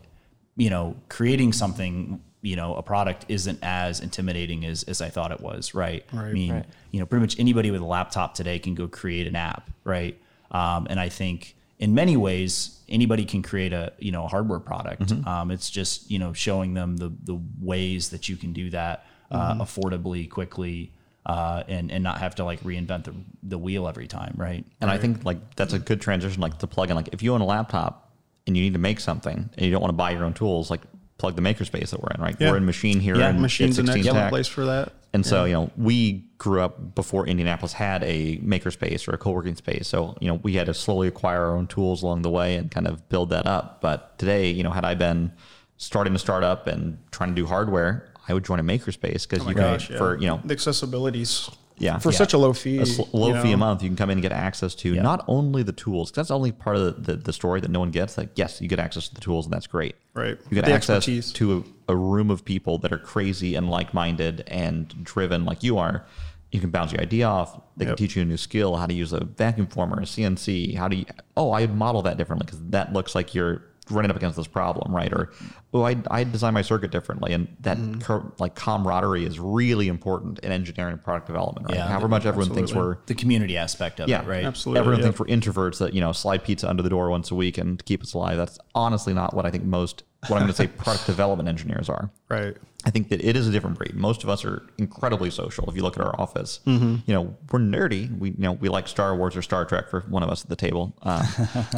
you 0.57 0.72
know 0.72 0.95
creating 1.07 1.53
something 1.53 2.20
you 2.42 2.56
know 2.56 2.76
a 2.76 2.82
product 2.82 3.26
isn't 3.28 3.60
as 3.62 4.00
intimidating 4.00 4.66
as, 4.66 4.84
as 4.84 5.02
i 5.02 5.10
thought 5.10 5.32
it 5.32 5.42
was 5.42 5.74
right, 5.74 6.06
i 6.14 6.32
mean 6.32 6.64
you 6.92 7.00
know 7.00 7.06
pretty 7.06 7.22
much 7.22 7.40
anybody 7.40 7.72
with 7.72 7.82
a 7.82 7.86
laptop 7.86 8.34
today 8.34 8.60
can 8.60 8.76
go 8.76 8.88
create 8.88 9.28
an 9.28 9.36
app 9.36 9.70
right? 9.84 10.18
Um, 10.52 10.88
and 10.90 11.00
i 11.00 11.10
think 11.10 11.56
in 11.80 11.94
many 11.96 12.18
ways 12.18 12.80
anybody 12.90 13.26
can 13.26 13.42
create 13.42 13.74
a 13.74 13.94
you 14.00 14.12
know 14.12 14.26
a 14.26 14.28
hardware 14.28 14.60
product. 14.60 15.12
Um, 15.28 15.52
it's 15.52 15.70
just 15.70 16.10
you 16.12 16.20
know 16.20 16.34
showing 16.34 16.74
them 16.74 16.98
the 16.98 17.12
the 17.24 17.40
ways 17.62 18.10
that 18.10 18.28
you 18.30 18.36
can 18.36 18.54
do 18.54 18.70
that 18.72 19.06
uh, 19.32 19.56
affordably 19.56 20.30
quickly 20.30 20.92
uh, 21.26 21.64
and 21.68 21.92
and 21.92 22.04
not 22.04 22.20
have 22.20 22.36
to 22.36 22.44
like 22.44 22.60
reinvent 22.62 23.06
the 23.06 23.14
the 23.44 23.58
wheel 23.58 23.88
every 23.88 24.08
time, 24.08 24.34
right? 24.38 24.66
And 24.82 24.90
I 24.90 24.98
think 24.98 25.24
like 25.24 25.56
that's 25.56 25.74
a 25.74 25.80
good 25.80 26.02
transition, 26.02 26.42
like 26.42 26.58
to 26.60 26.68
plug 26.68 26.90
in. 26.90 26.96
Like 26.96 27.10
if 27.14 27.24
you 27.24 27.34
own 27.34 27.42
a 27.42 27.46
laptop 27.46 28.12
and 28.48 28.58
you 28.58 28.64
need 28.64 28.74
to 28.74 28.80
make 28.80 29.00
something 29.00 29.50
and 29.56 29.66
you 29.66 29.72
don't 29.72 29.82
want 29.82 29.92
to 29.92 29.98
buy 29.98 30.12
your 30.12 30.26
own 30.26 30.34
tools, 30.34 30.70
like 30.70 30.82
plug 31.20 31.36
the 31.36 31.41
makerspace 31.41 31.91
that 31.91 32.01
we're 32.01 32.09
in, 32.15 32.22
right? 32.22 32.36
Yeah. 32.39 32.49
We're 32.49 32.57
in 32.57 32.65
Machine 32.65 32.99
here. 32.99 33.15
Yeah, 33.15 33.30
in 33.30 33.41
Machine's 33.41 33.76
16 33.76 33.97
excellent 33.97 34.17
Tech. 34.17 34.30
place 34.30 34.47
for 34.47 34.65
that. 34.65 34.93
And 35.13 35.26
so, 35.26 35.45
you 35.45 35.53
know, 35.53 35.72
we 35.76 36.24
grew 36.38 36.61
up 36.61 36.95
before 36.95 37.28
Indianapolis 37.28 37.74
had 37.74 38.03
a 38.03 38.38
makerspace 38.38 39.07
or 39.07 39.13
a 39.13 39.17
co-working 39.17 39.55
space. 39.55 39.88
So, 39.88 40.15
you 40.22 40.28
know, 40.28 40.36
we 40.36 40.53
had 40.53 40.67
to 40.67 40.74
slowly 40.74 41.07
acquire 41.07 41.45
our 41.45 41.55
own 41.55 41.67
tools 41.67 42.03
along 42.03 42.22
the 42.22 42.30
way 42.30 42.55
and 42.55 42.70
kind 42.70 42.88
of 42.88 43.09
build 43.09 43.32
that 43.32 43.47
up. 43.47 43.82
But 43.82 44.17
today, 44.20 44.51
you 44.51 44.63
know, 44.63 44.70
had 44.70 44.86
I 44.86 44.93
been 44.95 45.32
starting 45.78 46.13
to 46.13 46.20
start 46.20 46.43
up 46.43 46.67
and 46.67 46.99
trying 47.11 47.30
to 47.30 47.36
do 47.36 47.47
hardware, 47.47 48.11
I 48.28 48.34
would 48.34 48.45
join 48.45 48.59
a 48.59 48.63
makerspace 48.63 49.28
because 49.28 49.45
oh 49.45 49.49
you 49.49 49.55
can, 49.55 49.80
yeah. 49.80 49.97
for, 49.97 50.17
you 50.20 50.28
know, 50.28 50.41
the 50.45 50.55
accessibilities. 50.55 51.53
Yeah. 51.80 51.98
for 51.98 52.12
Yeah. 52.12 52.18
such 52.18 52.34
a 52.34 52.38
low 52.38 52.54
fee. 52.54 52.78
a 52.80 52.86
sl- 52.86 53.04
low 53.14 53.34
you 53.36 53.42
fee 53.42 53.52
a 53.54 53.58
month, 53.58 53.82
you 53.82 53.90
can 53.90 53.96
come 53.96 54.10
in 54.10 54.18
and 54.18 54.22
get 54.22 54.32
access 54.32 54.76
to 54.76 54.94
not 54.96 55.24
only 55.28 55.64
the 55.64 55.72
tools, 55.72 56.12
'cause 56.12 56.16
that's 56.16 56.32
only 56.32 56.52
part 56.52 56.76
of 56.76 57.06
the, 57.06 57.14
the, 57.14 57.18
the 57.24 57.34
story 57.34 57.60
that 57.62 57.72
no 57.72 57.80
one 57.80 57.92
gets. 57.92 58.18
Like, 58.18 58.30
yes, 58.36 58.62
you 58.62 58.68
get 58.68 58.80
access 58.80 59.08
to 59.10 59.16
the 59.16 59.22
tools, 59.22 59.46
and 59.46 59.54
that's 59.54 59.68
great. 59.68 59.96
Right. 60.14 60.38
You 60.50 60.56
get 60.56 60.66
The 60.66 60.74
access 60.74 60.98
expertise. 60.98 61.32
to 61.34 61.66
a, 61.88 61.94
a 61.94 61.96
room 61.96 62.30
of 62.30 62.44
people 62.46 62.78
that 62.80 62.92
are 62.92 62.98
crazy 62.98 63.56
and 63.56 63.70
like 63.70 63.94
minded 63.94 64.44
and 64.48 64.94
driven 65.04 65.46
like 65.46 65.64
you 65.64 65.78
are. 65.78 66.06
You 66.52 66.60
can 66.60 66.72
bounce 66.72 66.92
your 66.92 67.00
idea 67.02 67.28
off. 67.28 67.62
They 67.78 67.86
can 67.86 67.96
teach 67.96 68.16
you 68.16 68.24
a 68.24 68.26
new 68.26 68.36
skill, 68.38 68.76
how 68.76 68.88
to 68.88 68.94
use 68.94 69.14
a 69.14 69.24
vacuum 69.24 69.68
former, 69.68 70.00
a 70.00 70.06
CNC. 70.06 70.76
How 70.76 70.88
do 70.88 70.98
you? 70.98 71.06
Oh, 71.38 71.52
I 71.52 71.62
would 71.62 71.76
model 71.76 72.02
that 72.02 72.18
differently 72.18 72.46
because 72.48 72.60
that 72.72 72.92
looks 72.92 73.14
like 73.14 73.36
you're 73.36 73.62
running 73.92 74.12
up 74.12 74.18
against 74.18 74.38
this 74.38 74.48
problem, 74.48 74.96
right? 74.96 75.12
Or 75.12 75.32
oh, 75.74 75.84
I 75.84 75.96
I 76.10 76.24
design 76.24 76.54
my 76.54 76.62
circuit 76.62 76.92
differently, 76.92 77.34
and 77.34 77.48
that 77.62 77.78
cur- 78.02 78.32
like 78.40 78.56
camaraderie 78.56 79.26
is 79.26 79.40
really 79.40 79.88
important 79.88 80.40
in 80.40 80.52
engineering 80.52 80.94
and 80.94 81.04
product 81.04 81.28
development, 81.28 81.68
right? 81.68 81.78
Yeah. 81.78 81.88
However 81.88 82.08
much 82.08 82.26
everyone 82.26 82.54
thinks 82.54 82.74
we're 82.74 82.98
The 83.06 83.16
community 83.16 83.58
aspect 83.58 84.00
of 84.00 84.10
yeah, 84.10 84.22
it, 84.22 84.28
right? 84.28 84.46
Absolutely. 84.46 84.80
Everyone 84.80 85.00
yeah. 85.00 85.06
thinks 85.12 85.20
we're 85.20 85.26
introverts 85.28 85.78
that 85.80 85.94
you 85.94 86.02
know 86.02 86.12
slide 86.12 86.44
pizza 86.44 86.70
under 86.70 86.84
the 86.84 86.90
door 86.90 87.10
once 87.10 87.32
a 87.32 87.36
week 87.36 87.58
and 87.58 87.84
keep 87.86 88.02
us 88.02 88.14
alive. 88.14 88.38
That's 88.38 88.60
honestly 88.76 89.14
not 89.14 89.34
what 89.34 89.46
I 89.46 89.52
think 89.52 89.64
most. 89.64 90.04
What 90.28 90.36
I'm 90.36 90.40
going 90.44 90.52
to 90.52 90.54
say 90.54 90.68
product 90.84 91.06
development 91.06 91.48
engineers 91.48 91.88
are. 91.88 92.12
Right. 92.28 92.58
I 92.86 92.90
think 92.92 93.08
that 93.10 93.22
it 93.22 93.38
is 93.38 93.48
a 93.48 93.52
different 93.52 93.78
breed. 93.78 93.94
Most 93.96 94.22
of 94.24 94.30
us 94.30 94.44
are 94.44 94.64
incredibly 94.78 95.30
social. 95.32 95.70
If 95.70 95.76
you 95.78 95.82
look 95.82 95.98
at 95.98 96.04
our 96.06 96.20
office, 96.20 96.60
Mm-hmm. 96.66 96.96
you 97.06 97.14
know 97.14 97.38
we're 97.52 97.60
nerdy. 97.60 98.18
We 98.18 98.30
you 98.32 98.36
know 98.40 98.52
we 98.54 98.68
like 98.68 98.88
Star 98.90 99.16
Wars 99.16 99.38
or 99.38 99.42
Star 99.42 99.64
Trek 99.66 99.90
for 99.90 100.02
one 100.10 100.22
of 100.24 100.30
us 100.30 100.44
at 100.44 100.50
the 100.50 100.56
table. 100.58 100.94
Uh, 101.02 101.26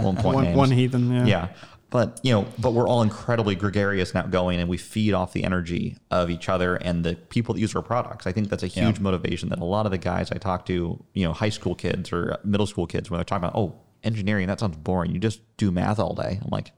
one 0.01 0.15
point 0.15 0.35
One, 0.35 0.43
names. 0.45 0.57
one 0.57 0.71
heathen. 0.71 1.11
Yeah. 1.11 1.25
Yeah. 1.25 1.47
But 1.91 2.21
you 2.23 2.31
know, 2.31 2.47
but 2.57 2.71
we're 2.71 2.87
all 2.87 3.01
incredibly 3.01 3.53
gregarious 3.53 4.11
and 4.11 4.23
outgoing, 4.23 4.61
and 4.61 4.69
we 4.69 4.77
feed 4.77 5.13
off 5.13 5.33
the 5.33 5.43
energy 5.43 5.97
of 6.09 6.29
each 6.29 6.47
other 6.47 6.77
and 6.77 7.03
the 7.03 7.15
people 7.15 7.53
that 7.53 7.59
use 7.59 7.75
our 7.75 7.81
products. 7.81 8.25
I 8.25 8.31
think 8.31 8.49
that's 8.49 8.63
a 8.63 8.67
huge 8.67 8.99
motivation 9.01 9.49
that 9.49 9.59
a 9.59 9.65
lot 9.65 9.85
of 9.85 9.91
the 9.91 9.97
guys 9.97 10.31
I 10.31 10.37
talk 10.37 10.65
to, 10.67 11.03
you 11.13 11.25
know, 11.25 11.33
high 11.33 11.49
school 11.49 11.75
kids 11.75 12.13
or 12.13 12.37
middle 12.45 12.65
school 12.65 12.87
kids, 12.87 13.11
when 13.11 13.17
they're 13.17 13.25
talking 13.25 13.43
about, 13.43 13.57
oh, 13.57 13.75
engineering, 14.03 14.47
that 14.47 14.61
sounds 14.61 14.77
boring. 14.77 15.11
You 15.11 15.19
just 15.19 15.41
do 15.57 15.69
math 15.69 15.99
all 15.99 16.15
day. 16.15 16.39
I'm 16.41 16.49
like, 16.49 16.71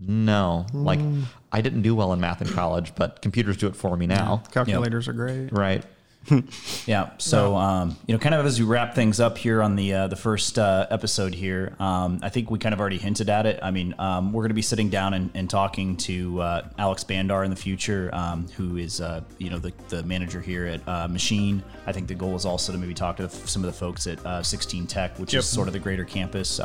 no, 0.00 0.64
like 0.72 1.00
mm. 1.00 1.24
I 1.52 1.60
didn't 1.60 1.82
do 1.82 1.94
well 1.94 2.14
in 2.14 2.20
math 2.20 2.40
in 2.40 2.48
college, 2.48 2.94
but 2.94 3.20
computers 3.20 3.58
do 3.58 3.66
it 3.66 3.76
for 3.76 3.94
me 3.94 4.06
now, 4.06 4.42
Calculators 4.52 5.06
are 5.06 5.12
great. 5.12 5.52
right? 5.52 5.84
Yeah. 6.86 7.10
So, 7.18 7.56
um, 7.56 7.96
you 8.06 8.14
know, 8.14 8.18
kind 8.18 8.34
of 8.34 8.44
as 8.46 8.58
we 8.58 8.66
wrap 8.66 8.94
things 8.94 9.20
up 9.20 9.36
here 9.38 9.62
on 9.62 9.76
the 9.76 9.92
uh, 9.92 10.06
the 10.08 10.16
first 10.16 10.58
uh, 10.58 10.86
episode 10.90 11.34
here, 11.34 11.74
um, 11.78 12.20
I 12.22 12.28
think 12.28 12.50
we 12.50 12.58
kind 12.58 12.72
of 12.72 12.80
already 12.80 12.98
hinted 12.98 13.28
at 13.30 13.46
it. 13.46 13.60
I 13.62 13.70
mean, 13.70 13.94
um, 13.98 14.32
we're 14.32 14.42
going 14.42 14.50
to 14.50 14.54
be 14.54 14.62
sitting 14.62 14.88
down 14.90 15.14
and, 15.14 15.30
and 15.34 15.48
talking 15.48 15.96
to 15.98 16.40
uh, 16.40 16.68
Alex 16.78 17.04
Bandar 17.04 17.44
in 17.44 17.50
the 17.50 17.56
future, 17.56 18.10
um, 18.12 18.46
who 18.56 18.76
is 18.76 19.00
uh, 19.00 19.22
you 19.38 19.50
know 19.50 19.58
the, 19.58 19.72
the 19.88 20.02
manager 20.04 20.40
here 20.40 20.66
at 20.66 20.86
uh, 20.88 21.08
Machine. 21.08 21.62
I 21.86 21.92
think 21.92 22.06
the 22.08 22.14
goal 22.14 22.36
is 22.36 22.44
also 22.44 22.72
to 22.72 22.78
maybe 22.78 22.94
talk 22.94 23.16
to 23.18 23.28
some 23.28 23.62
of 23.64 23.66
the 23.72 23.76
folks 23.78 24.06
at 24.06 24.24
uh, 24.26 24.42
16 24.42 24.86
Tech, 24.86 25.18
which 25.18 25.32
Yep. 25.34 25.40
is 25.40 25.48
sort 25.48 25.68
of 25.68 25.72
the 25.72 25.80
greater 25.80 26.04
campus. 26.04 26.60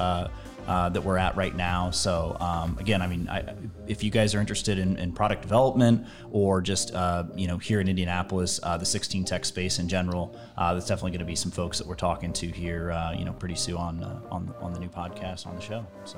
Uh, 0.68 0.89
that 0.89 1.01
we're 1.01 1.18
at 1.18 1.36
right 1.36 1.55
now. 1.55 1.91
So 1.91 2.36
um, 2.39 2.76
again, 2.80 3.03
I 3.03 3.07
mean, 3.07 3.30
I, 3.30 3.53
if 3.86 4.03
you 4.03 4.09
guys 4.09 4.34
are 4.34 4.39
interested 4.39 4.80
in, 4.80 4.97
in 4.97 5.11
product 5.11 5.43
development 5.43 6.07
or 6.32 6.59
just 6.59 6.91
uh, 6.95 7.26
you 7.36 7.47
know 7.47 7.59
here 7.59 7.80
in 7.82 7.88
Indianapolis, 7.88 8.59
uh, 8.63 8.76
the 8.76 8.86
16 8.86 9.26
tech 9.26 9.45
space 9.45 9.78
in 9.78 9.88
general, 9.88 10.36
uh, 10.57 10.74
there's 10.74 10.88
definitely 10.88 11.11
going 11.11 11.20
to 11.20 11.26
be 11.26 11.36
some 11.36 11.51
folks 11.51 11.78
that 11.78 11.86
we're 11.86 11.93
talking 11.93 12.34
to 12.34 12.47
here, 12.47 12.91
uh, 12.91 13.13
you 13.13 13.26
know, 13.26 13.34
pretty 13.34 13.53
soon 13.55 13.76
on 13.76 14.03
uh, 14.03 14.20
on 14.32 14.53
on 14.59 14.74
the 14.74 14.80
new 14.80 14.89
podcast 14.89 15.45
on 15.45 15.55
the 15.55 15.61
show. 15.61 15.86
So. 16.03 16.18